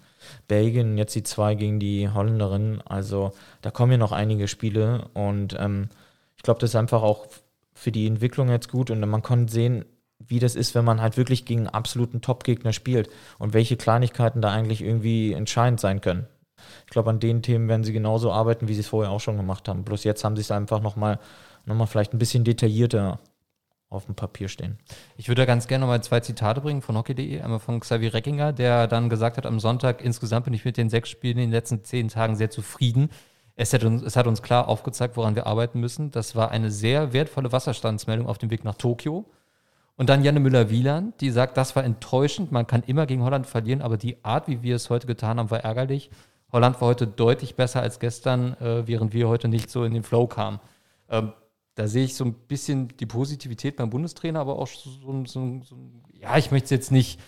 Belgien, 0.48 0.96
jetzt 0.98 1.14
die 1.14 1.22
zwei 1.22 1.54
gegen 1.54 1.78
die 1.78 2.08
Holländerin. 2.08 2.80
Also 2.84 3.32
da 3.62 3.70
kommen 3.70 3.92
ja 3.92 3.98
noch 3.98 4.12
einige 4.12 4.48
Spiele 4.48 5.08
und 5.14 5.56
ähm, 5.58 5.88
ich 6.36 6.42
glaube, 6.42 6.60
das 6.60 6.70
ist 6.70 6.76
einfach 6.76 7.02
auch 7.02 7.26
für 7.74 7.92
die 7.92 8.06
Entwicklung 8.06 8.48
jetzt 8.48 8.70
gut 8.70 8.90
und 8.90 9.00
man 9.00 9.22
kann 9.22 9.48
sehen, 9.48 9.84
wie 10.18 10.38
das 10.38 10.54
ist, 10.54 10.74
wenn 10.74 10.84
man 10.84 11.02
halt 11.02 11.18
wirklich 11.18 11.44
gegen 11.44 11.68
absoluten 11.68 12.22
Top-Gegner 12.22 12.72
spielt 12.72 13.10
und 13.38 13.52
welche 13.52 13.76
Kleinigkeiten 13.76 14.40
da 14.40 14.50
eigentlich 14.50 14.82
irgendwie 14.82 15.34
entscheidend 15.34 15.78
sein 15.78 16.00
können. 16.00 16.26
Ich 16.87 16.90
glaube, 16.90 17.11
an 17.11 17.20
den 17.20 17.42
Themen 17.42 17.68
werden 17.68 17.85
sie 17.85 17.92
genauso 17.92 18.32
arbeiten, 18.32 18.68
wie 18.68 18.75
sie 18.75 18.80
es 18.80 18.88
vorher 18.88 19.11
auch 19.11 19.20
schon 19.20 19.37
gemacht 19.37 19.68
haben. 19.68 19.85
Bloß 19.85 20.04
jetzt 20.04 20.25
haben 20.25 20.37
sie 20.37 20.42
es 20.42 20.50
einfach 20.50 20.80
nochmal 20.80 21.18
noch 21.66 21.75
mal 21.75 21.87
vielleicht 21.87 22.14
ein 22.14 22.18
bisschen 22.18 22.44
detaillierter 22.44 23.18
auf 23.88 24.06
dem 24.06 24.14
Papier 24.14 24.49
stehen. 24.49 24.78
Ich 25.16 25.28
würde 25.28 25.42
da 25.42 25.46
ganz 25.46 25.68
gerne 25.68 25.82
nochmal 25.82 26.02
zwei 26.02 26.20
Zitate 26.20 26.61
bringen 26.61 26.82
von 26.82 26.96
hockey.de. 26.96 27.40
Einmal 27.40 27.61
von 27.61 27.80
Xavier 27.80 28.14
Reckinger, 28.14 28.52
der 28.52 28.87
dann 28.87 29.08
gesagt 29.08 29.37
hat 29.37 29.46
am 29.46 29.61
Sonntag, 29.61 30.02
insgesamt 30.02 30.44
bin 30.44 30.54
ich 30.54 30.64
mit 30.64 30.76
den 30.76 30.90
sechs 30.90 31.08
Spielen 31.08 31.38
in 31.38 31.44
den 31.44 31.50
letzten 31.52 31.85
zehn 31.85 32.08
Tagen 32.08 32.37
sehr 32.37 32.50
zufrieden. 32.50 33.11
Es 33.54 33.73
hat, 33.73 33.85
uns, 33.85 34.02
es 34.02 34.16
hat 34.16 34.26
uns 34.26 34.42
klar 34.42 34.68
aufgezeigt, 34.68 35.16
woran 35.16 35.35
wir 35.35 35.46
arbeiten 35.46 35.80
müssen. 35.80 36.11
Das 36.11 36.37
war 36.37 36.50
eine 36.50 36.70
sehr 36.70 37.12
wertvolle 37.12 37.52
Wasserstandsmeldung 37.52 38.26
auf 38.26 38.38
dem 38.38 38.50
Weg 38.50 38.64
nach 38.64 38.75
Tokio. 38.75 39.25
Und 39.96 40.11
dann 40.11 40.23
Janne 40.23 40.40
Müller-Wieland, 40.40 41.20
die 41.23 41.30
sagt, 41.30 41.56
das 41.56 41.75
war 41.75 41.82
enttäuschend. 41.82 42.52
Man 42.52 42.66
kann 42.66 42.82
immer 42.87 43.06
gegen 43.06 43.23
Holland 43.23 43.46
verlieren, 43.46 43.80
aber 43.80 43.96
die 43.96 44.23
Art, 44.25 44.46
wie 44.46 44.62
wir 44.62 44.76
es 44.76 44.90
heute 44.90 45.06
getan 45.06 45.38
haben, 45.38 45.50
war 45.50 45.61
ärgerlich. 45.61 46.11
Holland 46.52 46.80
war 46.80 46.88
heute 46.88 47.06
deutlich 47.06 47.56
besser 47.56 47.82
als 47.82 47.98
gestern, 47.98 48.54
äh, 48.60 48.86
während 48.86 49.12
wir 49.12 49.28
heute 49.28 49.48
nicht 49.48 49.70
so 49.70 49.84
in 49.84 49.92
den 49.92 50.02
Flow 50.02 50.26
kamen. 50.26 50.60
Ähm, 51.08 51.32
da 51.74 51.86
sehe 51.86 52.04
ich 52.04 52.14
so 52.14 52.24
ein 52.24 52.32
bisschen 52.32 52.88
die 52.96 53.06
Positivität 53.06 53.76
beim 53.76 53.90
Bundestrainer, 53.90 54.40
aber 54.40 54.58
auch 54.58 54.66
so, 54.66 54.90
so, 54.90 55.24
so, 55.26 55.60
so 55.62 55.76
ja, 56.12 56.36
ich 56.38 56.50
möchte 56.50 56.66
es 56.66 56.70
jetzt 56.70 56.92
nicht 56.92 57.20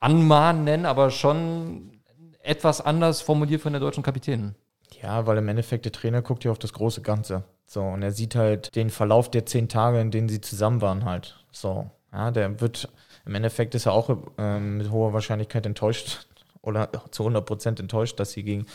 anmahnen 0.00 0.64
nennen, 0.64 0.86
aber 0.86 1.10
schon 1.10 1.98
etwas 2.42 2.80
anders 2.80 3.20
formuliert 3.20 3.62
von 3.62 3.72
der 3.72 3.80
deutschen 3.80 4.02
Kapitänin. 4.02 4.54
Ja, 5.02 5.26
weil 5.26 5.38
im 5.38 5.48
Endeffekt 5.48 5.84
der 5.84 5.92
Trainer 5.92 6.22
guckt 6.22 6.44
ja 6.44 6.50
auf 6.50 6.58
das 6.58 6.72
große 6.72 7.02
Ganze. 7.02 7.44
So, 7.66 7.82
und 7.82 8.02
er 8.02 8.12
sieht 8.12 8.34
halt 8.34 8.74
den 8.74 8.90
Verlauf 8.90 9.30
der 9.30 9.46
zehn 9.46 9.68
Tage, 9.68 10.00
in 10.00 10.10
denen 10.10 10.28
sie 10.28 10.40
zusammen 10.40 10.80
waren 10.80 11.04
halt. 11.04 11.44
So, 11.52 11.90
ja, 12.12 12.30
der 12.30 12.60
wird, 12.60 12.88
im 13.26 13.34
Endeffekt 13.34 13.74
ist 13.74 13.86
er 13.86 13.92
auch 13.92 14.10
ähm, 14.38 14.78
mit 14.78 14.90
hoher 14.90 15.12
Wahrscheinlichkeit 15.12 15.66
enttäuscht 15.66 16.26
oder 16.62 16.90
zu 17.10 17.22
100 17.24 17.44
Prozent 17.44 17.80
enttäuscht, 17.80 18.18
dass 18.20 18.32
sie 18.32 18.42
gegen 18.42 18.66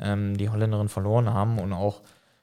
ähm, 0.00 0.36
die 0.36 0.50
Holländerin 0.50 0.88
verloren 0.88 1.32
haben 1.32 1.58
und 1.58 1.72
auch 1.72 2.02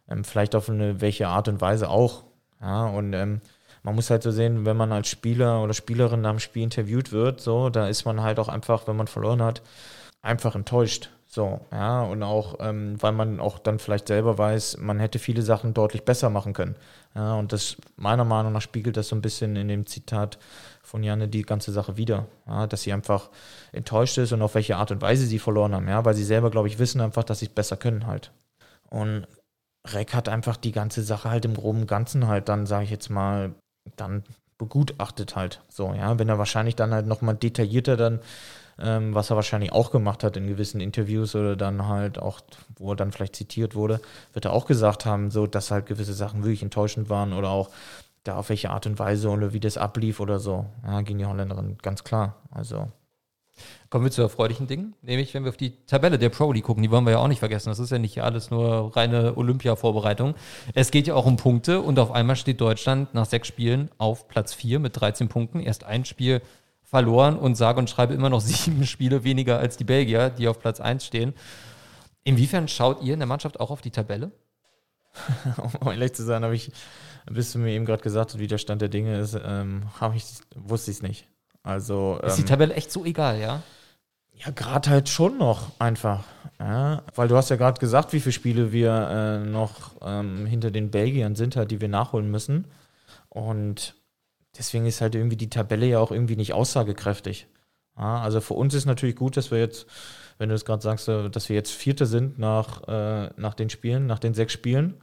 ähm, 0.10 0.24
vielleicht 0.24 0.56
auf 0.56 0.70
eine 0.70 1.02
welche 1.02 1.28
Art 1.28 1.48
und 1.48 1.62
Weise 1.62 1.90
auch. 1.90 2.24
Ja, 2.62 2.88
und 2.88 3.14
ähm, 3.14 3.42
man 3.84 3.96
muss 3.96 4.10
halt 4.10 4.24
so 4.24 4.32
sehen, 4.32 4.66
wenn 4.66 4.78
man 4.78 4.92
als 4.92 5.08
Spieler 5.08 5.64
oder 5.64 5.74
Spielerin 5.74 6.22
nach 6.22 6.32
dem 6.32 6.40
Spiel 6.40 6.64
interviewt 6.64 7.12
wird, 7.12 7.40
so, 7.40 7.70
da 7.70 7.88
ist 7.88 8.06
man 8.06 8.22
halt 8.22 8.40
auch 8.40 8.50
einfach, 8.50 8.88
wenn 8.88 8.98
man 8.98 9.08
verloren 9.08 9.42
hat, 9.42 9.62
einfach 10.22 10.56
enttäuscht. 10.56 11.10
So, 11.32 11.60
ja, 11.72 12.02
und 12.02 12.24
auch, 12.24 12.56
ähm, 12.60 13.00
weil 13.04 13.12
man 13.12 13.40
auch 13.40 13.60
dann 13.60 13.78
vielleicht 13.78 14.08
selber 14.08 14.40
weiß, 14.40 14.78
man 14.80 15.00
hätte 15.00 15.20
viele 15.20 15.44
Sachen 15.44 15.76
deutlich 15.76 16.04
besser 16.04 16.32
machen 16.32 16.54
können. 16.54 16.76
Ja, 17.14 17.36
und 17.36 17.54
das, 17.54 17.78
meiner 17.98 18.26
Meinung 18.26 18.52
nach, 18.52 18.64
spiegelt 18.64 18.98
das 18.98 19.10
so 19.10 19.16
ein 19.16 19.22
bisschen 19.22 19.56
in 19.56 19.68
dem 19.68 19.86
Zitat 19.86 20.40
von 20.82 21.04
Janne 21.04 21.28
die 21.28 21.44
ganze 21.44 21.72
Sache 21.72 21.98
wieder. 21.98 22.26
Ja, 22.48 22.66
dass 22.66 22.82
sie 22.82 22.94
einfach 22.94 23.30
enttäuscht 23.72 24.18
ist 24.18 24.32
und 24.32 24.42
auf 24.42 24.56
welche 24.56 24.78
Art 24.78 24.90
und 24.90 25.04
Weise 25.04 25.28
sie 25.28 25.38
verloren 25.38 25.76
haben, 25.76 25.88
ja, 25.88 26.04
weil 26.04 26.16
sie 26.16 26.24
selber, 26.24 26.50
glaube 26.50 26.68
ich, 26.68 26.80
wissen 26.80 27.00
einfach, 27.00 27.24
dass 27.24 27.40
sie 27.40 27.46
es 27.46 27.54
besser 27.54 27.78
können 27.78 28.08
halt. 28.08 28.32
Und 28.90 29.28
Reck 29.88 30.16
hat 30.16 30.30
einfach 30.30 30.58
die 30.58 30.72
ganze 30.72 31.04
Sache 31.04 31.30
halt 31.30 31.46
im 31.46 31.54
groben 31.54 31.86
Ganzen 31.86 32.28
halt 32.28 32.50
dann, 32.50 32.66
sage 32.66 32.86
ich 32.86 32.90
jetzt 32.90 33.10
mal, 33.10 33.54
dann 33.98 34.24
begutachtet 34.58 35.36
halt. 35.36 35.62
So, 35.70 35.94
ja, 35.94 36.18
wenn 36.18 36.28
er 36.28 36.40
wahrscheinlich 36.40 36.76
dann 36.76 36.92
halt 36.92 37.06
nochmal 37.06 37.36
detaillierter 37.36 37.98
dann 37.98 38.20
ähm, 38.82 39.14
was 39.14 39.30
er 39.30 39.36
wahrscheinlich 39.36 39.72
auch 39.72 39.92
gemacht 39.92 40.24
hat 40.24 40.38
in 40.38 40.48
gewissen 40.48 40.82
Interviews 40.82 41.36
oder 41.36 41.56
dann 41.56 41.88
halt 41.88 42.20
auch, 42.20 42.42
wo 42.78 42.92
er 42.92 42.96
dann 42.96 43.12
vielleicht 43.12 43.36
zitiert 43.36 43.76
wurde, 43.76 44.00
wird 44.34 44.46
er 44.46 44.54
auch 44.54 44.66
gesagt 44.66 45.06
haben, 45.06 45.32
so, 45.32 45.48
dass 45.48 45.72
halt 45.72 45.86
gewisse 45.86 46.14
Sachen 46.14 46.44
wirklich 46.44 46.64
enttäuschend 46.64 47.10
waren 47.10 47.34
oder 47.34 47.50
auch 47.50 47.70
da 48.24 48.36
auf 48.38 48.50
welche 48.50 48.70
Art 48.70 48.86
und 48.86 49.00
Weise 49.00 49.30
oder 49.30 49.54
wie 49.54 49.60
das 49.60 49.78
ablief 49.78 50.20
oder 50.20 50.40
so. 50.40 50.66
Ja, 50.86 51.02
gegen 51.02 51.20
die 51.20 51.26
Holländerin, 51.26 51.78
ganz 51.82 52.04
klar. 52.04 52.36
Also. 52.52 52.88
Kommen 53.90 54.06
wir 54.06 54.12
zu 54.12 54.22
erfreulichen 54.22 54.68
Dingen, 54.68 54.94
nämlich 55.02 55.34
wenn 55.34 55.44
wir 55.44 55.50
auf 55.50 55.58
die 55.58 55.74
Tabelle 55.86 56.18
der 56.18 56.30
Pro 56.30 56.52
League 56.54 56.64
gucken, 56.64 56.84
die 56.84 56.92
wollen 56.92 57.04
wir 57.06 57.12
ja 57.12 57.18
auch 57.18 57.28
nicht 57.28 57.40
vergessen. 57.40 57.70
Das 57.70 57.80
ist 57.80 57.90
ja 57.90 58.00
nicht 58.00 58.22
alles 58.22 58.52
nur 58.52 58.96
reine 58.96 59.36
Olympia-Vorbereitung. 59.36 60.36
Es 60.74 60.92
geht 60.92 61.08
ja 61.08 61.16
auch 61.16 61.26
um 61.26 61.36
Punkte 61.36 61.82
und 61.82 62.00
auf 62.00 62.12
einmal 62.12 62.36
steht 62.36 62.62
Deutschland 62.62 63.14
nach 63.14 63.26
sechs 63.26 63.48
Spielen 63.48 63.90
auf 63.98 64.28
Platz 64.28 64.54
vier 64.54 64.80
mit 64.80 65.00
13 65.00 65.28
Punkten. 65.28 65.60
Erst 65.60 65.84
ein 65.84 66.06
Spiel 66.06 66.42
verloren 66.90 67.38
und 67.38 67.56
sage 67.56 67.80
und 67.80 67.90
schreibe 67.90 68.14
immer 68.14 68.30
noch 68.30 68.42
sieben 68.42 68.86
Spiele 68.86 69.24
weniger 69.24 69.60
als 69.60 69.78
die 69.78 69.84
Belgier, 69.84 70.30
die 70.30 70.48
auf 70.48 70.60
Platz 70.60 70.80
1 70.80 71.06
stehen. 71.06 71.34
Inwiefern 72.24 72.68
schaut 72.68 73.02
ihr 73.02 73.14
in 73.14 73.20
der 73.20 73.28
Mannschaft 73.28 73.60
auch 73.60 73.72
auf 73.72 73.82
die 73.82 73.92
Tabelle? 73.92 74.32
um 75.82 75.88
ehrlich 75.90 76.14
zu 76.14 76.24
sein, 76.24 76.44
habe 76.44 76.56
ich, 76.56 76.72
bis 77.30 77.52
du 77.52 77.60
mir 77.60 77.72
eben 77.72 77.86
gerade 77.86 78.04
gesagt 78.04 78.32
hast, 78.32 78.40
wie 78.40 78.48
der 78.48 78.58
Stand 78.58 78.82
der 78.82 78.90
Dinge 78.90 79.20
ist, 79.20 79.38
ähm, 79.44 79.84
ich, 80.16 80.26
wusste 80.56 80.92
ich 80.92 80.98
es 80.98 81.04
nicht. 81.04 81.28
Also, 81.64 82.20
ist 82.24 82.38
die 82.38 82.42
ähm, 82.42 82.48
Tabelle 82.48 82.74
echt 82.74 82.92
so 82.92 83.06
egal, 83.06 83.40
ja? 83.40 83.62
Ja, 84.34 84.52
gerade 84.52 84.90
halt 84.90 85.10
schon 85.10 85.38
noch 85.38 85.72
einfach. 85.80 86.24
Ja, 86.60 87.04
weil 87.16 87.28
du 87.28 87.36
hast 87.36 87.50
ja 87.50 87.58
gerade 87.58 87.80
gesagt, 87.80 88.14
wie 88.14 88.20
viele 88.20 88.34
Spiele 88.34 88.72
wir 88.72 88.92
äh, 88.92 89.46
noch 89.46 89.96
ähm, 90.02 90.46
hinter 90.46 90.72
den 90.72 90.92
Belgiern 90.92 91.36
sind, 91.36 91.56
halt, 91.56 91.72
die 91.72 91.82
wir 91.82 91.90
nachholen 91.90 92.32
müssen. 92.32 92.66
Und 93.28 93.96
deswegen 94.58 94.86
ist 94.86 95.02
halt 95.02 95.16
irgendwie 95.16 95.38
die 95.38 95.50
Tabelle 95.50 95.86
ja 95.86 96.00
auch 96.00 96.12
irgendwie 96.12 96.36
nicht 96.36 96.54
aussagekräftig. 96.54 97.48
Ja, 97.98 98.22
also 98.22 98.40
für 98.42 98.54
uns 98.54 98.74
ist 98.74 98.86
natürlich 98.86 99.16
gut, 99.16 99.36
dass 99.36 99.52
wir 99.52 99.60
jetzt, 99.60 99.86
wenn 100.38 100.50
du 100.50 100.56
es 100.56 100.66
gerade 100.66 100.82
sagst, 100.82 101.08
äh, 101.10 101.30
dass 101.30 101.50
wir 101.50 101.56
jetzt 101.56 101.72
Vierte 101.72 102.06
sind 102.06 102.40
nach, 102.40 102.88
äh, 102.88 103.30
nach 103.36 103.54
den 103.54 103.70
Spielen, 103.70 104.08
nach 104.08 104.20
den 104.20 104.34
sechs 104.34 104.54
Spielen. 104.54 104.96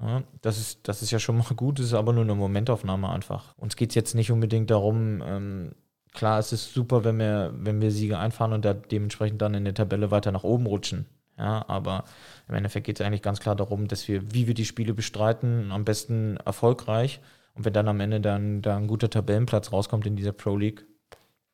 Ja, 0.00 0.24
das, 0.40 0.58
ist, 0.58 0.88
das 0.88 1.02
ist 1.02 1.12
ja 1.12 1.18
schon 1.18 1.36
mal 1.36 1.44
gut, 1.54 1.78
das 1.78 1.86
ist 1.86 1.94
aber 1.94 2.12
nur 2.12 2.24
eine 2.24 2.34
Momentaufnahme 2.34 3.08
einfach. 3.10 3.56
Uns 3.56 3.76
geht 3.76 3.90
es 3.90 3.94
jetzt 3.94 4.14
nicht 4.14 4.32
unbedingt 4.32 4.70
darum, 4.70 5.22
ähm, 5.24 5.72
klar, 6.12 6.38
es 6.38 6.52
ist 6.52 6.74
super, 6.74 7.04
wenn 7.04 7.18
wir, 7.18 7.52
wenn 7.54 7.80
wir 7.80 7.90
Siege 7.90 8.18
einfahren 8.18 8.52
und 8.52 8.64
da 8.64 8.74
dementsprechend 8.74 9.40
dann 9.42 9.54
in 9.54 9.64
der 9.64 9.74
Tabelle 9.74 10.10
weiter 10.10 10.32
nach 10.32 10.44
oben 10.44 10.66
rutschen. 10.66 11.06
Ja, 11.38 11.64
aber 11.68 12.04
im 12.48 12.54
Endeffekt 12.54 12.86
geht 12.86 13.00
es 13.00 13.06
eigentlich 13.06 13.22
ganz 13.22 13.40
klar 13.40 13.56
darum, 13.56 13.88
dass 13.88 14.08
wir, 14.08 14.34
wie 14.34 14.46
wir 14.46 14.54
die 14.54 14.64
Spiele 14.64 14.94
bestreiten, 14.94 15.70
am 15.72 15.84
besten 15.84 16.36
erfolgreich 16.38 17.20
und 17.54 17.64
wenn 17.64 17.72
dann 17.72 17.88
am 17.88 18.00
Ende 18.00 18.20
dann 18.20 18.62
da 18.62 18.76
ein 18.76 18.86
guter 18.86 19.10
Tabellenplatz 19.10 19.72
rauskommt 19.72 20.06
in 20.06 20.16
dieser 20.16 20.32
Pro 20.32 20.56
League, 20.56 20.86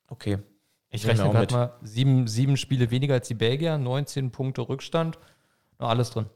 okay. 0.08 0.38
Ich 0.90 1.06
rechne 1.06 1.30
gerade 1.30 1.54
mal 1.54 1.72
sieben, 1.82 2.26
sieben 2.26 2.56
Spiele 2.56 2.90
weniger 2.90 3.14
als 3.14 3.28
die 3.28 3.34
Belgier, 3.34 3.76
19 3.76 4.30
Punkte 4.30 4.62
Rückstand, 4.62 5.18
noch 5.78 5.90
alles 5.90 6.10
drin. 6.10 6.26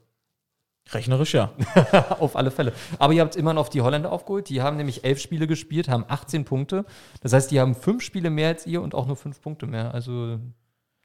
Rechnerisch 0.91 1.33
ja. 1.33 1.53
auf 2.19 2.35
alle 2.35 2.51
Fälle. 2.51 2.73
Aber 2.99 3.13
ihr 3.13 3.21
habt 3.21 3.35
immer 3.35 3.53
noch 3.53 3.61
auf 3.61 3.69
die 3.69 3.81
Holländer 3.81 4.11
aufgeholt. 4.11 4.49
Die 4.49 4.61
haben 4.61 4.75
nämlich 4.75 5.05
elf 5.05 5.19
Spiele 5.19 5.47
gespielt, 5.47 5.87
haben 5.87 6.05
18 6.07 6.43
Punkte. 6.43 6.85
Das 7.21 7.31
heißt, 7.31 7.51
die 7.51 7.59
haben 7.59 7.73
fünf 7.73 8.03
Spiele 8.03 8.29
mehr 8.29 8.49
als 8.49 8.67
ihr 8.67 8.81
und 8.81 8.93
auch 8.93 9.07
nur 9.07 9.15
fünf 9.15 9.41
Punkte 9.41 9.65
mehr. 9.65 9.93
Also 9.93 10.39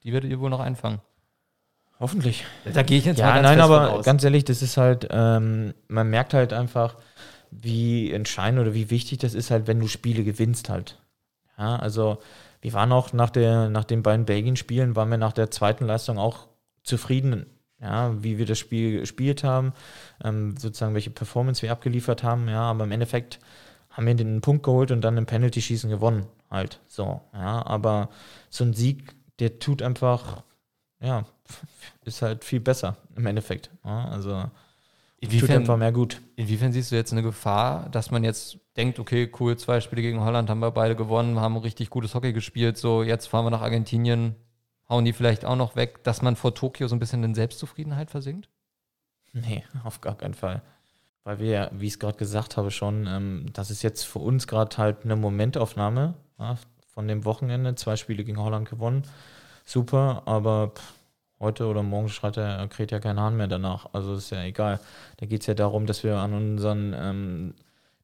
die 0.03 0.12
werdet 0.12 0.31
ihr 0.31 0.40
wohl 0.40 0.51
noch 0.51 0.61
einfangen. 0.61 1.01
Hoffentlich. 2.01 2.44
Da 2.73 2.83
gehe 2.83 2.99
ich 2.99 3.05
jetzt 3.05 3.18
ja, 3.18 3.27
mal 3.27 3.42
ganz 3.42 3.44
nein, 3.44 3.61
aber 3.61 4.03
ganz 4.03 4.23
ehrlich, 4.23 4.44
das 4.44 4.62
ist 4.62 4.77
halt, 4.77 5.09
ähm, 5.11 5.75
man 5.88 6.09
merkt 6.11 6.35
halt 6.35 6.53
einfach, 6.53 6.97
wie 7.51 8.13
entscheidend 8.13 8.61
oder 8.61 8.75
wie 8.75 8.91
wichtig 8.91 9.19
das 9.19 9.35
ist 9.35 9.51
halt, 9.51 9.67
wenn 9.67 9.81
du 9.81 9.89
Spiele 9.89 10.25
gewinnst 10.25 10.69
halt. 10.69 10.99
Ja, 11.57 11.77
also 11.77 12.19
wir 12.61 12.73
waren 12.73 12.93
auch 12.93 13.13
nach, 13.13 13.31
der, 13.31 13.69
nach 13.69 13.85
den 13.85 14.03
beiden 14.03 14.27
Belgien-Spielen, 14.27 14.97
waren 14.97 15.11
wir 15.11 15.19
nach 15.19 15.33
der 15.33 15.51
zweiten 15.51 15.87
Leistung 15.87 16.19
auch 16.19 16.49
zufrieden, 16.83 17.47
ja, 17.81 18.23
wie 18.23 18.39
wir 18.39 18.47
das 18.47 18.59
Spiel 18.59 19.01
gespielt 19.01 19.45
haben, 19.45 19.73
ähm, 20.25 20.57
sozusagen 20.57 20.95
welche 20.95 21.11
Performance 21.11 21.63
wir 21.63 21.73
abgeliefert 21.73 22.23
haben, 22.23 22.49
ja, 22.49 22.63
aber 22.63 22.85
im 22.85 22.93
Endeffekt 22.93 23.39
haben 23.91 24.07
wir 24.07 24.15
den 24.15 24.41
Punkt 24.41 24.65
geholt 24.65 24.91
und 24.91 25.03
dann 25.03 25.17
im 25.17 25.27
Penalty-Schießen 25.27 25.91
gewonnen, 25.91 26.27
halt, 26.51 26.81
so, 26.89 27.21
ja, 27.33 27.65
aber 27.65 28.09
so 28.51 28.65
ein 28.65 28.75
Sieg, 28.75 29.15
der 29.39 29.59
tut 29.59 29.83
einfach, 29.83 30.43
ja, 31.01 31.25
ist 32.05 32.23
halt 32.23 32.45
viel 32.45 32.61
besser 32.61 32.97
im 33.17 33.27
Endeffekt, 33.27 33.71
ja, 33.85 34.09
also 34.09 34.45
Inwiefern, 35.20 35.48
Tut 35.48 35.57
einfach 35.57 35.76
mehr 35.76 35.92
gut. 35.92 36.20
Inwiefern 36.37 36.72
siehst 36.72 36.92
du 36.92 36.96
jetzt 36.96 37.12
eine 37.12 37.22
Gefahr, 37.22 37.88
dass 37.90 38.12
man 38.12 38.22
jetzt 38.22 38.59
denkt, 38.76 39.00
okay, 39.00 39.31
cool, 39.40 39.57
zwei 39.57 39.81
Spiele 39.81 40.02
gegen 40.02 40.20
Holland 40.20 40.48
haben 40.48 40.61
wir 40.61 40.70
beide 40.70 40.94
gewonnen, 40.94 41.40
haben 41.40 41.57
richtig 41.57 41.90
gutes 41.90 42.14
Hockey 42.14 42.33
gespielt, 42.33 42.78
so 42.78 43.02
jetzt 43.02 43.26
fahren 43.26 43.44
wir 43.44 43.50
nach 43.50 43.62
Argentinien, 43.62 44.37
hauen 44.88 45.04
die 45.04 45.12
vielleicht 45.12 45.44
auch 45.44 45.57
noch 45.57 45.74
weg, 45.74 46.04
dass 46.04 46.22
man 46.22 46.37
vor 46.37 46.54
Tokio 46.54 46.87
so 46.87 46.94
ein 46.94 47.00
bisschen 47.00 47.24
in 47.24 47.35
Selbstzufriedenheit 47.35 48.11
versinkt? 48.11 48.48
Nee, 49.33 49.64
auf 49.83 50.00
gar 50.00 50.16
keinen 50.16 50.35
Fall. 50.35 50.62
Weil 51.24 51.40
wir, 51.40 51.70
wie 51.74 51.87
ich 51.87 51.94
es 51.94 51.98
gerade 51.98 52.16
gesagt 52.16 52.57
habe, 52.57 52.70
schon, 52.70 53.07
ähm, 53.09 53.46
das 53.52 53.72
ist 53.72 53.83
jetzt 53.83 54.04
für 54.04 54.20
uns 54.20 54.46
gerade 54.46 54.76
halt 54.78 55.04
eine 55.04 55.16
Momentaufnahme 55.16 56.14
ja, 56.38 56.57
von 56.87 57.09
dem 57.09 57.24
Wochenende, 57.24 57.74
zwei 57.74 57.96
Spiele 57.96 58.22
gegen 58.22 58.38
Holland 58.38 58.70
gewonnen. 58.70 59.02
Super, 59.64 60.22
aber 60.26 60.68
pff, 60.68 60.94
heute 61.40 61.66
oder 61.66 61.83
morgen 61.83 62.09
schreit 62.09 62.37
er, 62.37 62.66
kräht 62.68 62.90
ja 62.90 63.01
kein 63.01 63.20
Hahn 63.20 63.37
mehr 63.37 63.48
danach. 63.48 63.87
Also 63.92 64.14
ist 64.14 64.31
ja 64.31 64.42
egal. 64.42 64.81
Da 65.18 65.27
geht 65.27 65.42
es 65.42 65.46
ja 65.46 65.55
darum, 65.55 65.87
dass 65.87 66.05
wir 66.05 66.16
an 66.16 66.35
unseren 66.35 66.94
ähm, 66.96 67.55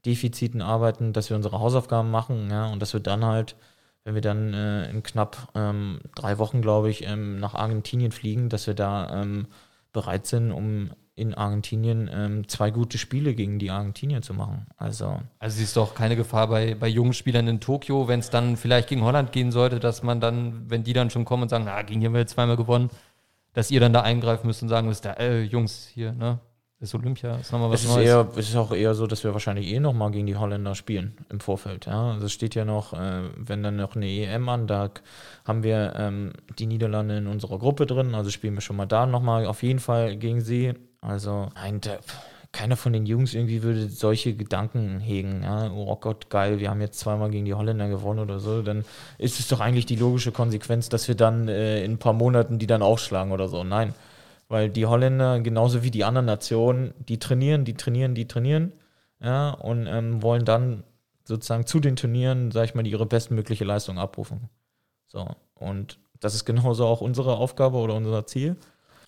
Defiziten 0.06 0.62
arbeiten, 0.62 1.12
dass 1.12 1.30
wir 1.30 1.36
unsere 1.36 1.60
Hausaufgaben 1.60 2.10
machen, 2.10 2.50
ja, 2.50 2.66
und 2.66 2.80
dass 2.80 2.92
wir 2.92 3.00
dann 3.00 3.24
halt, 3.24 3.56
wenn 4.04 4.14
wir 4.14 4.22
dann 4.22 4.52
äh, 4.52 4.90
in 4.90 5.02
knapp 5.02 5.48
ähm, 5.54 6.00
drei 6.14 6.38
Wochen, 6.38 6.60
glaube 6.62 6.90
ich, 6.90 7.06
ähm, 7.06 7.38
nach 7.38 7.54
Argentinien 7.54 8.12
fliegen, 8.12 8.48
dass 8.48 8.66
wir 8.66 8.74
da 8.74 9.22
ähm, 9.22 9.46
bereit 9.92 10.26
sind, 10.26 10.52
um 10.52 10.90
in 11.16 11.32
Argentinien 11.32 12.10
ähm, 12.12 12.48
zwei 12.48 12.72
gute 12.72 12.98
Spiele 12.98 13.34
gegen 13.34 13.60
die 13.60 13.70
Argentinier 13.70 14.20
zu 14.20 14.34
machen. 14.34 14.66
Also, 14.76 15.20
Also 15.38 15.58
siehst 15.58 15.76
du 15.76 15.80
auch 15.80 15.94
keine 15.94 16.16
Gefahr 16.16 16.48
bei, 16.48 16.74
bei 16.74 16.88
jungen 16.88 17.12
Spielern 17.12 17.46
in 17.46 17.60
Tokio, 17.60 18.08
wenn 18.08 18.18
es 18.18 18.30
dann 18.30 18.56
vielleicht 18.56 18.88
gegen 18.88 19.02
Holland 19.02 19.30
gehen 19.30 19.52
sollte, 19.52 19.78
dass 19.78 20.02
man 20.02 20.20
dann, 20.20 20.68
wenn 20.68 20.82
die 20.82 20.92
dann 20.92 21.10
schon 21.10 21.24
kommen 21.24 21.44
und 21.44 21.50
sagen, 21.50 21.64
na, 21.66 21.80
gegen 21.82 22.00
die 22.00 22.06
haben 22.06 22.14
wir 22.14 22.20
jetzt 22.20 22.32
zweimal 22.34 22.56
gewonnen, 22.56 22.90
dass 23.54 23.70
ihr 23.70 23.80
dann 23.80 23.92
da 23.92 24.02
eingreifen 24.02 24.46
müsst 24.46 24.62
und 24.62 24.68
sagen 24.68 24.88
müsst, 24.88 25.06
äh, 25.06 25.42
Jungs, 25.42 25.88
hier, 25.92 26.12
ne? 26.12 26.40
Das 26.80 26.90
ist 26.90 26.94
Olympia, 26.96 27.36
ist 27.36 27.50
nochmal 27.50 27.70
was 27.70 27.80
es 27.80 27.86
ist, 27.88 27.94
Neues. 27.94 28.06
eher, 28.06 28.28
es 28.36 28.48
ist 28.50 28.56
auch 28.56 28.72
eher 28.72 28.94
so, 28.94 29.06
dass 29.06 29.24
wir 29.24 29.32
wahrscheinlich 29.32 29.72
eh 29.72 29.80
nochmal 29.80 30.10
gegen 30.10 30.26
die 30.26 30.36
Holländer 30.36 30.74
spielen 30.74 31.16
im 31.30 31.40
Vorfeld. 31.40 31.86
Ja? 31.86 32.10
Also 32.12 32.26
es 32.26 32.32
steht 32.32 32.54
ja 32.54 32.66
noch, 32.66 32.92
äh, 32.92 33.22
wenn 33.36 33.62
dann 33.62 33.76
noch 33.76 33.96
eine 33.96 34.06
EM 34.06 34.46
an, 34.50 34.66
da 34.66 34.90
haben 35.46 35.62
wir 35.62 35.94
ähm, 35.96 36.32
die 36.58 36.66
Niederlande 36.66 37.16
in 37.16 37.26
unserer 37.26 37.58
Gruppe 37.58 37.86
drin, 37.86 38.14
also 38.14 38.28
spielen 38.28 38.52
wir 38.52 38.60
schon 38.60 38.76
mal 38.76 38.84
da 38.84 39.06
nochmal 39.06 39.46
auf 39.46 39.62
jeden 39.62 39.78
Fall 39.78 40.16
gegen 40.16 40.42
sie. 40.42 40.74
Also 41.00 41.48
nein, 41.54 41.80
der, 41.80 42.00
keiner 42.54 42.76
von 42.76 42.92
den 42.92 43.04
Jungs 43.04 43.34
irgendwie 43.34 43.62
würde 43.62 43.90
solche 43.90 44.34
Gedanken 44.34 45.00
hegen. 45.00 45.42
Ja? 45.42 45.70
Oh 45.72 45.96
Gott, 45.96 46.30
geil, 46.30 46.60
wir 46.60 46.70
haben 46.70 46.80
jetzt 46.80 47.00
zweimal 47.00 47.30
gegen 47.30 47.44
die 47.44 47.52
Holländer 47.52 47.88
gewonnen 47.88 48.20
oder 48.20 48.38
so. 48.38 48.62
Dann 48.62 48.84
ist 49.18 49.40
es 49.40 49.48
doch 49.48 49.60
eigentlich 49.60 49.86
die 49.86 49.96
logische 49.96 50.32
Konsequenz, 50.32 50.88
dass 50.88 51.08
wir 51.08 51.16
dann 51.16 51.48
äh, 51.48 51.84
in 51.84 51.92
ein 51.92 51.98
paar 51.98 52.12
Monaten 52.12 52.58
die 52.58 52.66
dann 52.66 52.80
aufschlagen 52.80 53.32
oder 53.32 53.48
so. 53.48 53.64
Nein. 53.64 53.92
Weil 54.48 54.70
die 54.70 54.86
Holländer, 54.86 55.40
genauso 55.40 55.82
wie 55.82 55.90
die 55.90 56.04
anderen 56.04 56.26
Nationen, 56.26 56.94
die 57.08 57.18
trainieren, 57.18 57.64
die 57.64 57.74
trainieren, 57.74 58.14
die 58.14 58.28
trainieren, 58.28 58.72
ja, 59.20 59.50
und 59.50 59.86
ähm, 59.86 60.22
wollen 60.22 60.44
dann 60.44 60.84
sozusagen 61.24 61.66
zu 61.66 61.80
den 61.80 61.96
Turnieren, 61.96 62.52
sag 62.52 62.64
ich 62.64 62.74
mal, 62.74 62.86
ihre 62.86 63.06
bestmögliche 63.06 63.64
Leistung 63.64 63.98
abrufen. 63.98 64.48
So. 65.06 65.26
Und 65.54 65.98
das 66.20 66.34
ist 66.34 66.44
genauso 66.44 66.86
auch 66.86 67.00
unsere 67.00 67.36
Aufgabe 67.36 67.78
oder 67.78 67.94
unser 67.94 68.26
Ziel. 68.26 68.56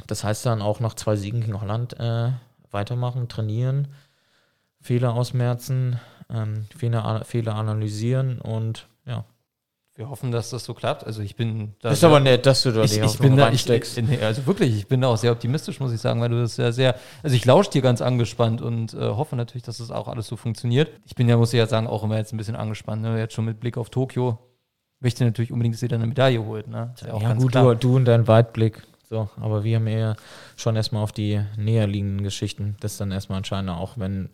Das 0.07 0.25
heißt 0.25 0.47
dann 0.47 0.63
auch 0.63 0.81
nach 0.81 0.95
zwei 0.95 1.17
Siegen 1.17 1.43
gegen 1.43 1.61
Holland 1.61 1.99
äh, 2.01 2.31
weitermachen, 2.77 3.29
trainieren, 3.29 3.89
Fehler 4.81 5.15
ausmerzen, 5.15 5.99
ähm, 6.31 6.67
Fehler, 6.77 7.25
Fehler 7.25 7.55
analysieren 7.57 8.39
und 8.39 8.87
ja. 9.07 9.25
Wir 9.95 10.11
hoffen, 10.11 10.31
dass 10.31 10.51
das 10.51 10.65
so 10.65 10.75
klappt. 10.75 11.07
Also 11.07 11.23
ich 11.23 11.37
bin 11.37 11.73
da 11.81 11.91
ist 11.91 12.05
aber 12.05 12.21
nett, 12.21 12.45
dass 12.45 12.63
du 12.63 12.71
da 12.71 12.83
ich, 12.83 12.93
die 12.93 13.01
ich 13.01 13.19
bin 13.19 13.35
da, 13.35 13.51
ich, 13.51 13.67
nee, 13.67 14.19
also 14.21 14.45
wirklich, 14.47 14.77
ich 14.77 14.87
bin 14.87 15.01
da 15.01 15.09
auch 15.09 15.17
sehr 15.17 15.33
optimistisch, 15.33 15.81
muss 15.81 15.91
ich 15.91 16.03
sagen, 16.03 16.21
weil 16.21 16.29
du 16.29 16.39
das 16.39 16.59
ja 16.59 16.71
sehr, 16.71 16.97
also 17.23 17.35
ich 17.35 17.47
lausche 17.47 17.71
dir 17.71 17.81
ganz 17.81 18.03
angespannt 18.03 18.61
und 18.61 18.93
äh, 18.93 18.99
hoffe 18.99 19.37
natürlich, 19.37 19.63
dass 19.63 19.79
das 19.79 19.91
auch 19.91 20.07
alles 20.07 20.27
so 20.27 20.37
funktioniert. 20.37 20.91
Ich 21.07 21.15
bin 21.15 21.31
ja, 21.31 21.39
muss 21.39 21.55
ich 21.55 21.59
ja 21.59 21.67
sagen, 21.67 21.87
auch 21.87 22.05
immer 22.05 22.19
jetzt 22.19 22.35
ein 22.35 22.37
bisschen 22.37 22.57
angespannt, 22.57 23.01
ne? 23.01 23.19
jetzt 23.19 23.33
schon 23.33 23.47
mit 23.47 23.59
Blick 23.59 23.79
auf 23.79 23.89
Tokio. 23.89 24.39
Möchte 25.01 25.25
natürlich 25.25 25.51
unbedingt, 25.51 25.75
dass 25.75 25.83
ihr 25.83 25.89
dann 25.89 26.03
eine 26.03 26.09
Medaille 26.09 26.45
holt, 26.45 26.69
ne? 26.69 26.93
Ist 26.95 27.09
auch 27.09 27.23
ja, 27.23 27.29
ganz 27.29 27.43
gut, 27.43 27.53
klar. 27.53 27.75
du, 27.75 27.89
du 27.89 27.97
und 27.97 28.05
dein 28.05 28.29
Weitblick. 28.29 28.83
So, 29.09 29.29
aber 29.41 29.63
wir 29.63 29.77
haben 29.77 29.87
eher 29.87 30.17
schon 30.57 30.75
erstmal 30.75 31.03
auf 31.03 31.13
die 31.13 31.41
näher 31.57 31.87
liegenden 31.87 32.25
Geschichten. 32.25 32.77
Das 32.81 32.93
ist 32.93 33.01
dann 33.01 33.13
erstmal 33.13 33.39
entscheidend, 33.39 33.71
auch 33.71 33.99
wenn 33.99 34.31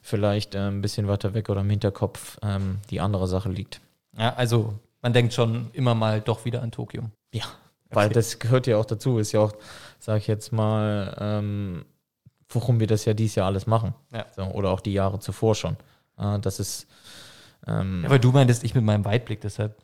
vielleicht 0.00 0.54
äh, 0.54 0.68
ein 0.68 0.80
bisschen 0.80 1.08
weiter 1.08 1.34
weg 1.34 1.50
oder 1.50 1.60
im 1.60 1.68
Hinterkopf 1.70 2.38
ähm, 2.42 2.78
die 2.90 3.00
andere 3.00 3.26
Sache 3.26 3.50
liegt. 3.50 3.80
Ja, 4.16 4.34
also 4.34 4.74
man 5.02 5.12
denkt 5.12 5.34
schon 5.34 5.70
immer 5.72 5.94
mal 5.94 6.20
doch 6.20 6.46
wieder 6.46 6.62
an 6.62 6.70
Tokio. 6.70 7.10
Ja, 7.32 7.44
weil 7.90 8.08
das 8.08 8.38
gehört 8.38 8.66
ja 8.66 8.78
auch 8.78 8.86
dazu. 8.86 9.18
Ist 9.18 9.32
ja 9.32 9.40
auch, 9.40 9.52
sag 9.98 10.18
ich 10.18 10.26
jetzt 10.26 10.52
mal, 10.52 11.16
ähm, 11.20 11.84
worum 12.48 12.80
wir 12.80 12.86
das 12.86 13.04
ja 13.04 13.12
dieses 13.12 13.34
Jahr 13.34 13.46
alles 13.46 13.66
machen. 13.66 13.94
Ja. 14.12 14.24
So, 14.34 14.44
oder 14.44 14.70
auch 14.70 14.80
die 14.80 14.92
Jahre 14.92 15.18
zuvor 15.18 15.54
schon. 15.54 15.76
Äh, 16.16 16.38
das 16.40 16.60
ist. 16.60 16.86
Ähm, 17.66 18.02
Ja, 18.04 18.10
weil 18.10 18.20
du 18.20 18.32
meintest, 18.32 18.64
ich 18.64 18.74
mit 18.74 18.84
meinem 18.84 19.04
Weitblick, 19.04 19.42
deshalb 19.42 19.76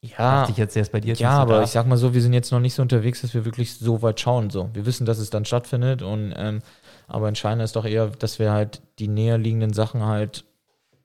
ja, 0.00 0.40
dachte 0.40 0.52
ich 0.52 0.58
jetzt 0.58 0.76
erst 0.76 0.92
bei 0.92 1.00
dir. 1.00 1.14
Ja, 1.14 1.30
aber 1.30 1.58
da. 1.58 1.62
ich 1.64 1.70
sag 1.70 1.86
mal 1.86 1.96
so, 1.96 2.14
wir 2.14 2.22
sind 2.22 2.32
jetzt 2.32 2.52
noch 2.52 2.60
nicht 2.60 2.74
so 2.74 2.82
unterwegs, 2.82 3.22
dass 3.22 3.34
wir 3.34 3.44
wirklich 3.44 3.74
so 3.74 4.02
weit 4.02 4.20
schauen. 4.20 4.50
So, 4.50 4.70
wir 4.72 4.86
wissen, 4.86 5.06
dass 5.06 5.18
es 5.18 5.30
dann 5.30 5.44
stattfindet 5.44 6.02
und 6.02 6.32
ähm, 6.36 6.60
aber 7.08 7.28
entscheidend 7.28 7.62
ist 7.62 7.74
doch 7.74 7.84
eher, 7.84 8.06
dass 8.08 8.38
wir 8.38 8.52
halt 8.52 8.82
die 8.98 9.08
näher 9.08 9.38
liegenden 9.38 9.72
Sachen 9.72 10.04
halt 10.04 10.44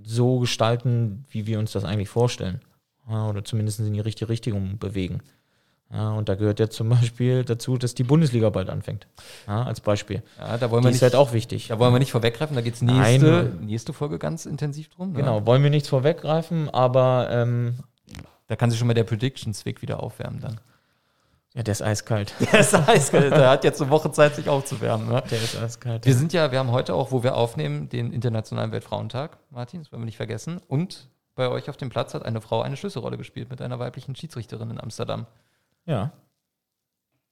so 0.03 0.39
gestalten, 0.39 1.25
wie 1.29 1.47
wir 1.47 1.60
uns 1.60 1.71
das 1.71 1.86
eigentlich 1.86 2.10
vorstellen. 2.10 2.62
Ja, 3.10 3.27
oder 3.29 3.43
zumindest 3.43 3.79
in 3.79 3.93
die 3.93 3.99
richtige 3.99 4.29
Richtung 4.29 4.77
bewegen. 4.77 5.21
Ja, 5.91 6.12
und 6.13 6.27
da 6.27 6.36
gehört 6.36 6.60
ja 6.60 6.69
zum 6.69 6.89
Beispiel 6.89 7.43
dazu, 7.43 7.77
dass 7.77 7.93
die 7.93 8.03
Bundesliga 8.03 8.49
bald 8.49 8.69
anfängt. 8.69 9.08
Ja, 9.47 9.63
als 9.63 9.79
Beispiel. 9.82 10.23
ja, 10.39 10.58
da 10.58 10.71
wollen 10.71 10.82
Die 10.82 10.86
wir 10.86 10.89
ist 10.89 10.95
nicht, 10.95 11.03
halt 11.03 11.15
auch 11.15 11.34
wichtig. 11.34 11.67
da 11.67 11.77
wollen 11.79 11.93
wir 11.93 11.99
nicht 11.99 12.12
vorweggreifen, 12.12 12.56
da 12.56 12.62
geht 12.62 12.75
es 12.75 12.82
Nein. 12.82 13.21
nächste, 13.21 13.51
nächste 13.62 13.93
Folge 13.93 14.17
ganz 14.19 14.45
intensiv 14.45 14.89
drum. 14.89 15.12
ne? 15.12 15.19
Genau, 15.19 15.45
wollen 15.45 15.62
wir 15.63 15.69
nichts 15.69 15.89
vorweggreifen, 15.89 16.69
aber 16.69 17.27
ähm, 17.32 17.75
Da 18.47 18.56
kann 18.56 18.69
sich 18.69 18.79
schon 18.79 18.88
mal 18.88 18.93
der 18.93 19.03
Predictions-Weg 19.06 19.82
wieder 19.82 20.01
aufwärmen 20.03 20.39
dann. 20.41 20.60
ja, 21.53 21.63
der 21.63 21.71
ist 21.71 21.82
eiskalt. 21.82 22.34
Der 22.39 22.60
ist 22.60 22.73
eiskalt, 22.75 23.32
der 23.32 23.49
hat 23.49 23.63
jetzt 23.63 23.82
eine 23.82 23.89
Woche 23.91 24.12
Zeit, 24.12 24.36
sich 24.36 24.49
aufzuwärmen. 24.49 25.08
Ne? 25.08 25.23
Der 25.29 25.41
ist 25.41 25.58
eiskalt. 25.58 26.06
Wir 26.06 26.13
sind 26.15 26.34
ja, 26.34 26.51
wir 26.51 26.60
haben 26.60 26.71
heute 26.71 26.93
auch, 26.93 27.12
wo 27.12 27.23
wir 27.23 27.36
aufnehmen, 27.36 27.89
den 27.89 28.12
Internationalen 28.12 28.71
Weltfrauentag, 28.71 29.38
Martin, 29.49 29.82
das 29.82 29.91
wollen 29.91 30.01
wir 30.01 30.06
nicht 30.08 30.17
vergessen. 30.17 30.60
Und 30.67 31.10
bei 31.36 31.47
euch 31.49 31.69
auf 31.69 31.77
dem 31.77 31.89
Platz 31.89 32.13
hat 32.13 32.23
eine 32.25 32.41
Frau 32.41 32.62
eine 32.62 32.75
Schlüsselrolle 32.77 33.17
gespielt 33.17 33.49
mit 33.49 33.62
einer 33.62 33.79
weiblichen 33.79 34.15
Schiedsrichterin 34.15 34.69
in 34.71 34.79
Amsterdam. 34.79 35.25
ja. 35.86 36.12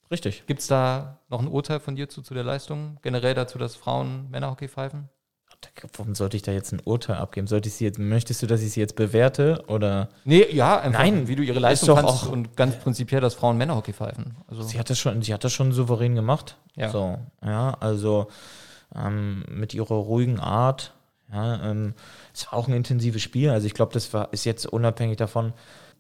Richtig. 0.10 0.46
Gibt 0.46 0.60
es 0.60 0.68
da 0.68 1.20
noch 1.30 1.40
ein 1.40 1.48
Urteil 1.48 1.80
von 1.80 1.96
dir 1.96 2.10
zu, 2.10 2.22
zu 2.22 2.34
der 2.34 2.44
Leistung? 2.44 2.98
Generell 3.02 3.34
dazu, 3.34 3.58
dass 3.58 3.78
Frauen 3.78 4.30
Männerhockey 4.30 4.68
pfeifen? 4.68 5.08
Warum 5.98 6.16
sollte 6.16 6.38
ich 6.38 6.44
da 6.44 6.52
jetzt 6.52 6.72
ein 6.72 6.82
Urteil 6.84 7.18
abgeben? 7.18 7.48
Sollte 7.48 7.70
ich 7.70 7.76
sie 7.76 7.86
jetzt, 7.86 8.00
möchtest 8.00 8.42
du, 8.42 8.48
dass 8.48 8.62
ich 8.62 8.72
sie 8.72 8.80
jetzt 8.80 8.96
bewerte? 8.96 9.64
Oder 9.68 10.10
Nee, 10.26 10.46
ja, 10.52 10.80
einfach 10.80 11.00
Nein, 11.00 11.28
wie 11.28 11.36
du 11.36 11.44
ihre 11.44 11.58
ist 11.58 11.62
Leistung 11.62 11.96
kannst 11.96 12.26
auch- 12.26 12.32
und 12.32 12.56
ganz 12.56 12.76
prinzipiell, 12.78 13.22
dass 13.22 13.36
Frauen 13.36 13.58
Männerhockey 13.58 13.94
pfeifen. 13.94 14.36
Also, 14.48 14.64
sie 14.64 14.80
hat 14.80 14.90
das 14.90 15.00
schon, 15.00 15.22
sie 15.22 15.34
hat 15.34 15.44
das 15.44 15.54
schon 15.54 15.72
souverän 15.72 16.16
gemacht. 16.16 16.58
Ja. 16.76 16.90
So, 16.90 17.18
ja, 17.44 17.76
also 17.80 18.28
ähm, 18.96 19.44
mit 19.50 19.74
ihrer 19.74 19.96
ruhigen 19.96 20.40
Art. 20.40 20.94
Ja, 21.32 21.72
ähm, 21.72 21.94
es 22.34 22.46
war 22.48 22.60
auch 22.60 22.68
ein 22.68 22.74
intensives 22.74 23.22
Spiel. 23.22 23.50
Also 23.50 23.66
ich 23.66 23.74
glaube, 23.74 23.94
das 23.94 24.14
war, 24.14 24.34
ist 24.34 24.46
jetzt 24.46 24.66
unabhängig 24.66 25.18
davon, 25.18 25.54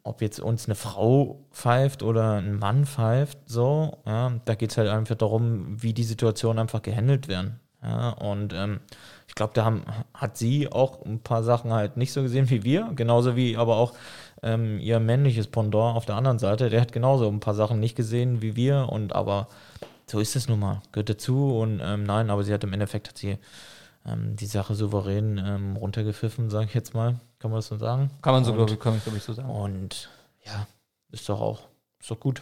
ob 0.03 0.21
jetzt 0.21 0.39
uns 0.39 0.65
eine 0.65 0.75
Frau 0.75 1.45
pfeift 1.51 2.03
oder 2.03 2.33
ein 2.35 2.57
Mann 2.57 2.85
pfeift. 2.85 3.37
So, 3.45 3.99
ja, 4.05 4.33
da 4.45 4.55
geht 4.55 4.71
es 4.71 4.77
halt 4.77 4.89
einfach 4.89 5.15
darum, 5.15 5.81
wie 5.81 5.93
die 5.93 6.03
Situationen 6.03 6.59
einfach 6.59 6.81
gehandelt 6.81 7.27
werden. 7.27 7.59
Ja, 7.83 8.09
und 8.09 8.53
ähm, 8.53 8.79
ich 9.27 9.35
glaube, 9.35 9.53
da 9.55 9.65
haben, 9.65 9.83
hat 10.13 10.37
sie 10.37 10.71
auch 10.71 11.03
ein 11.03 11.19
paar 11.19 11.43
Sachen 11.43 11.73
halt 11.73 11.97
nicht 11.97 12.13
so 12.13 12.21
gesehen 12.21 12.49
wie 12.49 12.63
wir, 12.63 12.91
genauso 12.95 13.35
wie 13.35 13.57
aber 13.57 13.77
auch 13.77 13.93
ähm, 14.43 14.79
ihr 14.79 14.99
männliches 14.99 15.47
Pendant 15.47 15.95
auf 15.95 16.05
der 16.05 16.15
anderen 16.15 16.39
Seite, 16.39 16.69
der 16.69 16.81
hat 16.81 16.91
genauso 16.91 17.27
ein 17.27 17.39
paar 17.39 17.55
Sachen 17.55 17.79
nicht 17.79 17.95
gesehen 17.95 18.41
wie 18.41 18.55
wir 18.55 18.89
und 18.89 19.13
aber 19.15 19.47
so 20.05 20.19
ist 20.19 20.35
es 20.35 20.47
nun 20.47 20.59
mal, 20.59 20.81
gehört 20.91 21.09
dazu 21.09 21.57
und 21.57 21.79
ähm, 21.81 22.03
nein, 22.03 22.29
aber 22.29 22.43
sie 22.43 22.53
hat 22.53 22.63
im 22.63 22.73
Endeffekt 22.73 23.07
hat 23.07 23.17
sie 23.17 23.37
ähm, 24.05 24.35
die 24.35 24.45
Sache 24.45 24.75
souverän 24.75 25.37
ähm, 25.37 25.77
runtergepfiffen, 25.77 26.49
sage 26.49 26.65
ich 26.65 26.73
jetzt 26.73 26.93
mal, 26.93 27.19
kann 27.39 27.51
man 27.51 27.59
das 27.59 27.67
so 27.67 27.77
sagen? 27.77 28.11
kann 28.21 28.33
man 28.33 28.43
so, 28.43 28.53
glaube 28.53 28.73
ich, 28.73 28.79
kann 28.79 28.95
ich, 28.97 29.03
glaub 29.03 29.15
ich, 29.15 29.23
so 29.23 29.33
sagen. 29.33 29.49
Und 29.49 30.09
ja, 30.45 30.67
ist 31.11 31.29
doch 31.29 31.39
auch, 31.39 31.61
ist 31.99 32.11
doch 32.11 32.19
gut. 32.19 32.41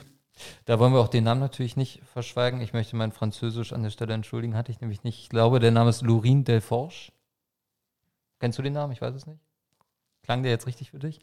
Da 0.65 0.79
wollen 0.79 0.93
wir 0.93 0.99
auch 0.99 1.07
den 1.07 1.23
Namen 1.23 1.41
natürlich 1.41 1.77
nicht 1.77 2.01
verschweigen. 2.05 2.61
Ich 2.61 2.73
möchte 2.73 2.95
mein 2.95 3.11
Französisch 3.11 3.73
an 3.73 3.83
der 3.83 3.89
Stelle 3.89 4.13
entschuldigen, 4.13 4.55
hatte 4.55 4.71
ich 4.71 4.81
nämlich 4.81 5.03
nicht. 5.03 5.19
Ich 5.19 5.29
glaube, 5.29 5.59
der 5.59 5.71
Name 5.71 5.89
ist 5.89 6.01
Laurine 6.01 6.43
Delforge. 6.43 7.11
Kennst 8.39 8.57
du 8.57 8.61
den 8.63 8.73
Namen? 8.73 8.93
Ich 8.93 9.01
weiß 9.01 9.15
es 9.15 9.25
nicht. 9.25 9.39
Klang 10.23 10.43
der 10.43 10.51
jetzt 10.51 10.67
richtig 10.67 10.91
für 10.91 10.99
dich? 10.99 11.21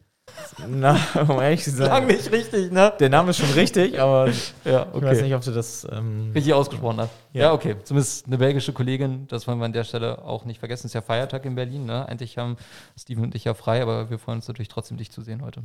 Na, 0.68 0.98
um 1.28 1.40
ehrlich 1.40 1.62
zu 1.62 1.70
sein, 1.70 2.06
nicht 2.06 2.32
richtig, 2.32 2.72
ne? 2.72 2.92
der 2.98 3.08
Name 3.08 3.30
ist 3.30 3.38
schon 3.38 3.50
richtig, 3.50 4.00
aber 4.00 4.28
Ja, 4.64 4.86
ich 4.94 5.02
weiß 5.02 5.22
nicht, 5.22 5.34
ob 5.34 5.42
du 5.42 5.52
das 5.52 5.86
ähm, 5.90 6.32
Richtig 6.34 6.52
ausgesprochen 6.52 6.98
hast. 7.00 7.12
Ja. 7.32 7.42
Ja. 7.42 7.52
okay. 7.52 7.76
Zumindest 7.84 8.26
eine 8.26 8.38
belgische 8.38 8.72
Kollegin, 8.72 9.28
das 9.28 9.46
wollen 9.46 9.58
wir 9.58 9.66
an 9.66 9.72
der 9.72 9.84
Stelle 9.84 10.22
auch 10.24 10.44
nicht 10.44 10.58
vergessen. 10.58 10.86
Es 10.86 10.90
ist 10.90 10.94
ja 10.94 11.02
Feiertag 11.02 11.44
in 11.44 11.54
Berlin, 11.54 11.86
ne? 11.86 12.08
Eigentlich 12.08 12.38
haben 12.38 12.56
Steven 12.98 13.24
und 13.24 13.34
ich 13.34 13.44
ja 13.44 13.54
frei, 13.54 13.82
aber 13.82 14.10
wir 14.10 14.18
freuen 14.18 14.38
uns 14.38 14.48
natürlich 14.48 14.68
trotzdem, 14.68 14.96
dich 14.96 15.12
zu 15.12 15.22
sehen 15.22 15.42
heute. 15.42 15.62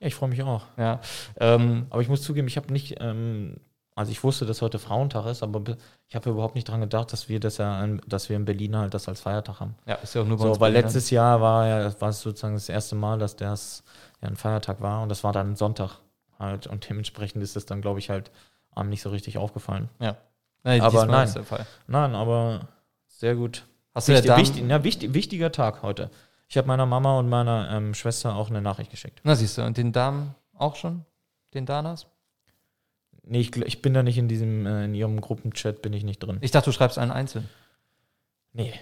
Ja, 0.00 0.06
ich 0.06 0.14
freue 0.14 0.28
mich 0.30 0.42
auch. 0.42 0.64
Ja. 0.76 1.00
Ähm, 1.38 1.86
Aber 1.90 2.02
ich 2.02 2.08
muss 2.08 2.22
zugeben, 2.22 2.48
ich 2.48 2.56
habe 2.56 2.72
nicht, 2.72 2.96
ähm, 3.00 3.56
also 3.94 4.10
ich 4.12 4.24
wusste, 4.24 4.46
dass 4.46 4.62
heute 4.62 4.78
Frauentag 4.78 5.26
ist, 5.26 5.42
aber 5.42 5.60
be- 5.60 5.76
ich 6.08 6.14
habe 6.16 6.30
überhaupt 6.30 6.54
nicht 6.54 6.66
dran 6.68 6.80
gedacht, 6.80 7.12
dass 7.12 7.28
wir 7.28 7.38
das 7.38 7.58
ja, 7.58 7.84
in- 7.84 8.00
dass 8.06 8.28
wir 8.30 8.36
in 8.36 8.44
Berlin 8.46 8.76
halt 8.76 8.94
das 8.94 9.08
als 9.08 9.20
Feiertag 9.20 9.60
haben. 9.60 9.74
ja, 9.86 9.96
ist 9.96 10.14
ja 10.14 10.22
auch 10.22 10.26
nur 10.26 10.38
bei 10.38 10.44
So, 10.44 10.48
uns 10.50 10.60
weil 10.60 10.72
Berlinern. 10.72 10.84
letztes 10.94 11.10
Jahr 11.10 11.40
war 11.40 11.66
ja, 11.66 12.00
war 12.00 12.08
es 12.08 12.20
sozusagen 12.22 12.54
das 12.54 12.68
erste 12.70 12.94
Mal, 12.94 13.18
dass 13.18 13.36
das 13.36 13.82
ja 14.22 14.28
ein 14.28 14.36
Feiertag 14.36 14.80
war 14.80 15.02
und 15.02 15.10
das 15.10 15.22
war 15.22 15.32
dann 15.32 15.54
Sonntag 15.56 15.98
halt 16.38 16.66
und 16.66 16.88
dementsprechend 16.88 17.42
ist 17.42 17.56
das 17.56 17.66
dann, 17.66 17.82
glaube 17.82 17.98
ich, 17.98 18.08
halt 18.08 18.30
einem 18.74 18.88
nicht 18.88 19.02
so 19.02 19.10
richtig 19.10 19.36
aufgefallen. 19.36 19.90
Ja. 20.00 20.16
Nein, 20.62 20.80
Aber 20.80 21.04
nein. 21.06 21.26
ist 21.26 21.34
der 21.36 21.44
Fall. 21.44 21.66
Nein, 21.86 22.14
aber 22.14 22.68
sehr 23.08 23.34
gut. 23.34 23.66
Hast 23.94 24.08
du 24.08 24.12
der 24.12 24.22
Wichtig, 24.22 24.28
Dame, 24.30 24.42
wichtig, 24.42 24.70
ja, 24.70 24.84
wichtig, 24.84 25.14
wichtiger 25.14 25.52
Tag 25.52 25.82
heute. 25.82 26.10
Ich 26.50 26.56
habe 26.56 26.66
meiner 26.66 26.84
Mama 26.84 27.16
und 27.16 27.28
meiner 27.28 27.70
ähm, 27.70 27.94
Schwester 27.94 28.34
auch 28.34 28.50
eine 28.50 28.60
Nachricht 28.60 28.90
geschickt. 28.90 29.20
Na, 29.22 29.36
siehst 29.36 29.56
du, 29.56 29.62
und 29.62 29.76
den 29.76 29.92
Damen 29.92 30.34
auch 30.58 30.74
schon? 30.74 31.04
Den 31.54 31.64
Danas? 31.64 32.08
Nee, 33.22 33.38
ich, 33.38 33.56
ich 33.56 33.82
bin 33.82 33.94
da 33.94 34.02
nicht 34.02 34.18
in 34.18 34.26
diesem, 34.26 34.66
äh, 34.66 34.84
in 34.86 34.94
ihrem 34.96 35.20
Gruppenchat 35.20 35.80
bin 35.80 35.92
ich 35.92 36.02
nicht 36.02 36.18
drin. 36.18 36.38
Ich 36.40 36.50
dachte, 36.50 36.70
du 36.70 36.72
schreibst 36.72 36.98
einen 36.98 37.12
einzeln. 37.12 37.48
Nee, 38.52 38.74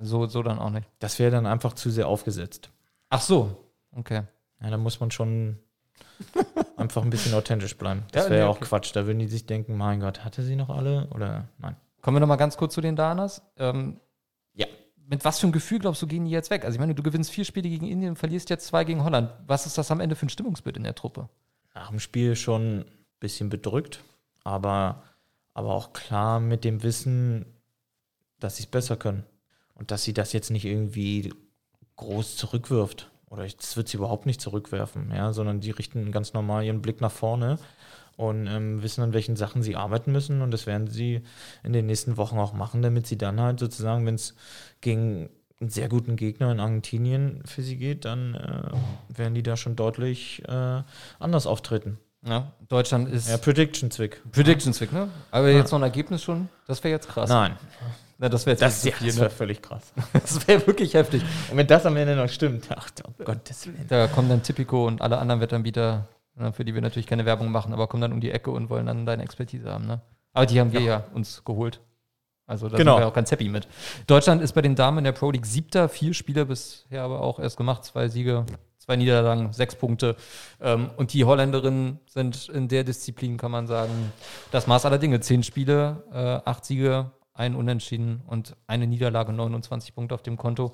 So, 0.00 0.26
so 0.26 0.44
dann 0.44 0.60
auch 0.60 0.70
nicht. 0.70 0.86
das 1.00 1.18
wäre 1.18 1.32
dann 1.32 1.44
einfach 1.44 1.72
zu 1.72 1.90
sehr 1.90 2.06
aufgesetzt. 2.06 2.70
Ach 3.08 3.20
so. 3.20 3.56
Okay. 3.90 4.22
Ja, 4.62 4.70
da 4.70 4.76
muss 4.76 5.00
man 5.00 5.10
schon 5.10 5.58
einfach 6.76 7.02
ein 7.02 7.10
bisschen 7.10 7.34
authentisch 7.34 7.76
bleiben. 7.76 8.04
Das 8.12 8.26
wäre 8.26 8.38
ja 8.38 8.44
nee, 8.44 8.50
auch 8.50 8.56
okay. 8.58 8.66
Quatsch. 8.66 8.94
Da 8.94 9.06
würden 9.06 9.18
die 9.18 9.26
sich 9.26 9.44
denken, 9.44 9.76
mein 9.76 9.98
Gott, 9.98 10.24
hatte 10.24 10.44
sie 10.44 10.54
noch 10.54 10.70
alle? 10.70 11.08
Oder 11.08 11.48
nein. 11.58 11.74
Kommen 12.00 12.14
wir 12.14 12.20
noch 12.20 12.28
mal 12.28 12.36
ganz 12.36 12.56
kurz 12.56 12.74
zu 12.74 12.80
den 12.80 12.94
Danas. 12.94 13.42
Ähm. 13.56 13.98
Mit 15.10 15.24
was 15.24 15.40
für 15.40 15.46
einem 15.46 15.52
Gefühl 15.52 15.80
glaubst 15.80 16.00
du, 16.00 16.06
gehen 16.06 16.24
die 16.24 16.30
jetzt 16.30 16.50
weg? 16.50 16.64
Also 16.64 16.76
ich 16.76 16.80
meine, 16.80 16.94
du 16.94 17.02
gewinnst 17.02 17.32
vier 17.32 17.44
Spiele 17.44 17.68
gegen 17.68 17.88
Indien 17.88 18.10
und 18.10 18.16
verlierst 18.16 18.48
jetzt 18.48 18.68
zwei 18.68 18.84
gegen 18.84 19.02
Holland. 19.02 19.32
Was 19.48 19.66
ist 19.66 19.76
das 19.76 19.90
am 19.90 19.98
Ende 19.98 20.14
für 20.14 20.26
ein 20.26 20.30
Stimmungsbild 20.30 20.76
in 20.76 20.84
der 20.84 20.94
Truppe? 20.94 21.28
Nach 21.74 21.90
dem 21.90 21.98
Spiel 21.98 22.36
schon 22.36 22.82
ein 22.82 22.84
bisschen 23.18 23.48
bedrückt, 23.48 24.04
aber, 24.44 25.02
aber 25.52 25.74
auch 25.74 25.92
klar 25.92 26.38
mit 26.38 26.62
dem 26.62 26.84
Wissen, 26.84 27.44
dass 28.38 28.56
sie 28.56 28.62
es 28.62 28.68
besser 28.68 28.96
können. 28.96 29.24
Und 29.74 29.90
dass 29.90 30.04
sie 30.04 30.14
das 30.14 30.32
jetzt 30.32 30.50
nicht 30.50 30.64
irgendwie 30.64 31.34
groß 31.96 32.36
zurückwirft. 32.36 33.10
Oder 33.30 33.48
das 33.48 33.76
wird 33.76 33.88
sie 33.88 33.96
überhaupt 33.96 34.26
nicht 34.26 34.40
zurückwerfen, 34.40 35.10
ja, 35.12 35.32
sondern 35.32 35.60
die 35.60 35.72
richten 35.72 36.12
ganz 36.12 36.34
normal 36.34 36.64
ihren 36.64 36.82
Blick 36.82 37.00
nach 37.00 37.12
vorne 37.12 37.58
und 38.20 38.46
ähm, 38.46 38.82
wissen, 38.82 39.02
an 39.02 39.14
welchen 39.14 39.34
Sachen 39.34 39.62
sie 39.62 39.76
arbeiten 39.76 40.12
müssen. 40.12 40.42
Und 40.42 40.50
das 40.50 40.66
werden 40.66 40.88
sie 40.88 41.22
in 41.64 41.72
den 41.72 41.86
nächsten 41.86 42.18
Wochen 42.18 42.38
auch 42.38 42.52
machen, 42.52 42.82
damit 42.82 43.06
sie 43.06 43.16
dann 43.16 43.40
halt 43.40 43.58
sozusagen, 43.58 44.04
wenn 44.04 44.14
es 44.14 44.34
gegen 44.82 45.30
einen 45.60 45.70
sehr 45.70 45.88
guten 45.88 46.16
Gegner 46.16 46.52
in 46.52 46.60
Argentinien 46.60 47.42
für 47.46 47.62
sie 47.62 47.76
geht, 47.76 48.04
dann 48.04 48.34
äh, 48.34 49.18
werden 49.18 49.34
die 49.34 49.42
da 49.42 49.56
schon 49.56 49.74
deutlich 49.74 50.42
äh, 50.46 50.82
anders 51.18 51.46
auftreten. 51.46 51.98
Ja, 52.26 52.52
Deutschland 52.68 53.08
ist 53.08 53.30
Ja, 53.30 53.38
Prediction-Zwick. 53.38 54.20
Predictions 54.32 54.78
weg, 54.82 54.92
ne? 54.92 55.08
Aber 55.30 55.48
jetzt 55.48 55.72
noch 55.72 55.78
ein 55.78 55.84
Ergebnis 55.84 56.22
schon, 56.22 56.50
das 56.66 56.84
wäre 56.84 56.92
jetzt 56.92 57.08
krass. 57.08 57.30
Nein, 57.30 57.56
Na, 58.18 58.28
das 58.28 58.44
wäre 58.44 58.52
jetzt 58.52 58.62
das, 58.62 58.84
ja, 58.84 58.92
das 59.00 59.14
ne? 59.14 59.20
wäre 59.22 59.30
völlig 59.30 59.62
krass. 59.62 59.94
Das 60.12 60.46
wäre 60.46 60.66
wirklich 60.66 60.92
heftig. 60.92 61.22
Und 61.50 61.56
wenn 61.56 61.66
das 61.66 61.86
am 61.86 61.96
Ende 61.96 62.16
noch 62.16 62.28
stimmt, 62.28 62.68
ach, 62.76 62.90
oh 63.08 63.24
Gottes 63.24 63.66
Willen. 63.66 63.86
Da 63.88 64.06
kommen 64.08 64.28
dann 64.28 64.42
Tipico 64.42 64.86
und 64.86 65.00
alle 65.00 65.16
anderen 65.16 65.40
Wettanbieter, 65.40 66.06
für 66.52 66.64
die 66.64 66.74
wir 66.74 66.80
natürlich 66.80 67.06
keine 67.06 67.26
Werbung 67.26 67.50
machen, 67.50 67.72
aber 67.72 67.86
kommen 67.86 68.00
dann 68.00 68.12
um 68.12 68.20
die 68.20 68.30
Ecke 68.30 68.50
und 68.50 68.70
wollen 68.70 68.86
dann 68.86 69.06
deine 69.06 69.22
Expertise 69.22 69.70
haben. 69.70 69.86
Ne? 69.86 70.00
Aber 70.32 70.46
die 70.46 70.60
haben 70.60 70.72
wir 70.72 70.80
ja, 70.80 71.04
uns 71.12 71.44
geholt. 71.44 71.80
Also 72.46 72.68
da 72.68 72.76
Genau. 72.76 72.94
sind 72.94 73.02
wir 73.02 73.08
auch 73.08 73.14
ganz 73.14 73.30
happy 73.30 73.48
mit. 73.48 73.68
Deutschland 74.06 74.42
ist 74.42 74.52
bei 74.52 74.62
den 74.62 74.74
Damen 74.74 74.98
in 74.98 75.04
der 75.04 75.12
Pro 75.12 75.30
League 75.30 75.46
siebter, 75.46 75.88
vier 75.88 76.14
Spiele 76.14 76.46
bisher 76.46 77.02
aber 77.02 77.20
auch 77.20 77.38
erst 77.38 77.56
gemacht, 77.56 77.84
zwei 77.84 78.08
Siege, 78.08 78.44
zwei 78.78 78.96
Niederlagen, 78.96 79.52
sechs 79.52 79.76
Punkte. 79.76 80.16
Ähm, 80.60 80.90
und 80.96 81.12
die 81.12 81.24
Holländerinnen 81.24 82.00
sind 82.06 82.48
in 82.48 82.66
der 82.66 82.82
Disziplin, 82.82 83.36
kann 83.36 83.52
man 83.52 83.66
sagen, 83.68 84.12
das 84.50 84.66
Maß 84.66 84.84
aller 84.84 84.98
Dinge. 84.98 85.20
Zehn 85.20 85.44
Spiele, 85.44 86.02
äh, 86.12 86.48
acht 86.48 86.64
Siege, 86.64 87.12
ein 87.34 87.54
Unentschieden 87.54 88.22
und 88.26 88.56
eine 88.66 88.86
Niederlage, 88.86 89.32
29 89.32 89.94
Punkte 89.94 90.14
auf 90.14 90.22
dem 90.22 90.36
Konto. 90.36 90.72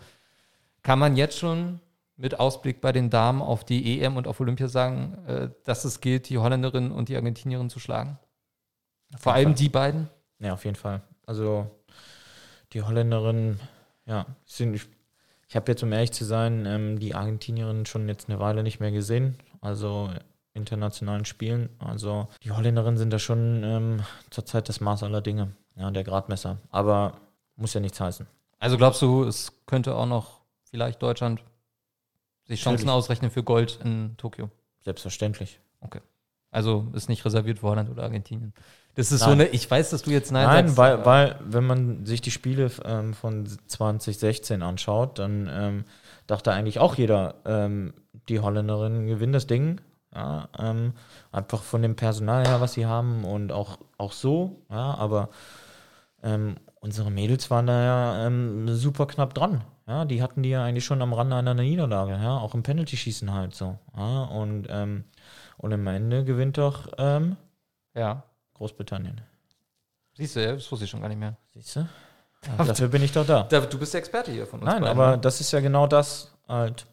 Kann 0.82 0.98
man 0.98 1.16
jetzt 1.16 1.38
schon 1.38 1.80
mit 2.16 2.38
Ausblick 2.40 2.80
bei 2.80 2.92
den 2.92 3.10
Damen 3.10 3.42
auf 3.42 3.64
die 3.64 4.00
EM 4.00 4.16
und 4.16 4.26
auf 4.26 4.40
Olympia 4.40 4.68
sagen, 4.68 5.18
äh, 5.26 5.50
dass 5.64 5.84
es 5.84 6.00
gilt, 6.00 6.28
die 6.28 6.38
Holländerin 6.38 6.90
und 6.90 7.08
die 7.08 7.16
Argentinierin 7.16 7.70
zu 7.70 7.78
schlagen? 7.78 8.18
Vor 9.16 9.34
allem 9.34 9.54
die 9.54 9.68
beiden? 9.68 10.08
Ja, 10.38 10.54
auf 10.54 10.64
jeden 10.64 10.76
Fall. 10.76 11.02
Also 11.26 11.70
die 12.72 12.82
Holländerin, 12.82 13.60
ja, 14.06 14.26
sind, 14.44 14.74
ich, 14.74 14.86
ich 15.48 15.56
habe 15.56 15.70
jetzt, 15.70 15.82
um 15.82 15.92
ehrlich 15.92 16.12
zu 16.12 16.24
sein, 16.24 16.66
ähm, 16.66 16.98
die 16.98 17.14
Argentinierin 17.14 17.86
schon 17.86 18.08
jetzt 18.08 18.28
eine 18.28 18.40
Weile 18.40 18.62
nicht 18.62 18.80
mehr 18.80 18.90
gesehen. 18.90 19.36
Also 19.60 20.10
internationalen 20.54 21.24
Spielen. 21.24 21.68
Also 21.78 22.28
die 22.42 22.50
Holländerinnen 22.50 22.96
sind 22.96 23.12
da 23.12 23.18
schon 23.18 23.62
ähm, 23.62 24.00
zurzeit 24.30 24.68
das 24.68 24.80
Maß 24.80 25.02
aller 25.02 25.20
Dinge. 25.20 25.52
Ja, 25.76 25.90
der 25.90 26.04
Gradmesser. 26.04 26.58
Aber 26.70 27.12
muss 27.56 27.74
ja 27.74 27.80
nichts 27.80 28.00
heißen. 28.00 28.26
Also 28.58 28.78
glaubst 28.78 29.02
du, 29.02 29.24
es 29.24 29.52
könnte 29.66 29.94
auch 29.94 30.06
noch 30.06 30.40
vielleicht 30.64 31.02
Deutschland 31.02 31.42
sich 32.46 32.62
Chancen 32.62 32.88
ausrechnen 32.88 33.30
für 33.30 33.42
Gold 33.42 33.78
in 33.84 34.16
Tokio? 34.16 34.50
Selbstverständlich. 34.82 35.60
Also 36.56 36.86
ist 36.94 37.08
nicht 37.10 37.24
reserviert 37.24 37.58
für 37.58 37.68
Holland 37.68 37.90
oder 37.90 38.04
Argentinien. 38.04 38.54
Das 38.94 39.12
ist 39.12 39.20
so 39.20 39.26
Nein. 39.26 39.42
eine, 39.42 39.48
ich 39.50 39.70
weiß, 39.70 39.90
dass 39.90 40.02
du 40.02 40.10
jetzt 40.10 40.32
Nein, 40.32 40.46
Nein, 40.46 40.68
sagst. 40.68 40.78
weil, 40.78 41.04
weil, 41.04 41.36
wenn 41.44 41.66
man 41.66 42.06
sich 42.06 42.22
die 42.22 42.30
Spiele 42.30 42.70
ähm, 42.82 43.12
von 43.12 43.46
2016 43.66 44.62
anschaut, 44.62 45.18
dann 45.18 45.50
ähm, 45.52 45.84
dachte 46.26 46.52
eigentlich 46.52 46.78
auch 46.78 46.94
jeder, 46.94 47.34
ähm, 47.44 47.92
die 48.30 48.40
Holländerinnen 48.40 49.06
gewinnen 49.06 49.34
das 49.34 49.46
Ding. 49.46 49.82
Ja, 50.14 50.48
ähm, 50.58 50.94
einfach 51.30 51.62
von 51.62 51.82
dem 51.82 51.94
Personal 51.94 52.46
her, 52.46 52.62
was 52.62 52.72
sie 52.72 52.86
haben 52.86 53.24
und 53.24 53.52
auch, 53.52 53.78
auch 53.98 54.12
so. 54.12 54.62
Ja, 54.70 54.94
aber 54.94 55.28
ähm, 56.22 56.56
unsere 56.80 57.10
Mädels 57.10 57.50
waren 57.50 57.66
da 57.66 57.84
ja 57.84 58.26
ähm, 58.26 58.74
super 58.74 59.06
knapp 59.06 59.34
dran. 59.34 59.62
Ja, 59.86 60.04
die 60.04 60.20
hatten 60.20 60.42
die 60.42 60.50
ja 60.50 60.64
eigentlich 60.64 60.84
schon 60.84 61.00
am 61.00 61.12
Rande 61.12 61.36
einer 61.36 61.54
Niederlage, 61.54 62.12
ja, 62.12 62.38
auch 62.38 62.54
im 62.54 62.62
Penalty-Schießen 62.62 63.32
halt 63.32 63.54
so. 63.54 63.78
Ja, 63.96 64.24
und, 64.24 64.66
ähm, 64.68 65.04
und 65.58 65.72
am 65.72 65.86
Ende 65.86 66.24
gewinnt 66.24 66.58
doch 66.58 66.88
ähm, 66.98 67.36
ja. 67.94 68.24
Großbritannien. 68.54 69.20
Siehst 70.14 70.36
du, 70.36 70.42
ja, 70.42 70.52
das 70.52 70.70
wusste 70.72 70.86
ich 70.86 70.90
schon 70.90 71.02
gar 71.02 71.08
nicht 71.08 71.18
mehr. 71.18 71.36
Siehst 71.54 71.76
du? 71.76 71.88
Dafür 72.58 72.88
bin 72.88 73.02
ich 73.02 73.12
doch 73.12 73.26
da. 73.26 73.44
Da, 73.44 73.60
du 73.60 73.78
bist 73.78 73.92
der 73.94 73.98
Experte 73.98 74.30
hier 74.30 74.46
von 74.46 74.60
uns. 74.60 74.68
Nein, 74.68 74.82
beiden, 74.82 74.98
aber 74.98 75.16
ne? 75.16 75.18
das 75.18 75.40
ist 75.40 75.52
ja 75.52 75.60
genau 75.60 75.86
das 75.86 76.32
halt. 76.48 76.86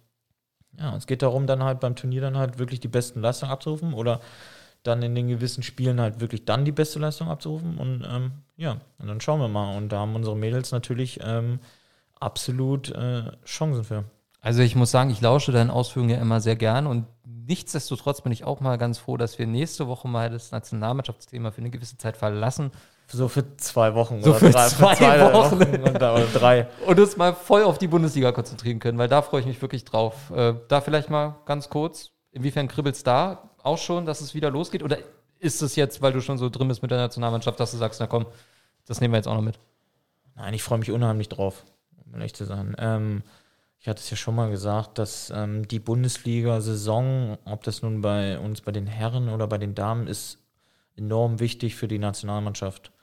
Ja, 0.80 0.96
es 0.96 1.06
geht 1.06 1.22
darum, 1.22 1.46
dann 1.46 1.64
halt 1.64 1.80
beim 1.80 1.96
Turnier 1.96 2.22
dann 2.22 2.38
halt 2.38 2.58
wirklich 2.58 2.80
die 2.80 2.88
besten 2.88 3.22
Leistungen 3.22 3.52
abzurufen 3.52 3.94
oder 3.94 4.22
dann 4.82 5.02
in 5.04 5.14
den 5.14 5.28
gewissen 5.28 5.64
Spielen 5.64 6.02
halt 6.02 6.20
wirklich 6.20 6.46
dann 6.46 6.66
die 6.66 6.72
beste 6.72 7.00
Leistung 7.00 7.30
abzurufen 7.30 7.78
und 7.78 8.04
ähm, 8.10 8.32
ja, 8.58 8.78
und 8.98 9.08
dann 9.08 9.22
schauen 9.22 9.40
wir 9.40 9.48
mal. 9.48 9.78
Und 9.78 9.90
da 9.90 10.00
haben 10.00 10.16
unsere 10.16 10.36
Mädels 10.36 10.72
natürlich 10.72 11.20
ähm, 11.24 11.60
absolut 12.24 12.90
äh, 12.90 13.32
Chancen 13.46 13.84
für. 13.84 14.04
Also 14.42 14.62
ich 14.62 14.76
muss 14.76 14.92
sagen, 14.92 15.10
ich 15.10 15.22
lausche 15.22 15.52
deinen 15.52 15.70
Ausführungen 15.70 16.10
ja 16.10 16.18
immer 16.18 16.42
sehr 16.42 16.56
gern 16.56 16.88
und 16.88 17.06
nichtsdestotrotz 17.26 18.22
bin 18.22 18.32
ich 18.32 18.44
auch 18.44 18.60
mal 18.60 18.78
ganz 18.78 18.98
froh, 18.98 19.16
dass 19.18 19.40
wir 19.40 19.48
nächste 19.48 19.88
Woche 19.88 20.08
mal 20.08 20.30
das 20.30 20.52
Nationalmannschaftsthema 20.52 21.52
für 21.52 21.62
eine 21.62 21.70
gewisse 21.70 21.98
Zeit 21.98 22.18
verlassen 22.18 22.72
So 23.08 23.28
für 23.28 23.56
zwei 23.58 23.94
Wochen 23.96 24.22
So 24.22 24.34
für 24.34 24.52
zwei 24.52 25.34
Wochen. 25.34 25.62
und 25.82 26.02
da, 26.02 26.16
oder 26.16 26.26
drei. 26.26 26.68
und 26.86 27.00
uns 27.00 27.16
mal 27.16 27.34
voll 27.34 27.64
auf 27.64 27.78
die 27.78 27.88
Bundesliga 27.88 28.32
konzentrieren 28.32 28.80
können, 28.80 28.98
weil 28.98 29.08
da 29.08 29.22
freue 29.22 29.42
ich 29.42 29.48
mich 29.48 29.62
wirklich 29.62 29.86
drauf. 29.86 30.32
Äh, 30.36 30.56
da 30.68 30.82
vielleicht 30.82 31.10
mal 31.10 31.36
ganz 31.46 31.70
kurz, 31.70 32.12
inwiefern 32.32 32.68
kribbelst 32.68 33.06
da 33.08 33.50
auch 33.62 33.78
schon, 33.78 34.06
dass 34.06 34.22
es 34.22 34.34
wieder 34.34 34.52
losgeht? 34.52 34.84
Oder 34.84 34.98
ist 35.40 35.62
es 35.62 35.76
jetzt, 35.76 36.02
weil 36.02 36.14
du 36.14 36.22
schon 36.22 36.38
so 36.38 36.50
drin 36.50 36.68
bist 36.68 36.82
mit 36.82 36.92
der 36.92 36.98
Nationalmannschaft, 36.98 37.60
dass 37.60 37.72
du 37.72 37.78
sagst, 37.78 38.00
na 38.00 38.08
komm, 38.08 38.26
das 38.86 39.02
nehmen 39.02 39.14
wir 39.14 39.18
jetzt 39.18 39.28
auch 39.28 39.36
noch 39.36 39.42
mit? 39.42 39.60
Nein, 40.36 40.54
ich 40.54 40.64
freue 40.64 40.80
mich 40.80 40.92
unheimlich 40.92 41.30
drauf, 41.30 41.64
ehrlich 42.14 42.34
zu 42.34 42.46
sein. 42.46 42.76
Ähm, 42.78 43.24
ich 43.80 43.88
hatte 43.88 44.00
es 44.00 44.10
ja 44.10 44.16
schon 44.16 44.36
mal 44.36 44.50
gesagt, 44.50 44.98
dass 44.98 45.30
ähm, 45.36 45.68
die 45.68 45.80
Bundesliga-Saison, 45.80 47.38
ob 47.44 47.64
das 47.64 47.82
nun 47.82 48.02
bei 48.02 48.40
uns 48.40 48.62
bei 48.62 48.72
den 48.72 48.88
Herren 48.88 49.28
oder 49.28 49.48
bei 49.48 49.58
den 49.58 49.76
Damen, 49.76 50.08
ist 50.08 50.40
enorm 50.96 51.40
wichtig 51.40 51.76
für 51.76 51.88
die 51.88 52.00
Nationalmannschaft. 52.00 52.94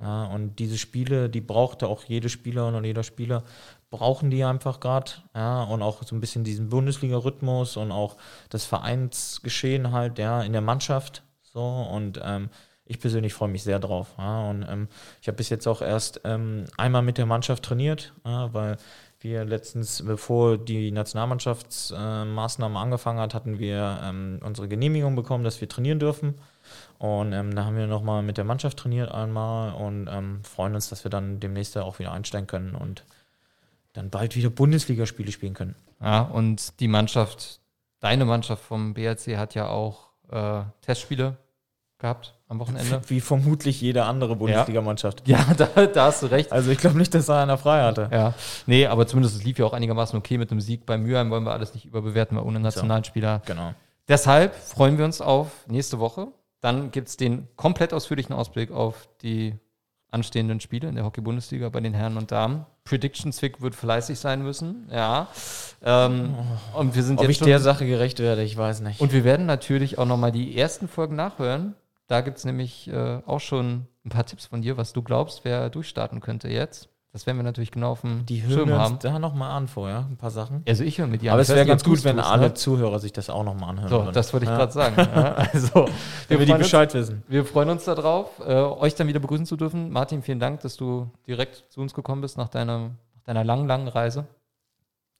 Ja, 0.00 0.24
und 0.24 0.58
diese 0.58 0.78
Spiele, 0.78 1.28
die 1.28 1.40
brauchte 1.40 1.86
auch 1.86 2.04
jede 2.04 2.28
Spielerin 2.28 2.74
und 2.74 2.84
jeder 2.84 3.04
Spieler, 3.04 3.44
brauchen 3.90 4.30
die 4.30 4.42
einfach 4.42 4.80
gerade. 4.80 5.12
Ja, 5.34 5.62
und 5.64 5.82
auch 5.82 6.02
so 6.02 6.16
ein 6.16 6.20
bisschen 6.20 6.44
diesen 6.44 6.70
Bundesliga-Rhythmus 6.70 7.76
und 7.76 7.92
auch 7.92 8.16
das 8.48 8.64
Vereinsgeschehen 8.64 9.92
halt, 9.92 10.18
ja, 10.18 10.42
in 10.42 10.52
der 10.52 10.62
Mannschaft. 10.62 11.22
So, 11.42 11.62
und 11.62 12.18
ähm, 12.24 12.48
ich 12.92 13.00
persönlich 13.00 13.32
freue 13.32 13.48
mich 13.48 13.62
sehr 13.62 13.78
drauf. 13.78 14.08
Ja, 14.18 14.48
und 14.50 14.64
ähm, 14.68 14.88
ich 15.20 15.28
habe 15.28 15.36
bis 15.36 15.48
jetzt 15.48 15.66
auch 15.66 15.82
erst 15.82 16.20
ähm, 16.24 16.66
einmal 16.76 17.02
mit 17.02 17.18
der 17.18 17.26
Mannschaft 17.26 17.62
trainiert, 17.62 18.12
ja, 18.24 18.52
weil 18.52 18.76
wir 19.20 19.44
letztens, 19.44 20.02
bevor 20.04 20.58
die 20.58 20.90
Nationalmannschaftsmaßnahmen 20.90 22.76
angefangen 22.76 23.20
hat, 23.20 23.34
hatten 23.34 23.58
wir 23.58 24.00
ähm, 24.02 24.40
unsere 24.44 24.68
Genehmigung 24.68 25.14
bekommen, 25.16 25.44
dass 25.44 25.60
wir 25.60 25.68
trainieren 25.68 26.00
dürfen. 26.00 26.34
Und 26.98 27.32
ähm, 27.32 27.54
da 27.54 27.64
haben 27.64 27.76
wir 27.76 27.86
nochmal 27.86 28.22
mit 28.22 28.36
der 28.36 28.44
Mannschaft 28.44 28.78
trainiert 28.78 29.10
einmal 29.10 29.72
und 29.74 30.08
ähm, 30.10 30.44
freuen 30.44 30.74
uns, 30.74 30.88
dass 30.88 31.04
wir 31.04 31.10
dann 31.10 31.40
demnächst 31.40 31.76
auch 31.78 31.98
wieder 31.98 32.12
einsteigen 32.12 32.46
können 32.46 32.74
und 32.74 33.04
dann 33.92 34.10
bald 34.10 34.36
wieder 34.36 34.50
Bundesligaspiele 34.50 35.32
spielen 35.32 35.54
können. 35.54 35.76
Ja, 36.00 36.22
und 36.22 36.80
die 36.80 36.88
Mannschaft, 36.88 37.60
deine 38.00 38.24
Mannschaft 38.24 38.62
vom 38.62 38.94
BRC 38.94 39.36
hat 39.36 39.54
ja 39.54 39.68
auch 39.68 40.10
äh, 40.30 40.62
Testspiele 40.82 41.36
gehabt 42.02 42.34
am 42.48 42.58
Wochenende. 42.58 43.00
Wie 43.08 43.20
vermutlich 43.20 43.80
jede 43.80 44.04
andere 44.04 44.36
Bundesligamannschaft. 44.36 45.26
ja, 45.26 45.44
da, 45.56 45.86
da 45.86 46.04
hast 46.04 46.22
du 46.22 46.26
recht. 46.26 46.52
Also 46.52 46.70
ich 46.70 46.78
glaube 46.78 46.98
nicht, 46.98 47.14
dass 47.14 47.26
da 47.26 47.42
einer 47.42 47.56
frei 47.56 47.82
hatte. 47.82 48.10
Ja, 48.12 48.34
nee, 48.66 48.86
aber 48.86 49.06
zumindest 49.06 49.36
es 49.36 49.44
lief 49.44 49.58
ja 49.58 49.64
auch 49.64 49.72
einigermaßen 49.72 50.18
okay 50.18 50.36
mit 50.36 50.50
dem 50.50 50.60
Sieg. 50.60 50.84
Bei 50.84 50.98
Mülheim 50.98 51.30
wollen 51.30 51.44
wir 51.44 51.52
alles 51.52 51.72
nicht 51.72 51.86
überbewerten, 51.86 52.36
weil 52.36 52.44
ohne 52.44 52.60
Nationalspieler. 52.60 53.40
Genau. 53.46 53.72
Deshalb 54.08 54.54
freuen 54.54 54.98
wir 54.98 55.06
uns 55.06 55.22
auf 55.22 55.66
nächste 55.68 55.98
Woche. 55.98 56.28
Dann 56.60 56.90
gibt 56.90 57.08
es 57.08 57.16
den 57.16 57.48
komplett 57.56 57.94
ausführlichen 57.94 58.34
Ausblick 58.34 58.70
auf 58.70 59.08
die 59.22 59.54
anstehenden 60.12 60.60
Spiele 60.60 60.88
in 60.88 60.94
der 60.94 61.04
Hockey-Bundesliga 61.04 61.70
bei 61.70 61.80
den 61.80 61.94
Herren 61.94 62.18
und 62.18 62.30
Damen. 62.30 62.66
Prediction-Zwick 62.84 63.62
wird 63.62 63.74
fleißig 63.74 64.18
sein 64.18 64.42
müssen, 64.42 64.88
ja. 64.92 65.28
Ähm, 65.82 66.34
und 66.74 66.94
wir 66.94 67.02
sind 67.02 67.18
Ob 67.18 67.24
jetzt 67.24 67.40
ich 67.40 67.44
der 67.46 67.60
Sache 67.60 67.86
gerecht 67.86 68.18
werde, 68.18 68.42
ich 68.42 68.56
weiß 68.56 68.80
nicht. 68.80 69.00
Und 69.00 69.12
wir 69.12 69.24
werden 69.24 69.46
natürlich 69.46 69.98
auch 69.98 70.04
nochmal 70.04 70.32
die 70.32 70.56
ersten 70.56 70.88
Folgen 70.88 71.16
nachhören. 71.16 71.74
Da 72.12 72.20
gibt 72.20 72.36
es 72.36 72.44
nämlich 72.44 72.88
äh, 72.88 73.20
auch 73.24 73.40
schon 73.40 73.86
ein 74.04 74.10
paar 74.10 74.26
Tipps 74.26 74.44
von 74.46 74.60
dir, 74.60 74.76
was 74.76 74.92
du 74.92 75.00
glaubst, 75.00 75.44
wer 75.46 75.70
durchstarten 75.70 76.20
könnte 76.20 76.48
jetzt. 76.48 76.90
Das 77.14 77.26
werden 77.26 77.38
wir 77.38 77.42
natürlich 77.42 77.70
genau 77.70 77.92
auf 77.92 78.02
dem 78.02 78.26
Die 78.26 78.42
hören 78.42 78.52
Schirm 78.52 78.68
wir 78.68 78.78
haben. 78.78 78.98
da 79.00 79.18
nochmal 79.18 79.50
an 79.52 79.66
vorher, 79.66 80.06
ein 80.10 80.18
paar 80.18 80.30
Sachen. 80.30 80.62
Also 80.68 80.84
ich 80.84 80.98
höre 80.98 81.06
mit 81.06 81.22
dir 81.22 81.30
an. 81.30 81.34
Aber 81.34 81.40
es 81.42 81.48
wäre 81.48 81.64
ganz 81.64 81.84
gut, 81.84 82.04
wenn 82.04 82.18
alle 82.20 82.48
ne? 82.48 82.54
Zuhörer 82.54 82.98
sich 82.98 83.12
das 83.14 83.30
auch 83.30 83.44
nochmal 83.44 83.70
anhören 83.70 83.88
So, 83.88 83.98
würden. 84.00 84.12
das 84.12 84.30
wollte 84.34 84.44
ich 84.44 84.50
Ja. 84.50 84.56
gerade 84.58 84.72
sagen. 84.72 84.96
Ja, 85.14 85.32
also, 85.34 85.86
Wenn 86.28 86.38
wir 86.38 86.46
die 86.46 86.52
freuen 86.52 86.52
uns- 86.52 86.58
Bescheid 86.70 86.92
wissen. 86.94 87.22
Wir 87.28 87.44
freuen 87.46 87.70
uns 87.70 87.84
darauf, 87.84 88.38
äh, 88.40 88.52
euch 88.54 88.94
dann 88.94 89.08
wieder 89.08 89.20
begrüßen 89.20 89.46
zu 89.46 89.56
dürfen. 89.56 89.90
Martin, 89.90 90.22
vielen 90.22 90.38
Dank, 90.40 90.60
dass 90.60 90.76
du 90.76 91.10
direkt 91.26 91.64
zu 91.70 91.80
uns 91.80 91.94
gekommen 91.94 92.20
bist 92.20 92.36
nach 92.36 92.48
deiner, 92.48 92.78
nach 93.14 93.22
deiner 93.24 93.44
langen, 93.44 93.66
langen 93.66 93.88
Reise. 93.88 94.26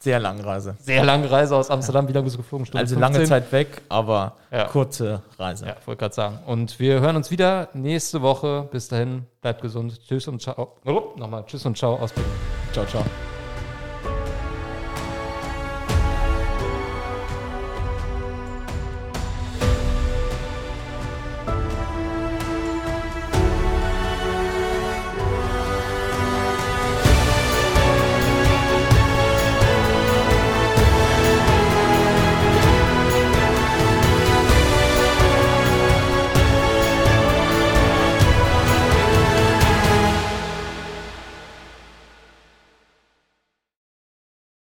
Sehr 0.02 0.18
lange 0.18 0.44
Reise. 0.44 0.74
Sehr 0.80 1.04
lange 1.04 1.30
Reise 1.30 1.54
aus 1.54 1.70
Amsterdam. 1.70 2.08
Wie 2.08 2.12
lange 2.12 2.24
bist 2.24 2.34
du 2.34 2.40
geflogen? 2.42 2.66
Stunde 2.66 2.80
Also 2.82 2.98
lange 2.98 3.18
15? 3.18 3.28
Zeit 3.28 3.52
weg, 3.52 3.82
aber 3.88 4.32
Ja. 4.50 4.64
kurze 4.64 5.22
Reise. 5.38 5.66
Ja, 5.66 5.76
wollte 5.86 6.00
gerade 6.00 6.14
sagen. 6.14 6.38
Und 6.44 6.80
wir 6.80 7.00
hören 7.00 7.14
uns 7.14 7.30
wieder 7.30 7.68
nächste 7.72 8.20
Woche. 8.20 8.68
Bis 8.72 8.88
dahin, 8.88 9.26
bleibt 9.40 9.62
gesund. 9.62 10.00
Tschüss 10.04 10.26
und 10.26 10.42
ciao. 10.42 10.76
Oh, 10.84 11.12
nochmal, 11.16 11.44
tschüss 11.46 11.64
und 11.66 11.78
ciao 11.78 11.94
aus 11.94 12.12
Berlin. 12.12 12.32
Ciao, 12.72 12.84
ciao. 12.86 13.04